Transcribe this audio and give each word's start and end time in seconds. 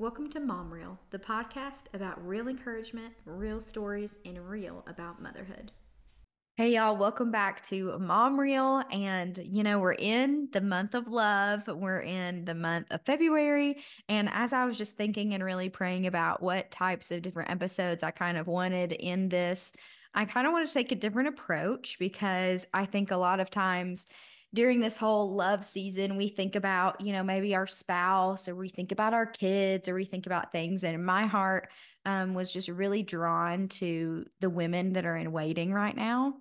Welcome 0.00 0.30
to 0.30 0.38
Mom 0.38 0.72
Reel, 0.72 1.00
the 1.10 1.18
podcast 1.18 1.86
about 1.92 2.24
real 2.24 2.46
encouragement, 2.46 3.14
real 3.24 3.58
stories, 3.58 4.20
and 4.24 4.48
real 4.48 4.84
about 4.86 5.20
motherhood. 5.20 5.72
Hey, 6.56 6.74
y'all, 6.74 6.96
welcome 6.96 7.32
back 7.32 7.64
to 7.64 7.98
Mom 7.98 8.38
Reel. 8.38 8.84
And, 8.92 9.36
you 9.42 9.64
know, 9.64 9.80
we're 9.80 9.94
in 9.94 10.50
the 10.52 10.60
month 10.60 10.94
of 10.94 11.08
love. 11.08 11.62
We're 11.66 12.02
in 12.02 12.44
the 12.44 12.54
month 12.54 12.86
of 12.92 13.04
February. 13.06 13.78
And 14.08 14.28
as 14.32 14.52
I 14.52 14.66
was 14.66 14.78
just 14.78 14.96
thinking 14.96 15.34
and 15.34 15.42
really 15.42 15.68
praying 15.68 16.06
about 16.06 16.44
what 16.44 16.70
types 16.70 17.10
of 17.10 17.22
different 17.22 17.50
episodes 17.50 18.04
I 18.04 18.12
kind 18.12 18.38
of 18.38 18.46
wanted 18.46 18.92
in 18.92 19.28
this, 19.28 19.72
I 20.14 20.26
kind 20.26 20.46
of 20.46 20.52
want 20.52 20.68
to 20.68 20.72
take 20.72 20.92
a 20.92 20.96
different 20.96 21.30
approach 21.30 21.98
because 21.98 22.68
I 22.72 22.86
think 22.86 23.10
a 23.10 23.16
lot 23.16 23.40
of 23.40 23.50
times, 23.50 24.06
during 24.54 24.80
this 24.80 24.96
whole 24.96 25.34
love 25.34 25.64
season, 25.64 26.16
we 26.16 26.28
think 26.28 26.56
about, 26.56 27.00
you 27.00 27.12
know, 27.12 27.22
maybe 27.22 27.54
our 27.54 27.66
spouse 27.66 28.48
or 28.48 28.54
we 28.54 28.68
think 28.68 28.92
about 28.92 29.14
our 29.14 29.26
kids 29.26 29.88
or 29.88 29.94
we 29.94 30.04
think 30.04 30.26
about 30.26 30.52
things. 30.52 30.84
And 30.84 31.04
my 31.04 31.26
heart 31.26 31.68
um, 32.06 32.34
was 32.34 32.52
just 32.52 32.68
really 32.68 33.02
drawn 33.02 33.68
to 33.68 34.24
the 34.40 34.48
women 34.48 34.94
that 34.94 35.04
are 35.04 35.16
in 35.16 35.32
waiting 35.32 35.72
right 35.72 35.96
now. 35.96 36.34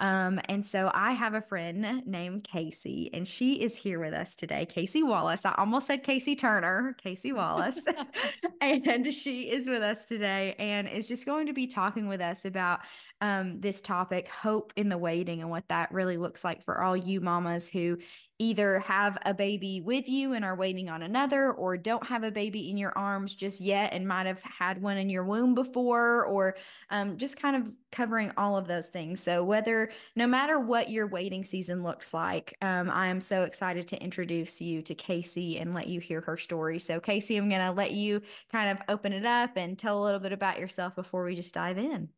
Um, 0.00 0.40
and 0.48 0.64
so 0.64 0.90
I 0.94 1.12
have 1.12 1.34
a 1.34 1.42
friend 1.42 2.02
named 2.06 2.44
Cayce, 2.44 3.10
and 3.12 3.28
she 3.28 3.60
is 3.62 3.76
here 3.76 4.00
with 4.00 4.14
us 4.14 4.34
today. 4.34 4.64
Cayce 4.64 4.96
Wallace. 4.96 5.44
I 5.44 5.54
almost 5.58 5.86
said 5.86 6.02
Cayce 6.02 6.34
Turner, 6.38 6.96
Cayce 7.02 7.26
Wallace. 7.26 7.84
and 8.62 9.12
she 9.12 9.50
is 9.50 9.66
with 9.66 9.82
us 9.82 10.06
today 10.06 10.54
and 10.58 10.88
is 10.88 11.06
just 11.06 11.26
going 11.26 11.46
to 11.46 11.52
be 11.52 11.66
talking 11.66 12.08
with 12.08 12.22
us 12.22 12.46
about 12.46 12.80
um, 13.20 13.60
this 13.60 13.80
topic, 13.80 14.28
hope 14.28 14.72
in 14.76 14.88
the 14.88 14.98
waiting, 14.98 15.40
and 15.40 15.50
what 15.50 15.68
that 15.68 15.92
really 15.92 16.16
looks 16.16 16.44
like 16.44 16.64
for 16.64 16.82
all 16.82 16.96
you 16.96 17.20
mamas 17.20 17.68
who 17.68 17.98
either 18.38 18.78
have 18.78 19.18
a 19.26 19.34
baby 19.34 19.82
with 19.82 20.08
you 20.08 20.32
and 20.32 20.46
are 20.46 20.56
waiting 20.56 20.88
on 20.88 21.02
another, 21.02 21.52
or 21.52 21.76
don't 21.76 22.06
have 22.06 22.24
a 22.24 22.30
baby 22.30 22.70
in 22.70 22.78
your 22.78 22.96
arms 22.96 23.34
just 23.34 23.60
yet 23.60 23.92
and 23.92 24.08
might 24.08 24.24
have 24.26 24.42
had 24.42 24.80
one 24.80 24.96
in 24.96 25.10
your 25.10 25.24
womb 25.24 25.54
before, 25.54 26.24
or 26.24 26.56
um, 26.88 27.18
just 27.18 27.36
kind 27.36 27.54
of 27.54 27.74
covering 27.92 28.32
all 28.38 28.56
of 28.56 28.66
those 28.66 28.88
things. 28.88 29.20
So, 29.20 29.44
whether 29.44 29.90
no 30.16 30.26
matter 30.26 30.58
what 30.58 30.88
your 30.88 31.06
waiting 31.06 31.44
season 31.44 31.82
looks 31.82 32.14
like, 32.14 32.56
um, 32.62 32.88
I 32.90 33.08
am 33.08 33.20
so 33.20 33.42
excited 33.42 33.88
to 33.88 34.02
introduce 34.02 34.62
you 34.62 34.80
to 34.82 34.94
Cayce 34.94 35.36
and 35.36 35.74
let 35.74 35.88
you 35.88 36.00
hear 36.00 36.22
her 36.22 36.38
story. 36.38 36.78
So, 36.78 37.00
Cayce, 37.00 37.30
I'm 37.30 37.50
going 37.50 37.60
to 37.60 37.72
let 37.72 37.92
you 37.92 38.22
kind 38.50 38.70
of 38.70 38.78
open 38.88 39.12
it 39.12 39.26
up 39.26 39.56
and 39.56 39.78
tell 39.78 40.02
a 40.02 40.04
little 40.04 40.20
bit 40.20 40.32
about 40.32 40.58
yourself 40.58 40.94
before 40.94 41.24
we 41.24 41.36
just 41.36 41.52
dive 41.52 41.76
in. 41.76 42.08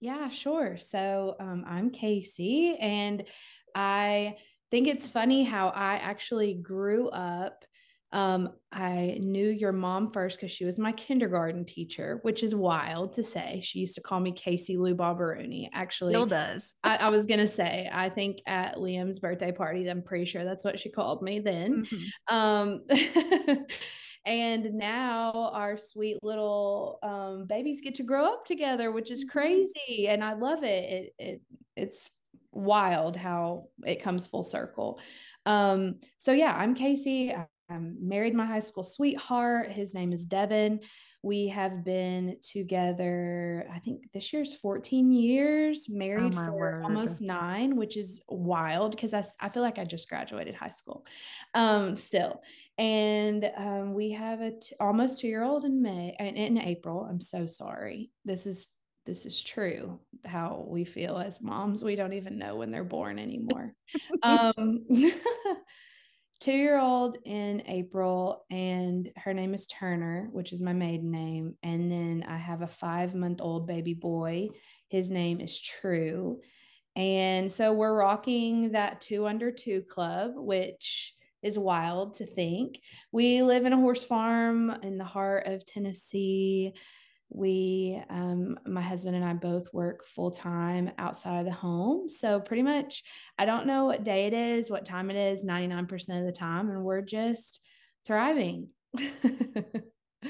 Yeah, 0.00 0.30
sure. 0.30 0.78
So 0.78 1.36
um, 1.38 1.64
I'm 1.68 1.90
Cayce, 1.90 2.40
and 2.80 3.22
I 3.74 4.36
think 4.70 4.88
it's 4.88 5.06
funny 5.06 5.44
how 5.44 5.68
I 5.68 5.96
actually 5.96 6.54
grew 6.54 7.08
up. 7.10 7.64
Um, 8.12 8.50
I 8.72 9.18
knew 9.20 9.48
your 9.48 9.72
mom 9.72 10.10
first 10.10 10.40
because 10.40 10.50
she 10.50 10.64
was 10.64 10.78
my 10.78 10.90
kindergarten 10.90 11.64
teacher, 11.64 12.18
which 12.22 12.42
is 12.42 12.54
wild 12.54 13.12
to 13.14 13.22
say. 13.22 13.60
She 13.62 13.78
used 13.78 13.94
to 13.94 14.00
call 14.00 14.18
me 14.18 14.32
Cayce 14.32 14.70
Lou 14.70 14.96
Barbaroni. 14.96 15.68
Actually, 15.72 16.14
still 16.14 16.26
does. 16.26 16.74
I, 16.82 16.96
I, 16.96 17.08
was 17.10 17.26
gonna 17.26 17.46
say, 17.46 17.88
I 17.92 18.08
think 18.08 18.38
at 18.46 18.76
Liam's 18.76 19.20
birthday 19.20 19.52
party, 19.52 19.88
I'm 19.88 20.02
pretty 20.02 20.24
sure 20.24 20.44
that's 20.44 20.64
what 20.64 20.80
she 20.80 20.90
called 20.90 21.22
me 21.22 21.38
then. 21.38 21.86
Mm-hmm. 21.86 22.36
Um, 22.36 22.82
and 24.26 24.74
now 24.74 25.50
our 25.54 25.76
sweet 25.76 26.22
little 26.22 26.98
um, 27.02 27.46
babies 27.46 27.80
get 27.82 27.94
to 27.94 28.02
grow 28.02 28.26
up 28.26 28.44
together 28.44 28.92
which 28.92 29.10
is 29.10 29.20
mm-hmm. 29.20 29.30
crazy 29.30 30.08
and 30.08 30.22
i 30.22 30.34
love 30.34 30.62
it. 30.62 30.90
it 30.90 31.14
it 31.18 31.42
it's 31.76 32.10
wild 32.52 33.16
how 33.16 33.64
it 33.84 34.02
comes 34.02 34.26
full 34.26 34.42
circle 34.42 34.98
um 35.46 35.96
so 36.18 36.32
yeah 36.32 36.54
i'm 36.56 36.74
cayce 36.74 37.32
i'm 37.70 37.96
married 38.00 38.34
my 38.34 38.44
high 38.44 38.60
school 38.60 38.82
sweetheart 38.82 39.70
his 39.70 39.94
name 39.94 40.12
is 40.12 40.24
devin 40.24 40.80
we 41.22 41.48
have 41.48 41.84
been 41.84 42.36
together, 42.42 43.66
I 43.72 43.78
think 43.80 44.10
this 44.14 44.32
year's 44.32 44.54
14 44.54 45.12
years, 45.12 45.86
oh, 45.90 45.94
married 45.94 46.32
oh 46.34 46.46
for 46.46 46.52
word. 46.52 46.84
almost 46.84 47.20
nine, 47.20 47.76
which 47.76 47.98
is 47.98 48.22
wild 48.28 48.92
because 48.92 49.12
I, 49.12 49.24
I 49.38 49.50
feel 49.50 49.62
like 49.62 49.78
I 49.78 49.84
just 49.84 50.08
graduated 50.08 50.54
high 50.54 50.70
school 50.70 51.04
um, 51.54 51.94
still. 51.96 52.40
And 52.80 53.48
um, 53.56 53.94
we 53.94 54.10
have 54.12 54.40
a 54.40 54.52
t- 54.52 54.74
almost 54.80 55.20
two 55.20 55.28
year 55.28 55.44
old 55.44 55.64
in 55.64 55.82
May 55.82 56.16
and 56.18 56.36
in 56.36 56.58
April. 56.58 57.06
I'm 57.08 57.20
so 57.20 57.46
sorry. 57.46 58.10
This 58.24 58.46
is 58.46 58.68
this 59.06 59.24
is 59.26 59.42
true 59.42 60.00
how 60.24 60.64
we 60.68 60.84
feel 60.84 61.16
as 61.16 61.40
moms 61.40 61.82
we 61.82 61.96
don't 61.96 62.12
even 62.12 62.38
know 62.38 62.56
when 62.56 62.70
they're 62.70 62.84
born 62.84 63.18
anymore 63.18 63.72
um 64.22 64.84
two 66.40 66.52
year 66.52 66.78
old 66.78 67.18
in 67.24 67.62
April, 67.66 68.44
and 68.50 69.10
her 69.16 69.34
name 69.34 69.54
is 69.54 69.66
Turner, 69.66 70.28
which 70.32 70.52
is 70.52 70.62
my 70.62 70.72
maiden 70.72 71.10
name. 71.10 71.54
And 71.62 71.92
then 71.92 72.24
I 72.26 72.38
have 72.38 72.62
a 72.62 72.66
five 72.66 73.14
month 73.14 73.40
old 73.40 73.66
baby 73.66 73.94
boy. 73.94 74.48
His 74.88 75.10
name 75.10 75.40
is 75.40 75.60
True. 75.60 76.40
And 76.96 77.52
so 77.52 77.72
we're 77.72 77.96
rocking 77.96 78.72
that 78.72 79.00
two 79.00 79.26
under 79.26 79.52
two 79.52 79.82
club, 79.82 80.32
which 80.34 81.14
is 81.42 81.58
wild 81.58 82.14
to 82.14 82.26
think. 82.26 82.80
We 83.12 83.42
live 83.42 83.64
in 83.64 83.72
a 83.72 83.80
horse 83.80 84.04
farm 84.04 84.70
in 84.82 84.98
the 84.98 85.04
heart 85.04 85.46
of 85.46 85.64
Tennessee. 85.64 86.74
We 87.32 88.02
um, 88.10 88.58
my 88.66 88.80
husband 88.80 89.14
and 89.14 89.24
i 89.24 89.32
both 89.34 89.72
work 89.72 90.04
full 90.04 90.32
time 90.32 90.90
outside 90.98 91.38
of 91.40 91.44
the 91.44 91.52
home. 91.52 92.08
So 92.08 92.40
pretty 92.40 92.62
much 92.62 93.04
i 93.38 93.44
don't 93.44 93.66
know 93.66 93.84
what 93.84 94.04
day 94.04 94.26
it 94.26 94.32
is 94.32 94.70
what 94.70 94.84
time 94.84 95.10
it 95.10 95.16
is 95.16 95.44
99% 95.44 96.18
of 96.18 96.26
the 96.26 96.32
time 96.32 96.70
and 96.70 96.82
we're 96.84 97.02
just 97.02 97.60
thriving. 98.06 98.68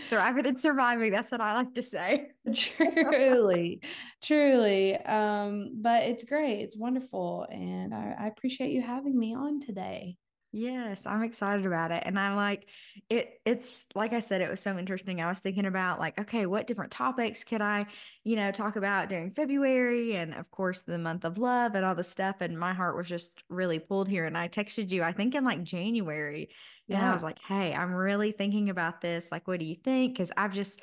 Thriving 0.09 0.47
and 0.47 0.60
surviving 0.60 1.10
that's 1.10 1.32
what 1.32 1.41
i 1.41 1.54
like 1.54 1.75
to 1.75 1.82
say. 1.82 2.28
Truly 2.54 3.81
truly 4.22 4.97
um 4.99 5.72
but 5.81 6.04
it's 6.04 6.22
great 6.22 6.60
it's 6.60 6.76
wonderful 6.76 7.47
and 7.50 7.93
I, 7.93 8.15
I 8.20 8.26
appreciate 8.28 8.70
you 8.70 8.82
having 8.82 9.19
me 9.19 9.34
on 9.34 9.59
today 9.59 10.16
Yes, 10.53 11.06
I'm 11.06 11.22
excited 11.22 11.65
about 11.65 11.93
it. 11.93 12.03
And 12.05 12.19
I 12.19 12.34
like 12.34 12.66
it. 13.09 13.41
It's 13.44 13.84
like 13.94 14.12
I 14.12 14.19
said, 14.19 14.41
it 14.41 14.50
was 14.50 14.61
so 14.61 14.77
interesting. 14.77 15.21
I 15.21 15.28
was 15.28 15.38
thinking 15.38 15.65
about 15.65 16.00
like, 16.00 16.19
okay, 16.19 16.44
what 16.44 16.66
different 16.66 16.91
topics 16.91 17.44
could 17.44 17.61
I, 17.62 17.87
you 18.25 18.34
know, 18.34 18.50
talk 18.50 18.75
about 18.75 19.09
during 19.09 19.31
February 19.31 20.16
and 20.16 20.34
of 20.34 20.50
course 20.50 20.81
the 20.81 20.99
month 20.99 21.25
of 21.25 21.38
love 21.38 21.77
and 21.77 21.84
all 21.84 21.94
the 21.94 22.03
stuff. 22.03 22.41
And 22.41 22.59
my 22.59 22.75
heart 22.75 22.97
was 22.97 23.09
just 23.09 23.44
really 23.49 23.78
pulled 23.78 24.09
here. 24.09 24.27
And 24.27 24.37
I 24.37 24.49
texted 24.49 24.91
you, 24.91 25.05
I 25.05 25.12
think 25.12 25.37
in 25.37 25.44
like 25.44 25.62
January. 25.62 26.49
Yeah. 26.88 26.97
And 26.99 27.06
I 27.06 27.12
was 27.12 27.22
like, 27.22 27.38
hey, 27.47 27.72
I'm 27.72 27.94
really 27.94 28.32
thinking 28.32 28.71
about 28.71 29.00
this. 29.00 29.31
Like, 29.31 29.47
what 29.47 29.61
do 29.61 29.67
you 29.67 29.77
think? 29.77 30.15
Because 30.15 30.32
I've 30.37 30.53
just 30.53 30.81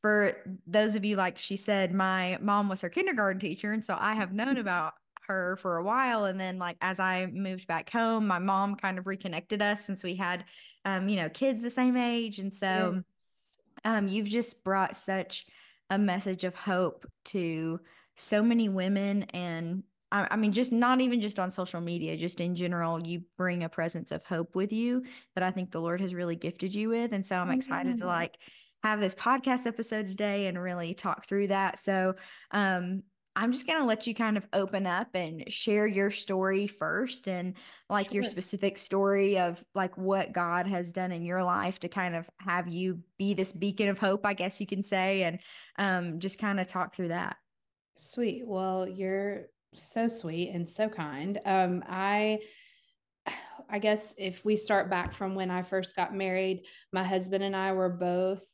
for 0.00 0.36
those 0.66 0.96
of 0.96 1.04
you 1.04 1.14
like 1.14 1.38
she 1.38 1.56
said 1.56 1.94
my 1.94 2.36
mom 2.40 2.68
was 2.68 2.80
her 2.80 2.88
kindergarten 2.88 3.38
teacher 3.38 3.72
and 3.72 3.84
so 3.84 3.96
i 4.00 4.14
have 4.14 4.32
known 4.32 4.56
about 4.58 4.94
her 5.32 5.56
for 5.56 5.76
a 5.76 5.84
while 5.84 6.24
and 6.24 6.38
then 6.38 6.58
like 6.58 6.76
as 6.80 7.00
i 7.00 7.26
moved 7.26 7.66
back 7.66 7.90
home 7.90 8.26
my 8.26 8.38
mom 8.38 8.76
kind 8.76 8.98
of 8.98 9.06
reconnected 9.06 9.62
us 9.62 9.84
since 9.84 10.04
we 10.04 10.14
had 10.14 10.44
um 10.84 11.08
you 11.08 11.16
know 11.16 11.28
kids 11.28 11.60
the 11.60 11.70
same 11.70 11.96
age 11.96 12.38
and 12.38 12.52
so 12.52 12.94
yes. 12.94 13.04
um 13.84 14.08
you've 14.08 14.28
just 14.28 14.62
brought 14.62 14.96
such 14.96 15.46
a 15.90 15.98
message 15.98 16.44
of 16.44 16.54
hope 16.54 17.06
to 17.24 17.80
so 18.16 18.42
many 18.42 18.68
women 18.68 19.24
and 19.34 19.82
I, 20.10 20.28
I 20.32 20.36
mean 20.36 20.52
just 20.52 20.72
not 20.72 21.00
even 21.00 21.20
just 21.20 21.38
on 21.38 21.50
social 21.50 21.80
media 21.80 22.16
just 22.16 22.40
in 22.40 22.54
general 22.54 23.04
you 23.04 23.22
bring 23.36 23.64
a 23.64 23.68
presence 23.68 24.12
of 24.12 24.24
hope 24.24 24.54
with 24.54 24.72
you 24.72 25.04
that 25.34 25.42
i 25.42 25.50
think 25.50 25.70
the 25.70 25.80
lord 25.80 26.00
has 26.00 26.14
really 26.14 26.36
gifted 26.36 26.74
you 26.74 26.90
with 26.90 27.12
and 27.12 27.26
so 27.26 27.36
i'm 27.36 27.50
excited 27.50 27.98
to 27.98 28.06
like 28.06 28.36
have 28.82 29.00
this 29.00 29.14
podcast 29.14 29.66
episode 29.66 30.08
today 30.08 30.46
and 30.46 30.60
really 30.60 30.92
talk 30.92 31.26
through 31.26 31.46
that 31.48 31.78
so 31.78 32.14
um 32.50 33.02
I'm 33.34 33.52
just 33.52 33.66
going 33.66 33.78
to 33.78 33.86
let 33.86 34.06
you 34.06 34.14
kind 34.14 34.36
of 34.36 34.46
open 34.52 34.86
up 34.86 35.08
and 35.14 35.50
share 35.50 35.86
your 35.86 36.10
story 36.10 36.66
first 36.66 37.28
and 37.28 37.54
like 37.88 38.06
sure. 38.06 38.16
your 38.16 38.24
specific 38.24 38.76
story 38.76 39.38
of 39.38 39.64
like 39.74 39.96
what 39.96 40.32
God 40.32 40.66
has 40.66 40.92
done 40.92 41.12
in 41.12 41.22
your 41.24 41.42
life 41.42 41.78
to 41.80 41.88
kind 41.88 42.14
of 42.14 42.28
have 42.38 42.68
you 42.68 43.00
be 43.18 43.32
this 43.32 43.52
beacon 43.52 43.88
of 43.88 43.98
hope, 43.98 44.26
I 44.26 44.34
guess 44.34 44.60
you 44.60 44.66
can 44.66 44.82
say, 44.82 45.22
and 45.22 45.38
um, 45.78 46.20
just 46.20 46.38
kind 46.38 46.60
of 46.60 46.66
talk 46.66 46.94
through 46.94 47.08
that. 47.08 47.36
Sweet. 47.96 48.42
Well, 48.46 48.86
you're 48.86 49.46
so 49.72 50.08
sweet 50.08 50.50
and 50.50 50.68
so 50.68 50.88
kind. 50.90 51.40
Um, 51.46 51.82
I, 51.88 52.40
I 53.70 53.78
guess 53.78 54.14
if 54.18 54.44
we 54.44 54.58
start 54.58 54.90
back 54.90 55.14
from 55.14 55.34
when 55.34 55.50
I 55.50 55.62
first 55.62 55.96
got 55.96 56.14
married, 56.14 56.66
my 56.92 57.02
husband 57.04 57.42
and 57.42 57.56
I 57.56 57.72
were 57.72 57.88
both 57.88 58.44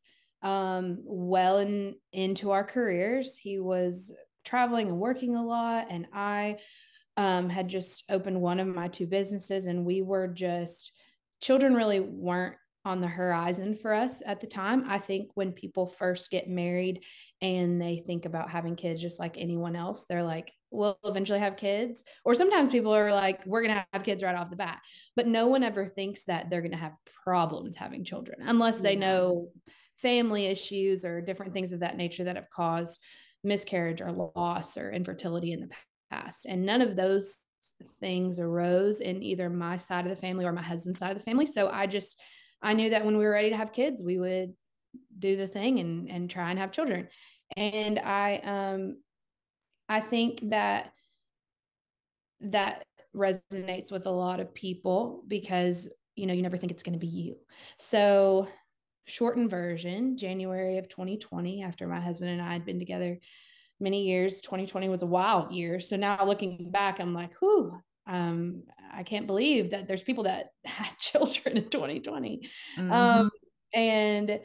um 0.44 0.98
well 1.02 1.58
in 1.58 1.96
into 2.12 2.52
our 2.52 2.62
careers 2.62 3.36
he 3.36 3.58
was 3.58 4.12
traveling 4.48 4.88
and 4.88 4.98
working 4.98 5.36
a 5.36 5.44
lot. 5.44 5.86
And 5.90 6.06
I 6.12 6.56
um, 7.16 7.48
had 7.48 7.68
just 7.68 8.04
opened 8.10 8.40
one 8.40 8.60
of 8.60 8.66
my 8.66 8.88
two 8.88 9.06
businesses, 9.06 9.66
and 9.66 9.84
we 9.84 10.02
were 10.02 10.28
just, 10.28 10.92
children 11.40 11.74
really 11.74 12.00
weren't 12.00 12.56
on 12.84 13.00
the 13.00 13.08
horizon 13.08 13.74
for 13.74 13.92
us 13.92 14.22
at 14.24 14.40
the 14.40 14.46
time. 14.46 14.84
I 14.88 14.98
think 14.98 15.30
when 15.34 15.52
people 15.52 15.86
first 15.86 16.30
get 16.30 16.48
married 16.48 17.04
and 17.42 17.80
they 17.82 18.02
think 18.06 18.24
about 18.24 18.50
having 18.50 18.76
kids 18.76 19.02
just 19.02 19.20
like 19.20 19.36
anyone 19.36 19.76
else, 19.76 20.06
they're 20.08 20.22
like, 20.22 20.52
we'll 20.70 20.98
eventually 21.04 21.40
have 21.40 21.56
kids. 21.56 22.02
Or 22.24 22.34
sometimes 22.34 22.70
people 22.70 22.94
are 22.94 23.12
like, 23.12 23.44
we're 23.44 23.62
going 23.62 23.74
to 23.74 23.86
have 23.92 24.04
kids 24.04 24.22
right 24.22 24.34
off 24.34 24.48
the 24.50 24.56
bat. 24.56 24.80
But 25.16 25.26
no 25.26 25.48
one 25.48 25.64
ever 25.64 25.84
thinks 25.84 26.22
that 26.24 26.48
they're 26.48 26.62
going 26.62 26.72
to 26.72 26.78
have 26.78 26.94
problems 27.24 27.76
having 27.76 28.04
children 28.04 28.38
unless 28.42 28.78
they 28.78 28.96
know 28.96 29.48
family 29.96 30.46
issues 30.46 31.04
or 31.04 31.20
different 31.20 31.52
things 31.52 31.72
of 31.72 31.80
that 31.80 31.96
nature 31.96 32.24
that 32.24 32.36
have 32.36 32.48
caused 32.48 33.00
miscarriage 33.44 34.00
or 34.00 34.12
loss 34.12 34.76
or 34.76 34.90
infertility 34.90 35.52
in 35.52 35.61
the 35.61 35.69
past. 36.11 36.46
And 36.46 36.64
none 36.64 36.82
of 36.82 36.96
those 36.96 37.40
things 38.00 38.38
arose 38.38 39.00
in 39.00 39.23
either 39.23 39.49
my 39.49 39.76
side 39.76 40.06
of 40.06 40.11
the 40.11 40.20
family 40.20 40.44
or 40.44 40.52
my 40.52 40.62
husband's 40.62 40.99
side 40.99 41.12
of 41.12 41.19
the 41.19 41.25
family. 41.25 41.46
So 41.46 41.69
I 41.69 41.87
just, 41.87 42.20
I 42.62 42.73
knew 42.73 42.90
that 42.90 43.05
when 43.05 43.17
we 43.17 43.25
were 43.25 43.31
ready 43.31 43.50
to 43.50 43.56
have 43.56 43.73
kids, 43.73 44.02
we 44.02 44.19
would 44.19 44.55
do 45.19 45.37
the 45.37 45.46
thing 45.46 45.79
and, 45.79 46.11
and 46.11 46.31
try 46.31 46.50
and 46.50 46.58
have 46.58 46.73
children. 46.73 47.08
And 47.56 47.99
I, 47.99 48.37
um, 48.44 48.99
I 49.88 50.00
think 50.00 50.50
that 50.50 50.93
that 52.40 52.85
resonates 53.14 53.90
with 53.90 54.06
a 54.06 54.11
lot 54.11 54.40
of 54.40 54.55
people 54.55 55.25
because 55.26 55.88
you 56.14 56.26
know 56.26 56.35
you 56.35 56.43
never 56.43 56.56
think 56.56 56.70
it's 56.70 56.82
going 56.82 56.93
to 56.93 56.99
be 56.99 57.06
you 57.06 57.37
so 57.79 58.46
shortened 59.08 59.50
version 59.50 60.16
january 60.16 60.78
of 60.78 60.88
2020 60.88 61.62
after 61.62 61.87
my 61.87 62.00
husband 62.00 62.31
and 62.31 62.43
i 62.43 62.52
had 62.52 62.64
been 62.64 62.78
together 62.78 63.19
many 63.81 64.05
years 64.05 64.40
2020 64.40 64.88
was 64.88 65.02
a 65.02 65.06
wild 65.06 65.52
year 65.52 65.81
so 65.81 65.96
now 65.96 66.25
looking 66.25 66.70
back 66.70 67.00
i'm 67.00 67.14
like 67.14 67.34
whew 67.40 67.72
um, 68.06 68.62
i 68.93 69.02
can't 69.02 69.26
believe 69.26 69.70
that 69.70 69.87
there's 69.87 70.02
people 70.02 70.25
that 70.25 70.50
had 70.64 70.96
children 70.99 71.56
in 71.56 71.69
2020 71.69 72.49
mm-hmm. 72.78 72.93
um, 72.93 73.31
and 73.75 74.40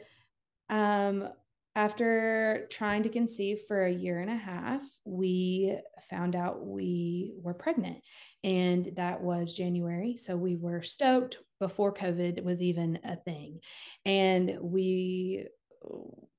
um, 0.70 1.28
after 1.76 2.68
trying 2.70 3.02
to 3.02 3.08
conceive 3.08 3.62
for 3.66 3.84
a 3.84 3.92
year 3.92 4.20
and 4.20 4.30
a 4.30 4.36
half, 4.36 4.82
we 5.04 5.76
found 6.08 6.36
out 6.36 6.64
we 6.64 7.34
were 7.42 7.54
pregnant, 7.54 7.98
and 8.44 8.92
that 8.96 9.20
was 9.20 9.54
January. 9.54 10.16
So 10.16 10.36
we 10.36 10.54
were 10.54 10.82
stoked 10.82 11.38
before 11.64 11.94
COVID 11.94 12.44
was 12.44 12.60
even 12.60 12.98
a 13.04 13.16
thing. 13.16 13.60
And 14.04 14.58
we 14.60 15.46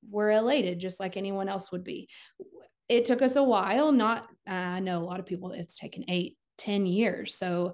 were 0.08 0.30
elated, 0.30 0.78
just 0.78 1.00
like 1.00 1.18
anyone 1.18 1.50
else 1.50 1.72
would 1.72 1.84
be. 1.84 2.10
It 2.88 3.08
took 3.08 3.24
us 3.24 3.36
a 3.36 3.44
while, 3.44 3.92
not, 3.92 4.28
I 4.46 4.80
know 4.82 5.00
a 5.00 5.04
lot 5.04 5.20
of 5.20 5.26
people, 5.26 5.52
it's 5.52 5.80
taken 5.80 6.06
eight, 6.10 6.38
ten 6.60 6.86
years. 6.86 7.34
So 7.34 7.74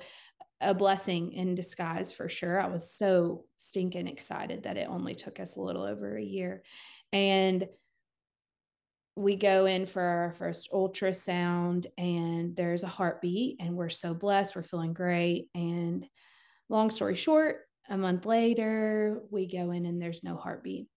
a 0.62 0.74
blessing 0.74 1.34
in 1.34 1.56
disguise 1.56 2.14
for 2.14 2.30
sure. 2.30 2.62
I 2.62 2.68
was 2.68 2.96
so 2.96 3.44
stinking 3.58 4.08
excited 4.08 4.64
that 4.64 4.78
it 4.78 4.88
only 4.90 5.14
took 5.14 5.42
us 5.42 5.58
a 5.58 5.62
little 5.62 5.84
over 5.84 6.16
a 6.16 6.24
year. 6.24 6.64
And 7.12 7.68
we 9.18 9.36
go 9.36 9.66
in 9.66 9.88
for 9.88 10.02
our 10.02 10.36
first 10.38 10.70
ultrasound 10.72 11.86
and 11.98 12.56
there's 12.56 12.84
a 12.84 12.88
heartbeat 12.88 13.58
and 13.60 13.76
we're 13.76 13.90
so 13.90 14.14
blessed 14.14 14.56
we're 14.56 14.64
feeling 14.64 14.94
great 14.94 15.50
and 15.54 16.06
long 16.72 16.90
story 16.90 17.16
short 17.16 17.58
a 17.90 17.98
month 17.98 18.26
later 18.26 19.22
we 19.30 19.46
go 19.46 19.72
in 19.72 19.86
and 19.86 20.02
there's 20.02 20.24
no 20.24 20.36
heartbeat 20.36 20.88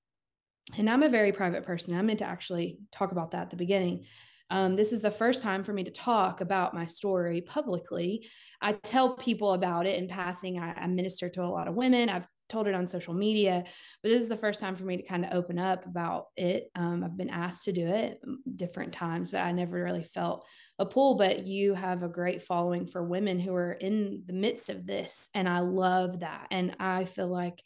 and 0.76 0.88
i'm 0.88 1.02
a 1.02 1.08
very 1.08 1.32
private 1.32 1.64
person 1.64 1.96
i 1.96 2.02
meant 2.02 2.20
to 2.20 2.24
actually 2.24 2.78
talk 2.92 3.12
about 3.12 3.32
that 3.32 3.42
at 3.42 3.50
the 3.50 3.56
beginning 3.56 4.04
um, 4.50 4.76
this 4.76 4.92
is 4.92 5.00
the 5.00 5.10
first 5.10 5.42
time 5.42 5.64
for 5.64 5.72
me 5.72 5.84
to 5.84 5.90
talk 5.90 6.40
about 6.40 6.74
my 6.74 6.84
story 6.84 7.40
publicly. 7.40 8.28
I 8.60 8.72
tell 8.72 9.16
people 9.16 9.54
about 9.54 9.86
it 9.86 9.98
in 9.98 10.06
passing. 10.06 10.58
I, 10.58 10.72
I 10.74 10.86
minister 10.86 11.28
to 11.30 11.42
a 11.42 11.48
lot 11.48 11.66
of 11.66 11.74
women. 11.74 12.08
I've 12.08 12.28
told 12.48 12.66
it 12.66 12.74
on 12.74 12.86
social 12.86 13.14
media, 13.14 13.64
but 14.02 14.08
this 14.08 14.22
is 14.22 14.28
the 14.28 14.36
first 14.36 14.60
time 14.60 14.76
for 14.76 14.84
me 14.84 14.96
to 14.96 15.02
kind 15.02 15.24
of 15.24 15.32
open 15.32 15.58
up 15.58 15.86
about 15.86 16.26
it. 16.36 16.70
Um, 16.74 17.02
I've 17.02 17.16
been 17.16 17.30
asked 17.30 17.64
to 17.64 17.72
do 17.72 17.86
it 17.86 18.20
different 18.56 18.92
times, 18.92 19.30
but 19.30 19.40
I 19.40 19.52
never 19.52 19.82
really 19.82 20.04
felt 20.04 20.44
a 20.78 20.86
pull. 20.86 21.14
But 21.16 21.46
you 21.46 21.74
have 21.74 22.02
a 22.02 22.08
great 22.08 22.42
following 22.42 22.86
for 22.86 23.02
women 23.02 23.40
who 23.40 23.54
are 23.54 23.72
in 23.72 24.24
the 24.26 24.32
midst 24.32 24.68
of 24.68 24.86
this. 24.86 25.30
And 25.34 25.48
I 25.48 25.60
love 25.60 26.20
that. 26.20 26.48
And 26.50 26.76
I 26.78 27.06
feel 27.06 27.28
like 27.28 27.62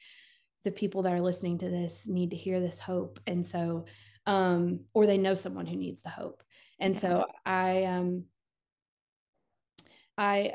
the 0.65 0.71
people 0.71 1.03
that 1.03 1.13
are 1.13 1.21
listening 1.21 1.59
to 1.59 1.69
this 1.69 2.07
need 2.07 2.31
to 2.31 2.37
hear 2.37 2.61
this 2.61 2.79
hope. 2.79 3.19
And 3.27 3.47
so, 3.47 3.87
um, 4.27 4.81
or 4.95 5.07
they 5.07 5.19
know 5.19 5.35
someone 5.35 5.67
who 5.67 5.77
needs 5.77 6.03
the 6.03 6.11
hope. 6.11 6.43
And 6.81 6.97
so 6.97 7.25
I, 7.45 7.85
um, 7.85 8.25
I, 10.17 10.53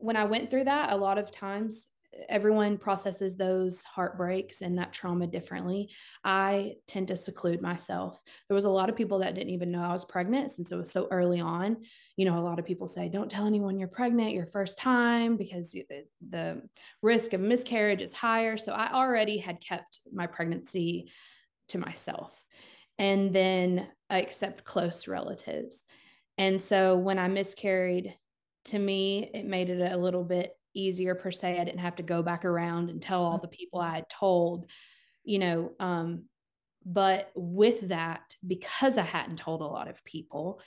when 0.00 0.16
I 0.16 0.24
went 0.24 0.50
through 0.50 0.64
that, 0.64 0.92
a 0.92 0.96
lot 0.96 1.18
of 1.18 1.30
times 1.30 1.86
everyone 2.28 2.78
processes 2.78 3.36
those 3.36 3.82
heartbreaks 3.82 4.60
and 4.60 4.78
that 4.78 4.92
trauma 4.92 5.26
differently. 5.26 5.90
I 6.24 6.74
tend 6.86 7.08
to 7.08 7.16
seclude 7.16 7.62
myself. 7.62 8.20
There 8.48 8.54
was 8.54 8.64
a 8.64 8.70
lot 8.70 8.88
of 8.88 8.96
people 8.96 9.18
that 9.20 9.34
didn't 9.34 9.52
even 9.52 9.70
know 9.70 9.82
I 9.82 9.92
was 9.92 10.04
pregnant 10.04 10.50
since 10.50 10.72
it 10.72 10.76
was 10.76 10.90
so 10.90 11.08
early 11.10 11.40
on. 11.40 11.78
You 12.16 12.24
know, 12.24 12.38
a 12.38 12.42
lot 12.42 12.58
of 12.58 12.64
people 12.64 12.88
say, 12.88 13.08
don't 13.08 13.30
tell 13.30 13.46
anyone 13.46 13.78
you're 13.78 13.88
pregnant 13.88 14.32
your 14.32 14.46
first 14.46 14.78
time 14.78 15.36
because 15.36 15.74
the 16.28 16.62
risk 17.02 17.32
of 17.32 17.40
miscarriage 17.40 18.02
is 18.02 18.14
higher. 18.14 18.56
So 18.56 18.72
I 18.72 18.92
already 18.92 19.38
had 19.38 19.60
kept 19.60 20.00
my 20.12 20.26
pregnancy 20.26 21.10
to 21.68 21.78
myself. 21.78 22.32
And 22.98 23.32
then 23.32 23.86
I 24.10 24.20
accept 24.20 24.64
close 24.64 25.06
relatives. 25.06 25.84
And 26.36 26.60
so 26.60 26.96
when 26.96 27.18
I 27.18 27.28
miscarried, 27.28 28.14
to 28.66 28.78
me, 28.78 29.30
it 29.32 29.46
made 29.46 29.70
it 29.70 29.92
a 29.92 29.96
little 29.96 30.24
bit 30.24 30.52
easier 30.74 31.14
per 31.14 31.30
se. 31.30 31.58
I 31.60 31.64
didn't 31.64 31.80
have 31.80 31.96
to 31.96 32.02
go 32.02 32.22
back 32.22 32.44
around 32.44 32.90
and 32.90 33.00
tell 33.00 33.24
all 33.24 33.38
the 33.38 33.48
people 33.48 33.80
I 33.80 33.96
had 33.96 34.08
told, 34.08 34.70
you 35.24 35.38
know. 35.38 35.72
Um, 35.80 36.24
but 36.84 37.30
with 37.34 37.88
that, 37.88 38.34
because 38.46 38.98
I 38.98 39.02
hadn't 39.02 39.36
told 39.36 39.60
a 39.60 39.66
lot 39.66 39.88
of 39.88 40.04
people, 40.04 40.60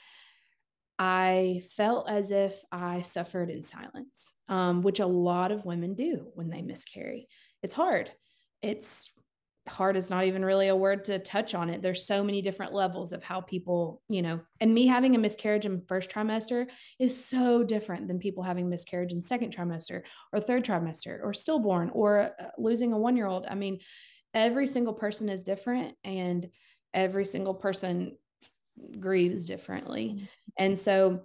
I 0.98 1.62
felt 1.76 2.08
as 2.08 2.30
if 2.30 2.54
I 2.70 3.02
suffered 3.02 3.50
in 3.50 3.62
silence, 3.62 4.34
um, 4.48 4.82
which 4.82 5.00
a 5.00 5.06
lot 5.06 5.50
of 5.50 5.64
women 5.64 5.94
do 5.94 6.28
when 6.34 6.48
they 6.48 6.62
miscarry. 6.62 7.28
It's 7.62 7.74
hard. 7.74 8.10
It's 8.60 9.10
hard 9.68 9.96
is 9.96 10.10
not 10.10 10.24
even 10.24 10.44
really 10.44 10.68
a 10.68 10.76
word 10.76 11.04
to 11.04 11.18
touch 11.18 11.54
on 11.54 11.70
it. 11.70 11.82
There's 11.82 12.06
so 12.06 12.24
many 12.24 12.42
different 12.42 12.72
levels 12.72 13.12
of 13.12 13.22
how 13.22 13.40
people, 13.40 14.02
you 14.08 14.20
know, 14.20 14.40
and 14.60 14.74
me 14.74 14.86
having 14.86 15.14
a 15.14 15.18
miscarriage 15.18 15.66
in 15.66 15.82
first 15.86 16.10
trimester 16.10 16.66
is 16.98 17.24
so 17.24 17.62
different 17.62 18.08
than 18.08 18.18
people 18.18 18.42
having 18.42 18.68
miscarriage 18.68 19.12
in 19.12 19.22
second 19.22 19.54
trimester 19.54 20.02
or 20.32 20.40
third 20.40 20.64
trimester 20.64 21.20
or 21.22 21.32
stillborn 21.32 21.90
or 21.92 22.20
uh, 22.20 22.30
losing 22.58 22.92
a 22.92 22.98
one 22.98 23.16
year 23.16 23.26
old. 23.26 23.46
I 23.48 23.54
mean, 23.54 23.78
every 24.34 24.66
single 24.66 24.94
person 24.94 25.28
is 25.28 25.44
different 25.44 25.94
and 26.02 26.48
every 26.92 27.24
single 27.24 27.54
person 27.54 28.16
grieves 28.98 29.46
differently. 29.46 30.14
Mm-hmm. 30.14 30.24
And 30.58 30.78
so, 30.78 31.22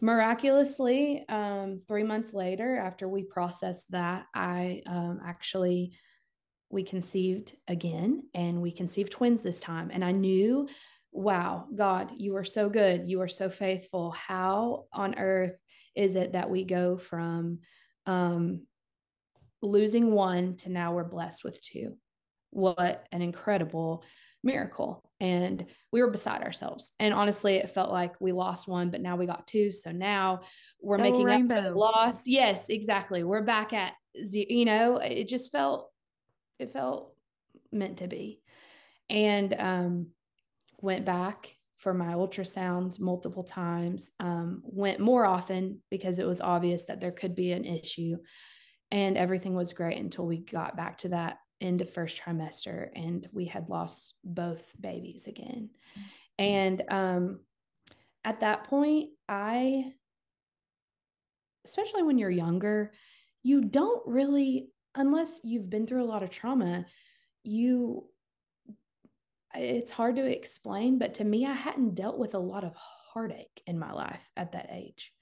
miraculously, 0.00 1.26
um, 1.28 1.82
three 1.86 2.02
months 2.02 2.32
later, 2.32 2.78
after 2.78 3.06
we 3.06 3.24
processed 3.24 3.90
that, 3.90 4.24
I 4.34 4.82
um, 4.86 5.20
actually 5.22 5.92
we 6.72 6.82
conceived 6.82 7.54
again 7.68 8.24
and 8.34 8.62
we 8.62 8.72
conceived 8.72 9.12
twins 9.12 9.42
this 9.42 9.60
time. 9.60 9.90
And 9.92 10.02
I 10.02 10.10
knew, 10.10 10.68
wow, 11.12 11.66
God, 11.74 12.12
you 12.16 12.36
are 12.36 12.44
so 12.44 12.70
good. 12.70 13.08
You 13.08 13.20
are 13.20 13.28
so 13.28 13.50
faithful. 13.50 14.10
How 14.12 14.86
on 14.92 15.18
earth 15.18 15.54
is 15.94 16.16
it 16.16 16.32
that 16.32 16.48
we 16.48 16.64
go 16.64 16.96
from 16.96 17.58
um, 18.06 18.66
losing 19.60 20.12
one 20.12 20.56
to 20.56 20.70
now 20.70 20.94
we're 20.94 21.04
blessed 21.04 21.44
with 21.44 21.62
two? 21.62 21.98
What 22.50 23.06
an 23.12 23.20
incredible 23.20 24.02
miracle. 24.42 25.04
And 25.20 25.66
we 25.92 26.00
were 26.00 26.10
beside 26.10 26.42
ourselves. 26.42 26.92
And 26.98 27.12
honestly, 27.12 27.56
it 27.56 27.74
felt 27.74 27.92
like 27.92 28.14
we 28.18 28.32
lost 28.32 28.66
one, 28.66 28.90
but 28.90 29.02
now 29.02 29.16
we 29.16 29.26
got 29.26 29.46
two. 29.46 29.72
So 29.72 29.92
now 29.92 30.40
we're 30.80 30.98
oh, 30.98 31.02
making 31.02 31.22
rainbow. 31.24 31.56
up 31.56 31.64
for 31.64 31.70
the 31.70 31.78
loss. 31.78 32.26
Yes, 32.26 32.70
exactly. 32.70 33.22
We're 33.24 33.44
back 33.44 33.74
at, 33.74 33.92
you 34.14 34.64
know, 34.64 34.96
it 34.96 35.28
just 35.28 35.52
felt 35.52 35.91
it 36.62 36.72
felt 36.72 37.14
meant 37.70 37.98
to 37.98 38.06
be. 38.06 38.40
And 39.10 39.54
um, 39.58 40.06
went 40.80 41.04
back 41.04 41.56
for 41.78 41.92
my 41.92 42.14
ultrasounds 42.14 43.00
multiple 43.00 43.42
times, 43.42 44.12
um, 44.20 44.62
went 44.64 45.00
more 45.00 45.26
often 45.26 45.80
because 45.90 46.18
it 46.18 46.26
was 46.26 46.40
obvious 46.40 46.84
that 46.84 47.00
there 47.00 47.10
could 47.10 47.34
be 47.34 47.52
an 47.52 47.64
issue. 47.64 48.16
And 48.90 49.18
everything 49.18 49.54
was 49.54 49.72
great 49.72 49.98
until 49.98 50.26
we 50.26 50.38
got 50.38 50.76
back 50.76 50.98
to 50.98 51.08
that 51.08 51.38
end 51.60 51.80
of 51.80 51.92
first 51.92 52.20
trimester 52.20 52.88
and 52.94 53.28
we 53.32 53.46
had 53.46 53.68
lost 53.68 54.14
both 54.24 54.64
babies 54.80 55.26
again. 55.26 55.70
And 56.38 56.82
um, 56.88 57.40
at 58.24 58.40
that 58.40 58.64
point, 58.64 59.10
I, 59.28 59.92
especially 61.64 62.02
when 62.02 62.18
you're 62.18 62.30
younger, 62.30 62.92
you 63.42 63.60
don't 63.62 64.02
really 64.06 64.68
unless 64.94 65.40
you've 65.42 65.70
been 65.70 65.86
through 65.86 66.02
a 66.02 66.06
lot 66.06 66.22
of 66.22 66.30
trauma, 66.30 66.86
you 67.42 68.06
it's 69.54 69.90
hard 69.90 70.16
to 70.16 70.24
explain, 70.24 70.98
but 70.98 71.14
to 71.14 71.24
me, 71.24 71.44
I 71.44 71.52
hadn't 71.52 71.94
dealt 71.94 72.18
with 72.18 72.34
a 72.34 72.38
lot 72.38 72.64
of 72.64 72.74
heartache 72.74 73.62
in 73.66 73.78
my 73.78 73.92
life 73.92 74.22
at 74.34 74.52
that 74.52 74.70
age. 74.72 75.12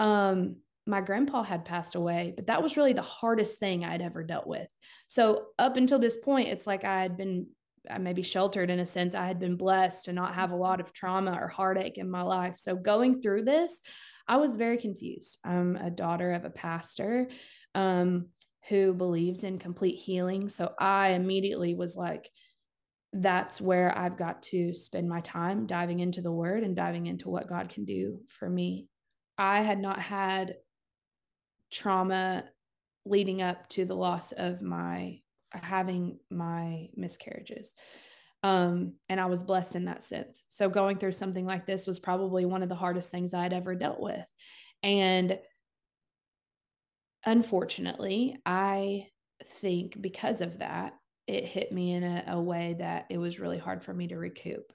Um, 0.00 0.56
my 0.86 1.00
grandpa 1.00 1.42
had 1.42 1.64
passed 1.64 1.94
away, 1.94 2.32
but 2.34 2.46
that 2.46 2.62
was 2.62 2.76
really 2.76 2.92
the 2.92 3.02
hardest 3.02 3.58
thing 3.58 3.84
I'd 3.84 4.00
ever 4.00 4.22
dealt 4.22 4.46
with. 4.46 4.68
So 5.08 5.48
up 5.58 5.76
until 5.76 5.98
this 5.98 6.16
point, 6.16 6.48
it's 6.48 6.66
like 6.66 6.84
I 6.84 7.02
had 7.02 7.16
been 7.16 7.48
maybe 8.00 8.22
sheltered 8.22 8.70
in 8.70 8.78
a 8.78 8.86
sense. 8.86 9.14
I 9.14 9.26
had 9.26 9.38
been 9.38 9.56
blessed 9.56 10.06
to 10.06 10.12
not 10.12 10.34
have 10.34 10.52
a 10.52 10.56
lot 10.56 10.80
of 10.80 10.92
trauma 10.92 11.38
or 11.40 11.48
heartache 11.48 11.98
in 11.98 12.10
my 12.10 12.22
life. 12.22 12.54
So 12.56 12.76
going 12.76 13.20
through 13.20 13.44
this, 13.44 13.80
I 14.28 14.38
was 14.38 14.56
very 14.56 14.78
confused. 14.78 15.38
I'm 15.44 15.76
a 15.76 15.90
daughter 15.90 16.32
of 16.32 16.44
a 16.44 16.50
pastor. 16.50 17.28
Um, 17.74 18.28
who 18.68 18.92
believes 18.92 19.44
in 19.44 19.58
complete 19.58 19.96
healing. 19.96 20.48
So 20.48 20.72
I 20.78 21.10
immediately 21.10 21.74
was 21.74 21.96
like, 21.96 22.30
that's 23.12 23.60
where 23.60 23.96
I've 23.96 24.16
got 24.16 24.42
to 24.44 24.74
spend 24.74 25.08
my 25.08 25.20
time 25.20 25.66
diving 25.66 26.00
into 26.00 26.20
the 26.20 26.32
word 26.32 26.62
and 26.62 26.76
diving 26.76 27.06
into 27.06 27.28
what 27.28 27.48
God 27.48 27.68
can 27.68 27.84
do 27.84 28.20
for 28.28 28.48
me. 28.48 28.88
I 29.38 29.62
had 29.62 29.78
not 29.78 30.00
had 30.00 30.56
trauma 31.70 32.44
leading 33.04 33.42
up 33.42 33.68
to 33.70 33.84
the 33.84 33.94
loss 33.94 34.32
of 34.32 34.60
my 34.60 35.20
having 35.52 36.18
my 36.30 36.88
miscarriages. 36.96 37.72
Um, 38.42 38.94
and 39.08 39.20
I 39.20 39.26
was 39.26 39.42
blessed 39.42 39.76
in 39.76 39.86
that 39.86 40.02
sense. 40.02 40.44
So 40.48 40.68
going 40.68 40.98
through 40.98 41.12
something 41.12 41.46
like 41.46 41.66
this 41.66 41.86
was 41.86 41.98
probably 41.98 42.44
one 42.44 42.62
of 42.62 42.68
the 42.68 42.74
hardest 42.74 43.10
things 43.10 43.32
I'd 43.32 43.52
ever 43.52 43.74
dealt 43.74 44.00
with. 44.00 44.26
And 44.82 45.38
unfortunately, 47.26 48.38
I 48.46 49.08
think 49.60 50.00
because 50.00 50.40
of 50.40 50.60
that, 50.60 50.94
it 51.26 51.44
hit 51.44 51.72
me 51.72 51.92
in 51.92 52.04
a, 52.04 52.24
a 52.28 52.40
way 52.40 52.76
that 52.78 53.06
it 53.10 53.18
was 53.18 53.40
really 53.40 53.58
hard 53.58 53.84
for 53.84 53.92
me 53.92 54.06
to 54.08 54.16
recoup. 54.16 54.72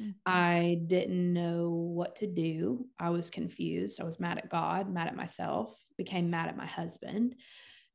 Mm-hmm. 0.00 0.10
I 0.26 0.80
didn't 0.86 1.32
know 1.32 1.70
what 1.70 2.16
to 2.16 2.26
do. 2.26 2.86
I 2.98 3.10
was 3.10 3.30
confused. 3.30 4.00
I 4.00 4.04
was 4.04 4.18
mad 4.18 4.38
at 4.38 4.50
God, 4.50 4.92
mad 4.92 5.06
at 5.06 5.16
myself, 5.16 5.74
became 5.96 6.28
mad 6.28 6.48
at 6.48 6.56
my 6.56 6.66
husband. 6.66 7.36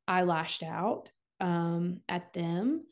I 0.06 0.22
lashed 0.22 0.62
out 0.62 1.10
um, 1.40 2.00
at 2.08 2.32
them 2.32 2.84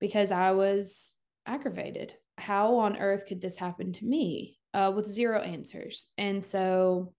because 0.00 0.30
I 0.30 0.52
was 0.52 1.12
aggravated. 1.46 2.14
How 2.38 2.76
on 2.76 2.96
earth 2.96 3.26
could 3.26 3.42
this 3.42 3.58
happen 3.58 3.92
to 3.94 4.04
me 4.06 4.58
uh, 4.72 4.92
with 4.96 5.06
zero 5.06 5.40
answers? 5.40 6.06
And 6.16 6.42
so, 6.42 7.12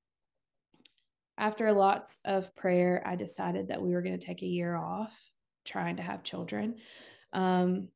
after 1.42 1.74
lots 1.74 2.20
of 2.24 2.56
prayer, 2.56 3.02
I 3.04 3.16
decided 3.16 3.70
that 3.70 3.82
we 3.82 3.94
were 3.94 4.04
going 4.04 4.18
to 4.18 4.26
take 4.26 4.44
a 4.44 4.48
year 4.48 4.76
off 4.76 5.12
trying 5.66 5.98
to 5.98 6.04
have 6.04 6.24
children 6.24 6.76
um, 7.34 7.88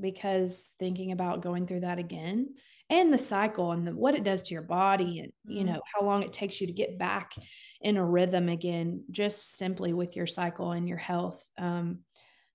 because 0.00 0.72
thinking 0.78 1.12
about 1.12 1.42
going 1.42 1.66
through 1.66 1.80
that 1.80 1.98
again 1.98 2.54
and 2.88 3.12
the 3.12 3.18
cycle 3.18 3.72
and 3.72 3.86
the, 3.86 3.94
what 3.94 4.14
it 4.14 4.24
does 4.24 4.44
to 4.44 4.54
your 4.54 4.62
body 4.62 5.20
and 5.20 5.32
you 5.44 5.64
mm-hmm. 5.64 5.74
know 5.74 5.80
how 5.94 6.06
long 6.06 6.22
it 6.22 6.32
takes 6.32 6.60
you 6.60 6.66
to 6.66 6.72
get 6.72 6.98
back 6.98 7.32
in 7.80 7.96
a 7.96 8.04
rhythm 8.04 8.48
again 8.48 9.02
just 9.10 9.56
simply 9.56 9.92
with 9.92 10.16
your 10.16 10.26
cycle 10.26 10.72
and 10.72 10.88
your 10.88 10.98
health 10.98 11.44
um, 11.58 11.98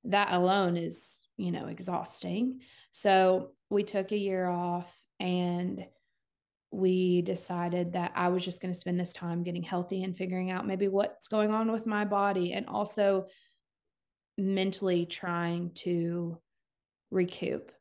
that 0.06 0.32
alone 0.32 0.78
is 0.78 1.22
you 1.38 1.52
know 1.52 1.68
exhausting 1.68 2.60
so 2.92 3.52
we 3.70 3.84
took 3.84 4.12
a 4.12 4.18
year 4.18 4.48
off 4.48 4.92
and 5.20 5.86
we 6.72 7.22
decided 7.22 7.94
that 7.94 8.14
I 8.16 8.30
was 8.30 8.46
just 8.46 8.62
going 8.62 8.74
to 8.74 8.80
spend 8.80 9.00
this 9.00 9.12
time 9.14 9.44
getting 9.44 9.64
healthy 9.64 10.04
and 10.04 10.16
figuring 10.16 10.52
out 10.52 10.66
maybe 10.66 10.88
what's 10.88 11.28
going 11.28 11.52
on 11.52 11.72
with 11.72 11.86
my 11.86 12.06
body 12.06 12.54
and 12.54 12.66
also 12.68 13.28
mentally 14.38 15.06
trying 15.06 15.72
to 15.76 16.40
recoup. 17.12 17.72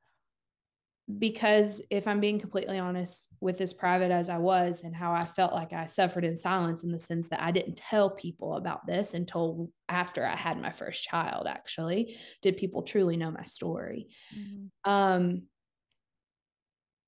Because 1.18 1.82
if 1.90 2.06
I'm 2.06 2.20
being 2.20 2.38
completely 2.38 2.78
honest 2.78 3.28
with 3.40 3.60
as 3.60 3.72
private 3.72 4.12
as 4.12 4.28
I 4.28 4.38
was 4.38 4.84
and 4.84 4.94
how 4.94 5.12
I 5.12 5.24
felt 5.24 5.52
like 5.52 5.72
I 5.72 5.86
suffered 5.86 6.24
in 6.24 6.36
silence 6.36 6.84
in 6.84 6.92
the 6.92 7.00
sense 7.00 7.28
that 7.30 7.42
I 7.42 7.50
didn't 7.50 7.76
tell 7.76 8.10
people 8.10 8.54
about 8.54 8.86
this 8.86 9.14
until 9.14 9.70
after 9.88 10.24
I 10.24 10.36
had 10.36 10.60
my 10.60 10.70
first 10.70 11.02
child, 11.02 11.48
actually, 11.48 12.16
did 12.42 12.56
people 12.56 12.82
truly 12.82 13.16
know 13.16 13.30
my 13.30 13.42
story. 13.42 14.08
Mm-hmm. 14.36 14.90
Um, 14.90 15.42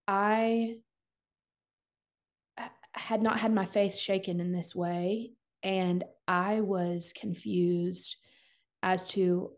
I 0.08 0.78
had 2.94 3.22
not 3.22 3.38
had 3.38 3.52
my 3.52 3.66
faith 3.66 3.96
shaken 3.96 4.40
in 4.40 4.52
this 4.52 4.74
way. 4.74 5.32
And 5.62 6.04
I 6.26 6.60
was 6.60 7.12
confused 7.14 8.16
as 8.82 9.08
to, 9.10 9.52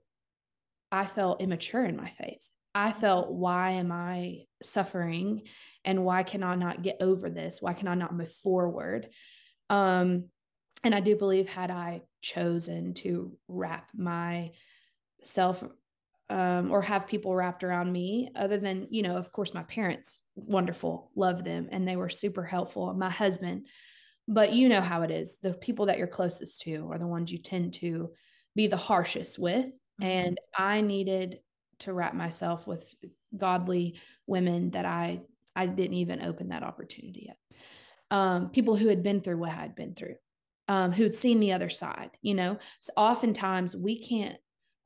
I 0.93 1.07
felt 1.07 1.41
immature 1.41 1.85
in 1.85 1.97
my 1.97 2.11
faith. 2.19 2.43
I 2.75 2.93
felt, 2.93 3.31
why 3.31 3.73
am 3.73 3.93
I 3.93 4.47
suffering? 4.63 5.43
And 5.85 6.05
why 6.05 6.25
can 6.25 6.43
I 6.43 6.57
not 6.57 6.83
get 6.83 6.99
over 7.01 7.31
this? 7.31 7.63
Why 7.63 7.73
can 7.73 7.89
I 7.89 7.95
not 7.95 8.15
move 8.15 8.33
forward? 8.33 9.09
Um, 9.71 10.25
and 10.83 10.95
I 10.95 11.01
do 11.01 11.17
believe, 11.17 11.49
had 11.49 11.71
I 11.71 12.03
chosen 12.21 12.95
to 12.95 13.37
wrap 13.49 13.89
myself 13.95 15.65
um, 16.31 16.71
or 16.71 16.83
have 16.83 17.07
people 17.07 17.35
wrapped 17.35 17.65
around 17.65 17.93
me, 17.93 18.31
other 18.35 18.59
than, 18.59 18.87
you 18.91 19.03
know, 19.03 19.17
of 19.17 19.31
course, 19.33 19.55
my 19.55 19.63
parents, 19.65 20.21
wonderful, 20.35 21.11
love 21.15 21.45
them, 21.45 21.69
and 21.71 21.87
they 21.87 21.97
were 21.97 22.09
super 22.09 22.45
helpful. 22.45 22.93
My 22.95 23.11
husband, 23.11 23.67
but 24.27 24.53
you 24.53 24.69
know 24.69 24.81
how 24.81 25.03
it 25.03 25.11
is. 25.11 25.37
The 25.43 25.53
people 25.53 25.87
that 25.87 25.99
you're 25.99 26.07
closest 26.07 26.63
to 26.63 26.91
are 26.91 26.99
the 26.99 27.07
ones 27.07 27.31
you 27.31 27.39
tend 27.39 27.75
to 27.75 28.11
be 28.55 28.67
the 28.67 28.77
harshest 28.77 29.39
with. 29.39 29.67
Mm-hmm. 29.67 30.05
And 30.05 30.41
I 30.57 30.81
needed 30.81 31.41
to 31.81 31.93
wrap 31.93 32.15
myself 32.15 32.67
with 32.67 32.89
godly 33.37 34.01
women 34.27 34.71
that 34.71 34.85
I 34.85 35.21
I 35.57 35.67
didn't 35.67 35.95
even 35.95 36.23
open 36.23 36.49
that 36.49 36.63
opportunity 36.63 37.27
yet. 37.29 37.37
Um, 38.11 38.51
people 38.51 38.77
who 38.77 38.89
had 38.89 39.03
been 39.03 39.21
through 39.21 39.39
what 39.39 39.53
I'd 39.53 39.77
been 39.77 39.95
through, 39.95 40.17
um, 40.69 40.93
who'd 40.93 41.15
seen 41.15 41.39
the 41.39 41.53
other 41.53 41.71
side, 41.71 42.11
you 42.23 42.35
know. 42.35 42.59
So 42.81 42.93
oftentimes 42.97 43.77
we 43.77 44.03
can't 44.03 44.37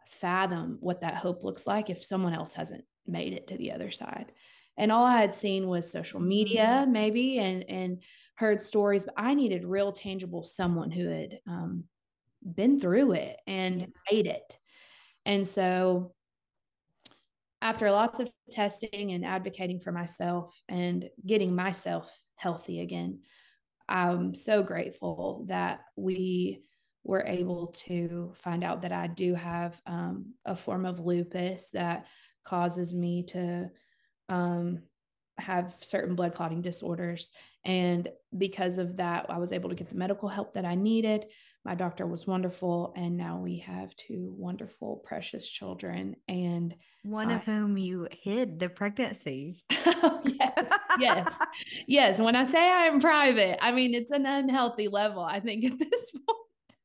fathom 0.09 0.79
what 0.81 1.01
that 1.01 1.15
hope 1.17 1.45
looks 1.45 1.67
like 1.67 1.91
if 1.91 2.03
someone 2.03 2.35
else 2.35 2.55
hasn't 2.55 2.85
made 3.07 3.33
it 3.33 3.49
to 3.49 3.57
the 3.57 3.73
other 3.73 3.91
side. 3.91 4.33
And 4.77 4.93
all 4.93 5.05
I 5.05 5.21
had 5.21 5.35
seen 5.35 5.67
was 5.67 5.91
social 5.91 6.21
media, 6.21 6.83
mm-hmm. 6.83 6.93
maybe, 6.93 7.39
and 7.39 7.65
and 7.69 8.03
heard 8.37 8.61
stories, 8.61 9.05
but 9.05 9.15
I 9.17 9.35
needed 9.35 9.65
real 9.65 9.91
tangible 9.91 10.45
someone 10.45 10.93
who 10.93 11.09
had 11.09 11.41
um, 11.49 11.85
been 12.55 12.81
through 12.81 13.13
it 13.13 13.37
and 13.49 13.93
made 14.11 14.27
it. 14.27 14.57
And 15.27 15.47
so 15.47 16.15
after 17.61 17.91
lots 17.91 18.21
of 18.21 18.31
testing 18.51 19.11
and 19.11 19.25
advocating 19.25 19.81
for 19.81 19.91
myself 19.91 20.63
and 20.69 21.11
getting 21.27 21.57
myself 21.57 22.17
healthy 22.37 22.81
again, 22.81 23.19
I'm 23.89 24.35
so 24.35 24.63
grateful 24.63 25.45
that 25.49 25.81
we 25.97 26.63
were 27.09 27.25
able 27.27 27.69
to 27.69 28.31
find 28.37 28.63
out 28.63 28.83
that 28.83 28.93
I 28.93 29.07
do 29.07 29.35
have 29.35 29.81
um, 29.87 30.35
a 30.45 30.55
form 30.55 30.85
of 30.85 31.01
lupus 31.01 31.71
that 31.73 32.05
causes 32.45 32.93
me 32.93 33.23
to 33.29 33.71
um, 34.29 34.83
have 35.39 35.75
certain 35.81 36.15
blood 36.15 36.35
clotting 36.35 36.61
disorders. 36.61 37.31
And 37.65 38.11
because 38.37 38.77
of 38.77 38.99
that, 38.99 39.25
I 39.31 39.39
was 39.39 39.55
able 39.55 39.71
to 39.71 39.75
get 39.75 39.89
the 39.89 39.97
medical 39.97 40.29
help 40.29 40.53
that 40.53 40.67
I 40.67 40.75
needed. 40.75 41.25
My 41.65 41.75
doctor 41.75 42.07
was 42.07 42.27
wonderful. 42.27 42.93
And 42.95 43.17
now 43.17 43.39
we 43.39 43.61
have 43.61 43.97
two 43.97 44.35
wonderful, 44.37 44.97
precious 44.97 45.49
children. 45.49 46.15
And 46.29 46.75
one 47.05 47.31
I, 47.31 47.37
of 47.37 47.45
whom 47.45 47.79
you 47.79 48.07
hid 48.23 48.59
the 48.59 48.69
pregnancy. 48.69 49.65
yes. 49.71 50.67
Yes. 51.01 51.33
yes. 51.87 52.21
When 52.21 52.37
I 52.37 52.51
say 52.51 52.71
I 52.71 52.85
am 52.85 53.01
private, 53.01 53.65
I 53.65 53.73
mean, 53.73 53.95
it's 53.95 54.13
an 54.13 54.27
unhealthy 54.27 54.89
level, 54.89 55.23
I 55.23 55.41
think, 55.41 55.65
at 55.65 55.79
this 55.79 56.11
point. 56.27 56.38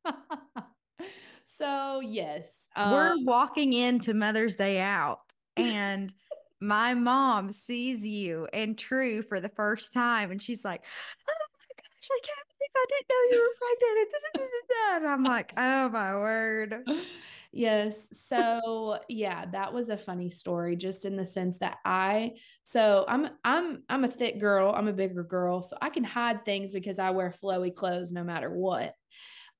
so, 1.45 2.01
yes. 2.01 2.67
Um, 2.75 2.91
We're 2.91 3.23
walking 3.23 3.73
into 3.73 4.13
Mother's 4.13 4.55
Day 4.55 4.79
out. 4.79 5.19
And 5.55 6.11
my 6.59 6.95
mom 6.95 7.51
sees 7.51 8.07
you 8.07 8.47
and 8.51 8.75
True 8.75 9.21
for 9.21 9.39
the 9.39 9.49
first 9.49 9.93
time, 9.93 10.31
and 10.31 10.41
she's 10.41 10.65
like, 10.65 10.81
"Oh 11.29 11.45
my 11.59 11.75
gosh, 11.77 12.09
I 12.11 12.19
can't 12.23 12.47
believe 12.49 12.71
I 12.75 12.85
didn't 12.89 13.09
know 13.09 13.23
you 13.29 13.39
were 13.39 13.55
pregnant." 13.59 15.03
And 15.03 15.07
I'm 15.07 15.23
like, 15.23 15.53
"Oh 15.57 15.89
my 15.89 16.15
word." 16.15 16.83
Yes. 17.55 18.07
So, 18.19 18.97
yeah, 19.07 19.45
that 19.51 19.71
was 19.71 19.89
a 19.89 19.95
funny 19.95 20.31
story 20.31 20.75
just 20.75 21.05
in 21.05 21.15
the 21.15 21.23
sense 21.23 21.59
that 21.59 21.77
I 21.85 22.31
so 22.63 23.05
I'm 23.07 23.29
I'm 23.43 23.83
I'm 23.89 24.03
a 24.05 24.09
thick 24.09 24.39
girl, 24.39 24.73
I'm 24.75 24.87
a 24.87 24.93
bigger 24.93 25.23
girl, 25.23 25.61
so 25.61 25.77
I 25.79 25.91
can 25.91 26.03
hide 26.03 26.45
things 26.45 26.73
because 26.73 26.97
I 26.97 27.11
wear 27.11 27.31
flowy 27.43 27.73
clothes 27.73 28.11
no 28.11 28.23
matter 28.23 28.49
what. 28.49 28.95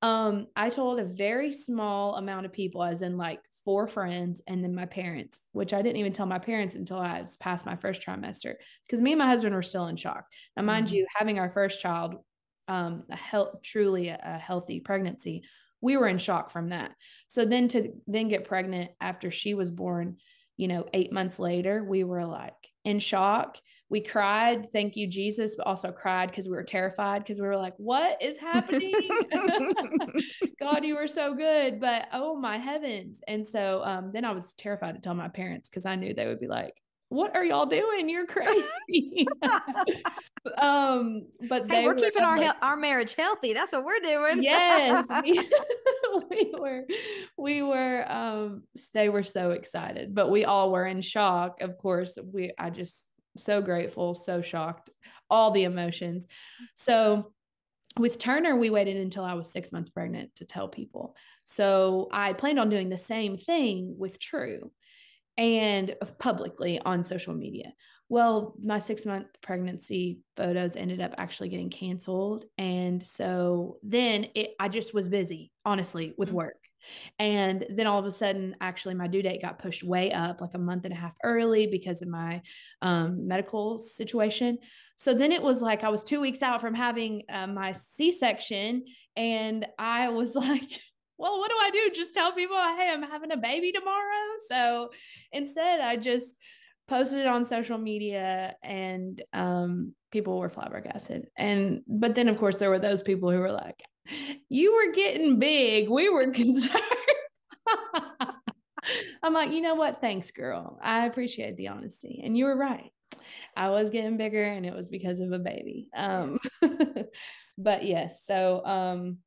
Um 0.03 0.47
I 0.55 0.69
told 0.69 0.99
a 0.99 1.05
very 1.05 1.51
small 1.51 2.15
amount 2.15 2.45
of 2.45 2.53
people 2.53 2.83
as 2.83 3.01
in 3.01 3.17
like 3.17 3.39
four 3.65 3.87
friends 3.87 4.41
and 4.47 4.63
then 4.63 4.75
my 4.75 4.85
parents, 4.85 5.39
which 5.53 5.73
I 5.73 5.81
didn't 5.81 5.97
even 5.97 6.13
tell 6.13 6.25
my 6.25 6.39
parents 6.39 6.75
until 6.75 6.97
I 6.97 7.21
was 7.21 7.37
past 7.37 7.65
my 7.65 7.77
first 7.77 8.01
trimester 8.05 8.55
because 8.85 9.01
me 9.01 9.13
and 9.13 9.19
my 9.19 9.27
husband 9.27 9.55
were 9.55 9.61
still 9.61 9.87
in 9.87 9.95
shock. 9.95 10.25
Now, 10.55 10.63
mind 10.63 10.87
mm-hmm. 10.87 10.97
you, 10.97 11.07
having 11.15 11.39
our 11.39 11.49
first 11.49 11.81
child, 11.81 12.15
um, 12.67 13.03
a 13.09 13.15
health, 13.15 13.61
truly 13.63 14.09
a, 14.09 14.19
a 14.21 14.37
healthy 14.37 14.81
pregnancy, 14.81 15.43
we 15.79 15.95
were 15.97 16.07
in 16.07 16.17
shock 16.17 16.51
from 16.51 16.69
that. 16.69 16.91
So 17.27 17.45
then 17.45 17.69
to 17.69 17.93
then 18.07 18.27
get 18.27 18.47
pregnant 18.47 18.91
after 18.99 19.31
she 19.31 19.53
was 19.53 19.71
born, 19.71 20.17
you 20.57 20.67
know, 20.67 20.85
eight 20.93 21.13
months 21.13 21.39
later, 21.39 21.83
we 21.83 22.03
were 22.03 22.25
like 22.25 22.53
in 22.83 22.99
shock 22.99 23.57
we 23.93 24.01
cried, 24.01 24.73
thank 24.73 24.95
you, 24.95 25.05
Jesus, 25.05 25.53
but 25.53 25.67
also 25.67 25.91
cried 25.91 26.31
because 26.31 26.47
we 26.47 26.55
were 26.55 26.63
terrified 26.63 27.21
because 27.21 27.39
we 27.39 27.45
were 27.45 27.55
like, 27.55 27.75
what 27.77 28.19
is 28.23 28.39
happening? 28.39 28.91
God, 30.59 30.83
you 30.83 30.95
were 30.95 31.07
so 31.07 31.35
good. 31.35 31.79
But 31.79 32.07
oh 32.11 32.35
my 32.35 32.57
heavens. 32.57 33.21
And 33.27 33.45
so 33.47 33.83
um, 33.83 34.09
then 34.11 34.25
I 34.25 34.31
was 34.31 34.53
terrified 34.53 34.95
to 34.95 34.99
tell 34.99 35.13
my 35.13 35.27
parents 35.27 35.69
because 35.69 35.85
I 35.85 35.93
knew 35.93 36.15
they 36.15 36.25
would 36.25 36.39
be 36.39 36.47
like, 36.47 36.73
what 37.09 37.35
are 37.35 37.45
y'all 37.45 37.67
doing? 37.67 38.09
You're 38.09 38.25
crazy. 38.25 39.27
um, 40.57 41.27
but 41.47 41.69
hey, 41.69 41.85
we're 41.85 41.93
keeping 41.93 42.23
our 42.23 42.39
like, 42.39 42.55
our 42.63 42.75
marriage 42.75 43.13
healthy. 43.13 43.53
That's 43.53 43.73
what 43.73 43.85
we're 43.85 43.99
doing. 43.99 44.41
yes, 44.41 45.07
we, 45.23 45.47
we 46.31 46.51
were 46.57 46.85
we 47.37 47.61
were 47.61 48.11
um 48.11 48.63
they 48.93 49.09
were 49.09 49.23
so 49.23 49.51
excited 49.51 50.13
but 50.13 50.29
we 50.29 50.45
all 50.45 50.71
were 50.71 50.85
in 50.85 51.01
shock 51.01 51.61
of 51.61 51.77
course 51.77 52.17
we 52.31 52.51
i 52.57 52.69
just 52.69 53.07
so 53.37 53.61
grateful 53.61 54.13
so 54.13 54.41
shocked 54.41 54.89
all 55.29 55.51
the 55.51 55.63
emotions 55.63 56.27
so 56.75 57.31
with 57.99 58.19
turner 58.19 58.55
we 58.55 58.69
waited 58.69 58.97
until 58.97 59.23
i 59.23 59.33
was 59.33 59.51
six 59.51 59.71
months 59.71 59.89
pregnant 59.89 60.33
to 60.35 60.45
tell 60.45 60.67
people 60.67 61.15
so 61.45 62.07
i 62.11 62.33
planned 62.33 62.59
on 62.59 62.69
doing 62.69 62.89
the 62.89 62.97
same 62.97 63.37
thing 63.37 63.95
with 63.97 64.19
true 64.19 64.71
and 65.37 65.95
publicly 66.19 66.79
on 66.79 67.03
social 67.03 67.33
media 67.33 67.73
well, 68.13 68.53
my 68.61 68.79
six 68.79 69.07
month 69.07 69.25
pregnancy 69.41 70.19
photos 70.37 70.75
ended 70.75 71.01
up 71.01 71.15
actually 71.17 71.49
getting 71.49 71.71
canceled. 71.71 72.45
And 72.59 73.05
so 73.07 73.77
then 73.81 74.27
it, 74.35 74.51
I 74.59 74.69
just 74.69 74.93
was 74.93 75.07
busy, 75.07 75.51
honestly, 75.65 76.13
with 76.15 76.29
mm-hmm. 76.29 76.37
work. 76.37 76.62
And 77.19 77.65
then 77.69 77.87
all 77.87 77.99
of 77.99 78.05
a 78.05 78.11
sudden, 78.11 78.55
actually, 78.61 78.95
my 78.95 79.07
due 79.07 79.21
date 79.21 79.41
got 79.41 79.59
pushed 79.59 79.83
way 79.83 80.11
up 80.11 80.41
like 80.41 80.53
a 80.53 80.59
month 80.59 80.85
and 80.85 80.93
a 80.93 80.97
half 80.97 81.15
early 81.23 81.67
because 81.67 82.01
of 82.01 82.07
my 82.07 82.41
um, 82.81 83.27
medical 83.27 83.79
situation. 83.79 84.57
So 84.95 85.13
then 85.13 85.31
it 85.31 85.41
was 85.41 85.61
like 85.61 85.83
I 85.83 85.89
was 85.89 86.03
two 86.03 86.21
weeks 86.21 86.41
out 86.41 86.61
from 86.61 86.73
having 86.73 87.23
uh, 87.29 87.47
my 87.47 87.73
C 87.73 88.11
section. 88.11 88.85
And 89.15 89.67
I 89.77 90.09
was 90.09 90.35
like, 90.35 90.71
well, 91.17 91.39
what 91.39 91.49
do 91.49 91.57
I 91.61 91.69
do? 91.71 91.91
Just 91.95 92.13
tell 92.13 92.33
people, 92.33 92.57
hey, 92.57 92.89
I'm 92.91 93.03
having 93.03 93.31
a 93.31 93.37
baby 93.37 93.71
tomorrow. 93.71 94.37
So 94.49 94.89
instead, 95.31 95.79
I 95.79 95.97
just 95.97 96.33
posted 96.87 97.19
it 97.19 97.27
on 97.27 97.45
social 97.45 97.77
media 97.77 98.55
and 98.61 99.21
um, 99.31 99.93
people 100.11 100.37
were 100.37 100.49
flabbergasted. 100.49 101.27
And 101.37 101.81
but 101.87 102.15
then 102.15 102.27
of 102.27 102.37
course 102.37 102.57
there 102.57 102.69
were 102.69 102.79
those 102.79 103.01
people 103.01 103.31
who 103.31 103.39
were 103.39 103.51
like, 103.51 103.81
"You 104.49 104.73
were 104.73 104.93
getting 104.93 105.39
big. 105.39 105.89
We 105.89 106.09
were 106.09 106.31
concerned." 106.33 106.83
I'm 109.23 109.33
like, 109.33 109.51
you 109.51 109.61
know 109.61 109.75
what? 109.75 110.01
Thanks, 110.01 110.31
girl. 110.31 110.77
I 110.81 111.05
appreciate 111.05 111.55
the 111.55 111.69
honesty, 111.69 112.21
and 112.23 112.37
you 112.37 112.45
were 112.45 112.57
right. 112.57 112.91
I 113.55 113.69
was 113.69 113.89
getting 113.89 114.17
bigger, 114.17 114.43
and 114.43 114.65
it 114.65 114.73
was 114.73 114.89
because 114.89 115.19
of 115.19 115.31
a 115.31 115.39
baby. 115.39 115.89
Um, 115.95 116.39
but 117.57 117.83
yes, 117.83 118.25
so 118.25 118.65
um, 118.65 119.19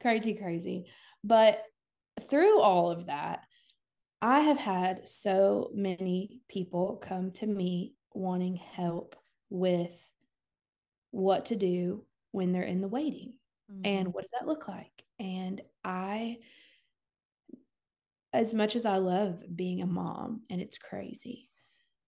crazy, 0.00 0.34
crazy. 0.34 0.86
But 1.22 1.62
through 2.28 2.60
all 2.60 2.90
of 2.90 3.06
that, 3.06 3.40
I 4.20 4.40
have 4.40 4.58
had 4.58 5.08
so 5.08 5.70
many 5.74 6.40
people 6.48 6.96
come 7.02 7.32
to 7.32 7.46
me 7.46 7.94
wanting 8.14 8.56
help 8.56 9.16
with 9.50 9.92
what 11.10 11.46
to 11.46 11.56
do 11.56 12.04
when 12.32 12.52
they're 12.52 12.62
in 12.62 12.80
the 12.80 12.88
waiting 12.88 13.34
mm-hmm. 13.70 13.84
and 13.84 14.14
what 14.14 14.22
does 14.22 14.30
that 14.38 14.46
look 14.46 14.68
like. 14.68 15.04
And 15.18 15.60
I, 15.84 16.38
as 18.32 18.52
much 18.52 18.76
as 18.76 18.86
I 18.86 18.96
love 18.96 19.42
being 19.54 19.82
a 19.82 19.86
mom, 19.86 20.42
and 20.50 20.60
it's 20.60 20.78
crazy 20.78 21.48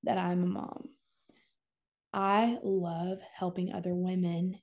that 0.04 0.18
I'm 0.18 0.42
a 0.42 0.46
mom, 0.46 0.88
I 2.12 2.58
love 2.62 3.18
helping 3.34 3.72
other 3.72 3.94
women 3.94 4.58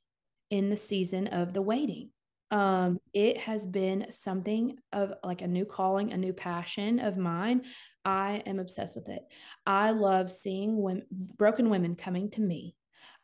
in 0.50 0.70
the 0.70 0.78
season 0.78 1.28
of 1.28 1.54
the 1.54 1.62
waiting. 1.62 2.10
Um, 2.52 3.00
it 3.14 3.38
has 3.40 3.66
been 3.66 4.08
something 4.12 4.78
of 4.92 5.14
like 5.24 5.42
a 5.42 5.48
new 5.48 5.66
calling, 5.66 6.14
a 6.14 6.18
new 6.18 6.34
passion 6.34 7.00
of 7.00 7.18
mine. 7.18 7.64
I 8.06 8.44
am 8.46 8.60
obsessed 8.60 8.96
with 8.96 9.10
it. 9.10 9.24
I 9.66 9.92
love 9.92 10.32
seeing 10.32 10.82
women, 10.82 11.06
broken 11.12 11.70
women 11.70 11.96
coming 11.96 12.30
to 12.32 12.42
me. 12.42 12.76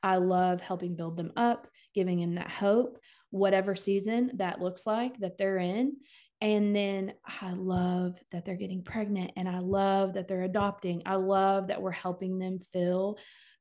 I 0.01 0.17
love 0.17 0.61
helping 0.61 0.95
build 0.95 1.17
them 1.17 1.33
up, 1.35 1.67
giving 1.93 2.19
them 2.19 2.35
that 2.35 2.49
hope, 2.49 2.99
whatever 3.31 3.75
season 3.75 4.31
that 4.35 4.61
looks 4.61 4.85
like 4.85 5.19
that 5.19 5.37
they're 5.37 5.57
in. 5.57 5.97
And 6.41 6.73
then 6.75 7.13
I 7.25 7.51
love 7.51 8.17
that 8.31 8.45
they're 8.45 8.55
getting 8.55 8.83
pregnant 8.83 9.31
and 9.35 9.47
I 9.49 9.59
love 9.59 10.13
that 10.13 10.27
they're 10.27 10.43
adopting. 10.43 11.03
I 11.05 11.15
love 11.15 11.67
that 11.67 11.81
we're 11.81 11.91
helping 11.91 12.39
them 12.39 12.59
fill 12.71 13.17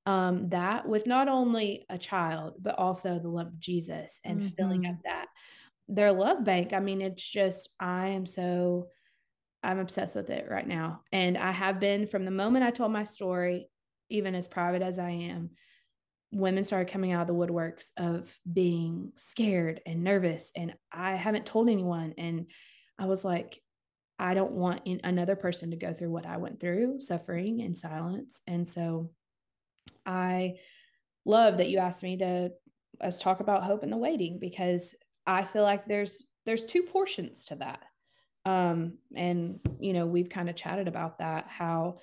um, 0.06 0.48
that 0.50 0.88
with 0.88 1.06
not 1.06 1.28
only 1.28 1.84
a 1.90 1.98
child, 1.98 2.54
but 2.60 2.78
also 2.78 3.18
the 3.18 3.28
love 3.28 3.48
of 3.48 3.58
Jesus 3.58 4.20
and 4.24 4.40
mm-hmm. 4.40 4.48
filling 4.56 4.86
up 4.86 4.96
that 5.04 5.26
their 5.88 6.12
love 6.12 6.44
bank. 6.44 6.72
I 6.72 6.80
mean, 6.80 7.00
it's 7.00 7.28
just, 7.28 7.70
I 7.80 8.08
am 8.08 8.26
so, 8.26 8.88
I'm 9.62 9.78
obsessed 9.78 10.14
with 10.14 10.30
it 10.30 10.46
right 10.48 10.66
now. 10.66 11.00
And 11.12 11.36
I 11.36 11.50
have 11.50 11.80
been 11.80 12.06
from 12.06 12.24
the 12.24 12.30
moment 12.30 12.64
I 12.64 12.70
told 12.70 12.92
my 12.92 13.04
story, 13.04 13.68
even 14.08 14.34
as 14.34 14.46
private 14.46 14.82
as 14.82 14.98
I 14.98 15.10
am, 15.10 15.50
women 16.30 16.64
started 16.64 16.92
coming 16.92 17.12
out 17.12 17.22
of 17.22 17.26
the 17.28 17.34
woodworks 17.34 17.86
of 17.96 18.32
being 18.50 19.12
scared 19.16 19.80
and 19.86 20.04
nervous. 20.04 20.52
And 20.54 20.74
I 20.92 21.12
haven't 21.12 21.46
told 21.46 21.68
anyone. 21.68 22.14
And 22.18 22.46
I 22.98 23.06
was 23.06 23.24
like, 23.24 23.60
I 24.18 24.34
don't 24.34 24.52
want 24.52 24.86
another 25.04 25.36
person 25.36 25.70
to 25.70 25.76
go 25.76 25.94
through 25.94 26.10
what 26.10 26.26
I 26.26 26.38
went 26.38 26.60
through, 26.60 27.00
suffering 27.00 27.60
in 27.60 27.74
silence. 27.74 28.40
And 28.46 28.68
so 28.68 29.10
I 30.04 30.56
love 31.24 31.58
that 31.58 31.68
you 31.68 31.78
asked 31.78 32.02
me 32.02 32.16
to 32.18 32.50
us 33.00 33.20
talk 33.20 33.40
about 33.40 33.62
hope 33.62 33.84
in 33.84 33.90
the 33.90 33.96
waiting 33.96 34.38
because 34.40 34.94
I 35.26 35.44
feel 35.44 35.62
like 35.62 35.86
there's 35.86 36.26
there's 36.46 36.64
two 36.64 36.82
portions 36.82 37.44
to 37.46 37.56
that. 37.56 37.82
Um, 38.44 38.94
and 39.14 39.60
you 39.78 39.92
know, 39.92 40.06
we've 40.06 40.30
kind 40.30 40.48
of 40.48 40.56
chatted 40.56 40.88
about 40.88 41.18
that, 41.18 41.46
how 41.48 41.98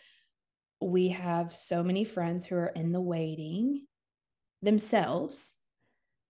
we 0.82 1.10
have 1.10 1.54
so 1.54 1.84
many 1.84 2.06
friends 2.06 2.46
who 2.46 2.56
are 2.56 2.68
in 2.68 2.92
the 2.92 3.02
waiting 3.02 3.86
themselves. 4.66 5.58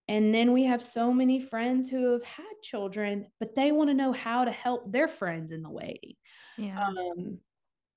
And 0.07 0.33
then 0.33 0.53
we 0.53 0.65
have 0.65 0.83
so 0.83 1.11
many 1.11 1.39
friends 1.39 1.89
who 1.89 2.13
have 2.13 2.23
had 2.23 2.61
children, 2.61 3.27
but 3.39 3.55
they 3.55 3.71
want 3.71 3.89
to 3.89 3.95
know 3.95 4.11
how 4.11 4.45
to 4.45 4.51
help 4.51 4.91
their 4.91 5.07
friends 5.07 5.51
in 5.51 5.63
the 5.63 5.69
waiting. 5.69 6.13
Yeah. 6.57 6.79
Um, 6.79 7.39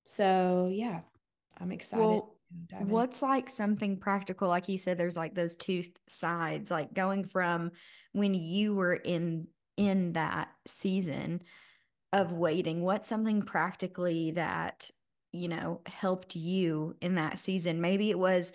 so 0.05 0.69
yeah, 0.71 1.01
I'm 1.59 1.71
excited. 1.71 2.03
Well, 2.03 2.35
what's 2.79 3.21
like 3.21 3.47
something 3.47 3.97
practical? 3.97 4.47
Like 4.47 4.67
you 4.67 4.79
said, 4.79 4.97
there's 4.97 5.17
like 5.17 5.35
those 5.35 5.55
two 5.55 5.83
sides, 6.07 6.71
like 6.71 6.95
going 6.95 7.25
from 7.25 7.71
when 8.13 8.33
you 8.33 8.73
were 8.73 8.95
in 8.95 9.47
in 9.77 10.13
that 10.13 10.49
season 10.65 11.41
of 12.11 12.33
waiting 12.33 12.81
what's 12.81 13.07
something 13.07 13.41
practically 13.41 14.31
that 14.31 14.89
you 15.31 15.47
know 15.47 15.79
helped 15.85 16.35
you 16.35 16.95
in 17.01 17.15
that 17.15 17.37
season 17.37 17.79
maybe 17.79 18.09
it 18.09 18.17
was 18.17 18.51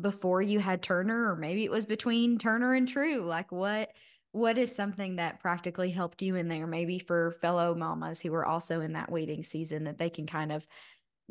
before 0.00 0.42
you 0.42 0.58
had 0.58 0.82
turner 0.82 1.30
or 1.30 1.36
maybe 1.36 1.64
it 1.64 1.70
was 1.70 1.86
between 1.86 2.38
turner 2.38 2.74
and 2.74 2.88
true 2.88 3.22
like 3.22 3.52
what 3.52 3.90
what 4.32 4.58
is 4.58 4.74
something 4.74 5.16
that 5.16 5.38
practically 5.38 5.90
helped 5.90 6.22
you 6.22 6.34
in 6.34 6.48
there 6.48 6.66
maybe 6.66 6.98
for 6.98 7.32
fellow 7.40 7.74
mamas 7.74 8.20
who 8.20 8.34
are 8.34 8.46
also 8.46 8.80
in 8.80 8.94
that 8.94 9.12
waiting 9.12 9.42
season 9.44 9.84
that 9.84 9.98
they 9.98 10.10
can 10.10 10.26
kind 10.26 10.50
of 10.50 10.66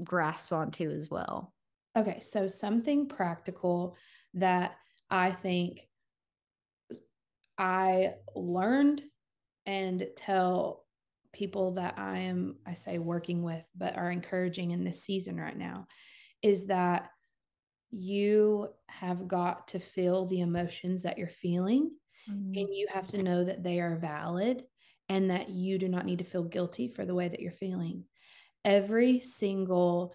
grasp 0.04 0.54
onto 0.54 0.90
as 0.90 1.10
well? 1.10 1.54
Okay 1.98 2.20
so 2.22 2.48
something 2.48 3.08
practical 3.08 3.96
that 4.36 4.76
i 5.10 5.32
think 5.32 5.82
I 7.58 8.14
learned 8.36 9.02
and 9.66 10.08
tell 10.16 10.86
people 11.32 11.74
that 11.74 11.96
I 11.98 12.20
am, 12.20 12.58
I 12.66 12.74
say 12.74 12.98
working 12.98 13.44
with, 13.44 13.64
but 13.76 13.98
are 13.98 14.12
encouraging 14.12 14.72
in 14.72 14.84
this 14.84 15.04
season 15.04 15.40
right 15.40 15.58
now 15.58 15.88
is 16.42 16.68
that 16.68 17.10
you 17.94 18.70
have 18.88 19.28
got 19.28 19.68
to 19.70 19.80
feel 19.80 20.26
the 20.26 20.42
emotions 20.42 21.04
that 21.04 21.18
you're 21.18 21.28
feeling 21.28 21.92
mm-hmm. 22.30 22.60
and 22.60 22.74
you 22.74 22.88
have 22.92 23.08
to 23.08 23.22
know 23.22 23.44
that 23.44 23.64
they 23.64 23.80
are 23.80 23.98
valid 23.98 24.64
and 25.10 25.30
that 25.30 25.50
you 25.50 25.78
do 25.78 25.88
not 25.88 26.06
need 26.06 26.20
to 26.20 26.26
feel 26.26 26.44
guilty 26.44 26.88
for 26.88 27.06
the 27.06 27.16
way 27.16 27.28
that 27.28 27.40
you're 27.40 27.52
feeling. 27.52 28.04
Every 28.66 29.20
single 29.20 30.14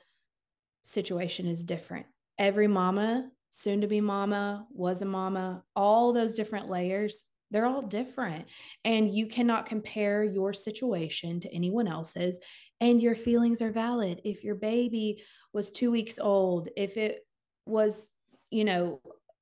situation 0.85 1.47
is 1.47 1.63
different. 1.63 2.07
Every 2.39 2.67
mama, 2.67 3.31
soon 3.53 3.83
to 3.83 3.87
be 3.87 4.01
mama, 4.01 4.67
was 4.71 5.03
a 5.03 5.07
mama, 5.07 5.63
all 5.77 6.13
those 6.13 6.35
different 6.35 6.69
layers 6.69 7.23
they're 7.51 7.67
all 7.67 7.83
different. 7.83 8.47
And 8.85 9.11
you 9.15 9.27
cannot 9.27 9.67
compare 9.67 10.23
your 10.25 10.53
situation 10.53 11.41
to 11.41 11.55
anyone 11.55 11.89
else's. 11.89 12.41
And 12.81 13.03
your 13.03 13.15
feelings 13.15 13.61
are 13.61 13.73
valid. 13.73 14.21
If 14.25 14.45
your 14.45 14.55
baby 14.55 15.23
was 15.53 15.71
two 15.71 15.91
weeks 15.91 16.19
old, 16.19 16.69
if 16.77 16.97
it 16.97 17.27
was, 17.69 18.09
you 18.51 18.65
know, 18.65 19.01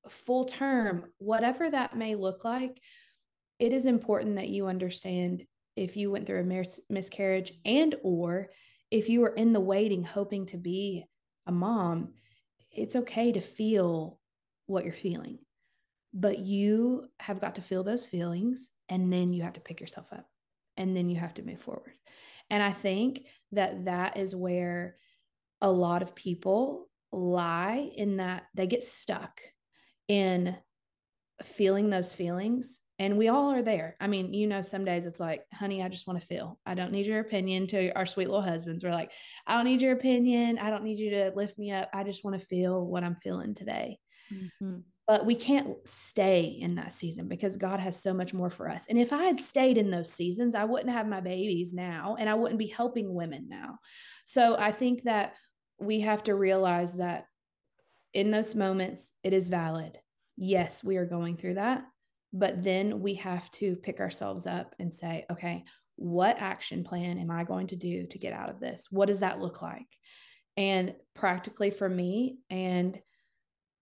full 0.09 0.45
term, 0.45 1.05
whatever 1.17 1.69
that 1.69 1.97
may 1.97 2.15
look 2.15 2.43
like, 2.43 2.79
it 3.59 3.73
is 3.73 3.85
important 3.85 4.35
that 4.35 4.49
you 4.49 4.67
understand 4.67 5.43
if 5.75 5.95
you 5.97 6.11
went 6.11 6.25
through 6.25 6.41
a 6.41 6.43
mis- 6.43 6.79
miscarriage 6.89 7.53
and 7.65 7.95
or 8.03 8.49
if 8.89 9.09
you 9.09 9.21
were 9.21 9.33
in 9.33 9.53
the 9.53 9.59
waiting 9.59 10.03
hoping 10.03 10.45
to 10.47 10.57
be 10.57 11.05
a 11.45 11.51
mom, 11.51 12.13
it's 12.71 12.95
okay 12.95 13.31
to 13.31 13.41
feel 13.41 14.19
what 14.65 14.83
you're 14.83 14.93
feeling. 14.93 15.39
But 16.13 16.39
you 16.39 17.07
have 17.19 17.41
got 17.41 17.55
to 17.55 17.61
feel 17.61 17.83
those 17.83 18.05
feelings 18.05 18.69
and 18.89 19.11
then 19.11 19.33
you 19.33 19.43
have 19.43 19.53
to 19.53 19.59
pick 19.59 19.81
yourself 19.81 20.07
up 20.11 20.25
and 20.77 20.95
then 20.95 21.09
you 21.09 21.17
have 21.17 21.33
to 21.35 21.43
move 21.43 21.61
forward. 21.61 21.93
And 22.49 22.63
i 22.63 22.71
think 22.71 23.25
that 23.51 23.85
that 23.85 24.17
is 24.17 24.35
where 24.35 24.97
a 25.61 25.69
lot 25.69 26.01
of 26.01 26.15
people 26.15 26.86
lie 27.11 27.89
in 27.95 28.17
that 28.17 28.43
they 28.53 28.67
get 28.67 28.83
stuck 28.83 29.39
in 30.07 30.55
feeling 31.43 31.89
those 31.89 32.13
feelings 32.13 32.79
and 32.99 33.17
we 33.17 33.27
all 33.27 33.51
are 33.51 33.61
there. 33.61 33.95
I 33.99 34.07
mean, 34.07 34.33
you 34.33 34.47
know, 34.47 34.63
some 34.63 34.83
days 34.83 35.05
it's 35.05 35.19
like, 35.19 35.43
honey, 35.53 35.83
I 35.83 35.87
just 35.87 36.07
want 36.07 36.19
to 36.19 36.27
feel. 36.27 36.59
I 36.65 36.73
don't 36.73 36.91
need 36.91 37.05
your 37.05 37.19
opinion 37.19 37.67
to 37.67 37.91
our 37.91 38.07
sweet 38.07 38.27
little 38.27 38.41
husbands. 38.41 38.83
We're 38.83 38.91
like, 38.91 39.11
I 39.45 39.55
don't 39.55 39.65
need 39.65 39.81
your 39.81 39.93
opinion. 39.93 40.57
I 40.57 40.71
don't 40.71 40.83
need 40.83 40.97
you 40.97 41.11
to 41.11 41.31
lift 41.35 41.59
me 41.59 41.71
up. 41.71 41.89
I 41.93 42.03
just 42.03 42.23
want 42.23 42.39
to 42.39 42.45
feel 42.45 42.83
what 42.83 43.03
I'm 43.03 43.15
feeling 43.15 43.53
today. 43.53 43.99
Mm-hmm. 44.33 44.79
But 45.05 45.25
we 45.25 45.35
can't 45.35 45.75
stay 45.85 46.57
in 46.59 46.75
that 46.75 46.91
season 46.91 47.27
because 47.27 47.55
God 47.55 47.79
has 47.79 48.01
so 48.01 48.13
much 48.13 48.33
more 48.33 48.49
for 48.49 48.67
us. 48.67 48.85
And 48.89 48.97
if 48.97 49.13
I 49.13 49.23
had 49.23 49.39
stayed 49.39 49.77
in 49.77 49.91
those 49.91 50.11
seasons, 50.11 50.55
I 50.55 50.65
wouldn't 50.65 50.91
have 50.91 51.07
my 51.07 51.21
babies 51.21 51.73
now 51.73 52.17
and 52.19 52.27
I 52.27 52.33
wouldn't 52.33 52.59
be 52.59 52.67
helping 52.67 53.13
women 53.13 53.47
now. 53.47 53.77
So 54.25 54.57
I 54.57 54.71
think 54.71 55.03
that 55.03 55.35
we 55.79 56.01
have 56.01 56.23
to 56.23 56.35
realize 56.35 56.93
that 56.95 57.25
in 58.13 58.31
those 58.31 58.55
moments, 58.55 59.11
it 59.23 59.33
is 59.33 59.47
valid. 59.47 59.97
Yes, 60.35 60.83
we 60.83 60.97
are 60.97 61.05
going 61.05 61.37
through 61.37 61.55
that 61.55 61.83
but 62.33 62.61
then 62.61 63.01
we 63.01 63.15
have 63.15 63.49
to 63.51 63.75
pick 63.77 63.99
ourselves 63.99 64.45
up 64.45 64.75
and 64.79 64.93
say, 64.93 65.25
okay, 65.31 65.63
what 65.95 66.37
action 66.37 66.83
plan 66.83 67.17
am 67.17 67.31
I 67.31 67.43
going 67.43 67.67
to 67.67 67.75
do 67.75 68.05
to 68.07 68.19
get 68.19 68.33
out 68.33 68.49
of 68.49 68.59
this? 68.59 68.87
What 68.91 69.07
does 69.07 69.21
that 69.21 69.39
look 69.39 69.61
like? 69.61 69.87
And 70.55 70.93
practically 71.13 71.71
for 71.71 71.87
me, 71.87 72.39
and 72.49 72.99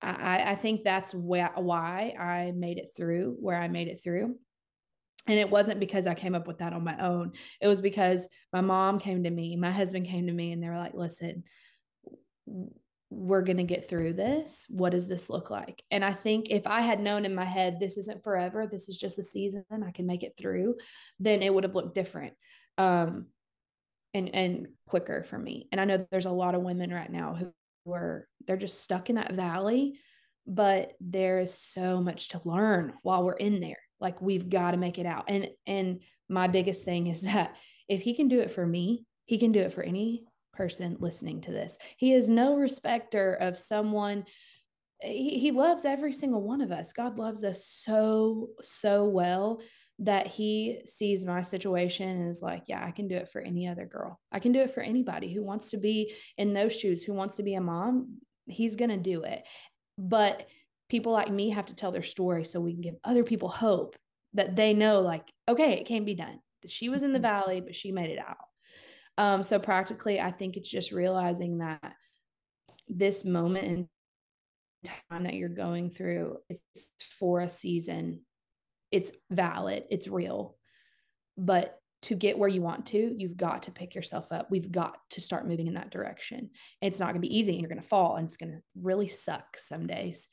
I, 0.01 0.51
I 0.51 0.55
think 0.55 0.83
that's 0.83 1.11
wh- 1.11 1.57
why 1.57 2.15
I 2.19 2.53
made 2.55 2.77
it 2.77 2.91
through 2.95 3.35
where 3.39 3.59
I 3.59 3.67
made 3.67 3.87
it 3.87 4.03
through. 4.03 4.35
And 5.27 5.39
it 5.39 5.49
wasn't 5.49 5.79
because 5.79 6.05
I 6.05 6.13
came 6.13 6.35
up 6.35 6.47
with 6.47 6.59
that 6.59 6.73
on 6.73 6.83
my 6.83 6.97
own. 6.99 7.31
It 7.59 7.67
was 7.67 7.81
because 7.81 8.27
my 8.53 8.61
mom 8.61 8.99
came 8.99 9.23
to 9.23 9.29
me, 9.29 9.55
my 9.55 9.71
husband 9.71 10.05
came 10.05 10.27
to 10.27 10.33
me, 10.33 10.51
and 10.51 10.61
they 10.61 10.69
were 10.69 10.77
like, 10.77 10.93
listen, 10.93 11.43
we're 13.09 13.43
going 13.43 13.57
to 13.57 13.63
get 13.63 13.87
through 13.87 14.13
this. 14.13 14.65
What 14.69 14.91
does 14.91 15.07
this 15.07 15.29
look 15.29 15.49
like? 15.49 15.83
And 15.91 16.03
I 16.03 16.13
think 16.13 16.47
if 16.49 16.67
I 16.67 16.81
had 16.81 16.99
known 16.99 17.25
in 17.25 17.35
my 17.35 17.45
head, 17.45 17.79
this 17.79 17.97
isn't 17.97 18.23
forever, 18.23 18.67
this 18.67 18.89
is 18.89 18.97
just 18.97 19.19
a 19.19 19.23
season, 19.23 19.63
I 19.85 19.91
can 19.91 20.05
make 20.05 20.23
it 20.23 20.33
through, 20.37 20.75
then 21.19 21.41
it 21.41 21.53
would 21.53 21.63
have 21.63 21.75
looked 21.75 21.95
different. 21.95 22.33
Um, 22.77 23.27
and, 24.13 24.33
and 24.33 24.67
quicker 24.87 25.23
for 25.23 25.37
me. 25.37 25.67
And 25.71 25.81
I 25.81 25.85
know 25.85 26.05
there's 26.09 26.25
a 26.25 26.31
lot 26.31 26.55
of 26.55 26.61
women 26.61 26.89
right 26.89 27.11
now 27.11 27.35
who 27.35 27.53
were, 27.83 28.27
they're 28.47 28.55
just 28.55 28.81
stuck 28.81 29.09
in 29.09 29.17
that 29.17 29.33
valley, 29.33 29.99
but 30.47 30.93
there 31.01 31.39
is 31.39 31.53
so 31.53 32.01
much 32.01 32.29
to 32.29 32.41
learn 32.45 32.93
while 33.01 33.23
we're 33.23 33.33
in 33.33 33.59
there. 33.59 33.79
Like 33.99 34.21
we've 34.21 34.49
got 34.49 34.71
to 34.71 34.77
make 34.77 34.99
it 34.99 35.05
out. 35.05 35.25
And, 35.27 35.49
and 35.67 35.99
my 36.29 36.47
biggest 36.47 36.85
thing 36.85 37.07
is 37.07 37.21
that 37.21 37.57
if 37.89 38.01
he 38.01 38.15
can 38.15 38.29
do 38.29 38.39
it 38.39 38.51
for 38.51 38.65
me, 38.65 39.05
he 39.25 39.37
can 39.37 39.51
do 39.51 39.59
it 39.59 39.73
for 39.73 39.83
any 39.83 40.25
person 40.55 40.97
listening 40.99 41.41
to 41.41 41.51
this. 41.51 41.77
He 41.97 42.13
is 42.13 42.29
no 42.29 42.55
respecter 42.55 43.33
of 43.33 43.57
someone. 43.57 44.25
He, 45.01 45.39
he 45.39 45.51
loves 45.51 45.85
every 45.85 46.13
single 46.13 46.41
one 46.41 46.61
of 46.61 46.71
us. 46.71 46.93
God 46.93 47.17
loves 47.17 47.43
us 47.43 47.67
so, 47.67 48.49
so 48.61 49.05
well 49.05 49.61
that 49.99 50.27
he 50.27 50.81
sees 50.87 51.25
my 51.25 51.41
situation 51.41 52.09
and 52.09 52.29
is 52.29 52.41
like, 52.41 52.63
yeah, 52.67 52.85
I 52.85 52.91
can 52.91 53.07
do 53.07 53.15
it 53.15 53.29
for 53.29 53.41
any 53.41 53.67
other 53.67 53.85
girl. 53.85 54.19
I 54.31 54.39
can 54.39 54.51
do 54.51 54.59
it 54.59 54.73
for 54.73 54.81
anybody 54.81 55.33
who 55.33 55.43
wants 55.43 55.69
to 55.69 55.77
be 55.77 56.13
in 56.37 56.53
those 56.53 56.77
shoes, 56.77 57.03
who 57.03 57.13
wants 57.13 57.35
to 57.35 57.43
be 57.43 57.55
a 57.55 57.61
mom. 57.61 58.17
He's 58.47 58.75
going 58.75 58.89
to 58.89 58.97
do 58.97 59.23
it. 59.23 59.43
But 59.97 60.47
people 60.89 61.13
like 61.13 61.31
me 61.31 61.51
have 61.51 61.67
to 61.67 61.75
tell 61.75 61.91
their 61.91 62.03
story 62.03 62.43
so 62.43 62.59
we 62.59 62.73
can 62.73 62.81
give 62.81 62.95
other 63.03 63.23
people 63.23 63.49
hope 63.49 63.95
that 64.33 64.55
they 64.55 64.73
know, 64.73 64.99
like, 64.99 65.23
okay, 65.47 65.73
it 65.73 65.87
can 65.87 66.03
be 66.03 66.13
done. 66.13 66.39
She 66.67 66.89
was 66.89 67.03
in 67.03 67.13
the 67.13 67.19
mm-hmm. 67.19 67.23
valley, 67.23 67.61
but 67.61 67.75
she 67.75 67.91
made 67.91 68.09
it 68.09 68.19
out. 68.19 68.37
Um, 69.17 69.43
so 69.43 69.59
practically, 69.59 70.19
I 70.19 70.31
think 70.31 70.57
it's 70.57 70.69
just 70.69 70.91
realizing 70.91 71.59
that 71.59 71.93
this 72.87 73.25
moment 73.25 73.65
in 73.65 73.89
time 75.09 75.23
that 75.23 75.35
you're 75.35 75.49
going 75.49 75.89
through, 75.89 76.37
it's 76.49 76.91
for 77.19 77.41
a 77.41 77.49
season. 77.49 78.21
It's 78.91 79.11
valid, 79.31 79.83
it's 79.89 80.07
real. 80.07 80.55
But 81.37 81.79
to 82.03 82.15
get 82.15 82.37
where 82.37 82.49
you 82.49 82.61
want 82.61 82.85
to, 82.87 83.15
you've 83.17 83.37
got 83.37 83.63
to 83.63 83.71
pick 83.71 83.95
yourself 83.95 84.31
up. 84.31 84.51
We've 84.51 84.71
got 84.71 84.97
to 85.11 85.21
start 85.21 85.47
moving 85.47 85.67
in 85.67 85.73
that 85.73 85.89
direction. 85.89 86.51
It's 86.81 86.99
not 86.99 87.07
going 87.07 87.15
to 87.15 87.27
be 87.27 87.35
easy 87.35 87.53
and 87.53 87.61
you're 87.61 87.69
going 87.69 87.81
to 87.81 87.87
fall 87.87 88.17
and 88.17 88.27
it's 88.27 88.37
going 88.37 88.51
to 88.51 88.59
really 88.79 89.07
suck 89.07 89.57
some 89.57 89.87
days. 89.87 90.27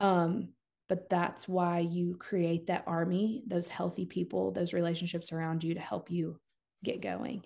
Um, 0.00 0.50
but 0.88 1.08
that's 1.08 1.48
why 1.48 1.80
you 1.80 2.16
create 2.18 2.66
that 2.66 2.84
army, 2.86 3.42
those 3.46 3.68
healthy 3.68 4.06
people, 4.06 4.52
those 4.52 4.74
relationships 4.74 5.32
around 5.32 5.64
you 5.64 5.74
to 5.74 5.80
help 5.80 6.10
you 6.10 6.38
get 6.84 7.00
going. 7.00 7.44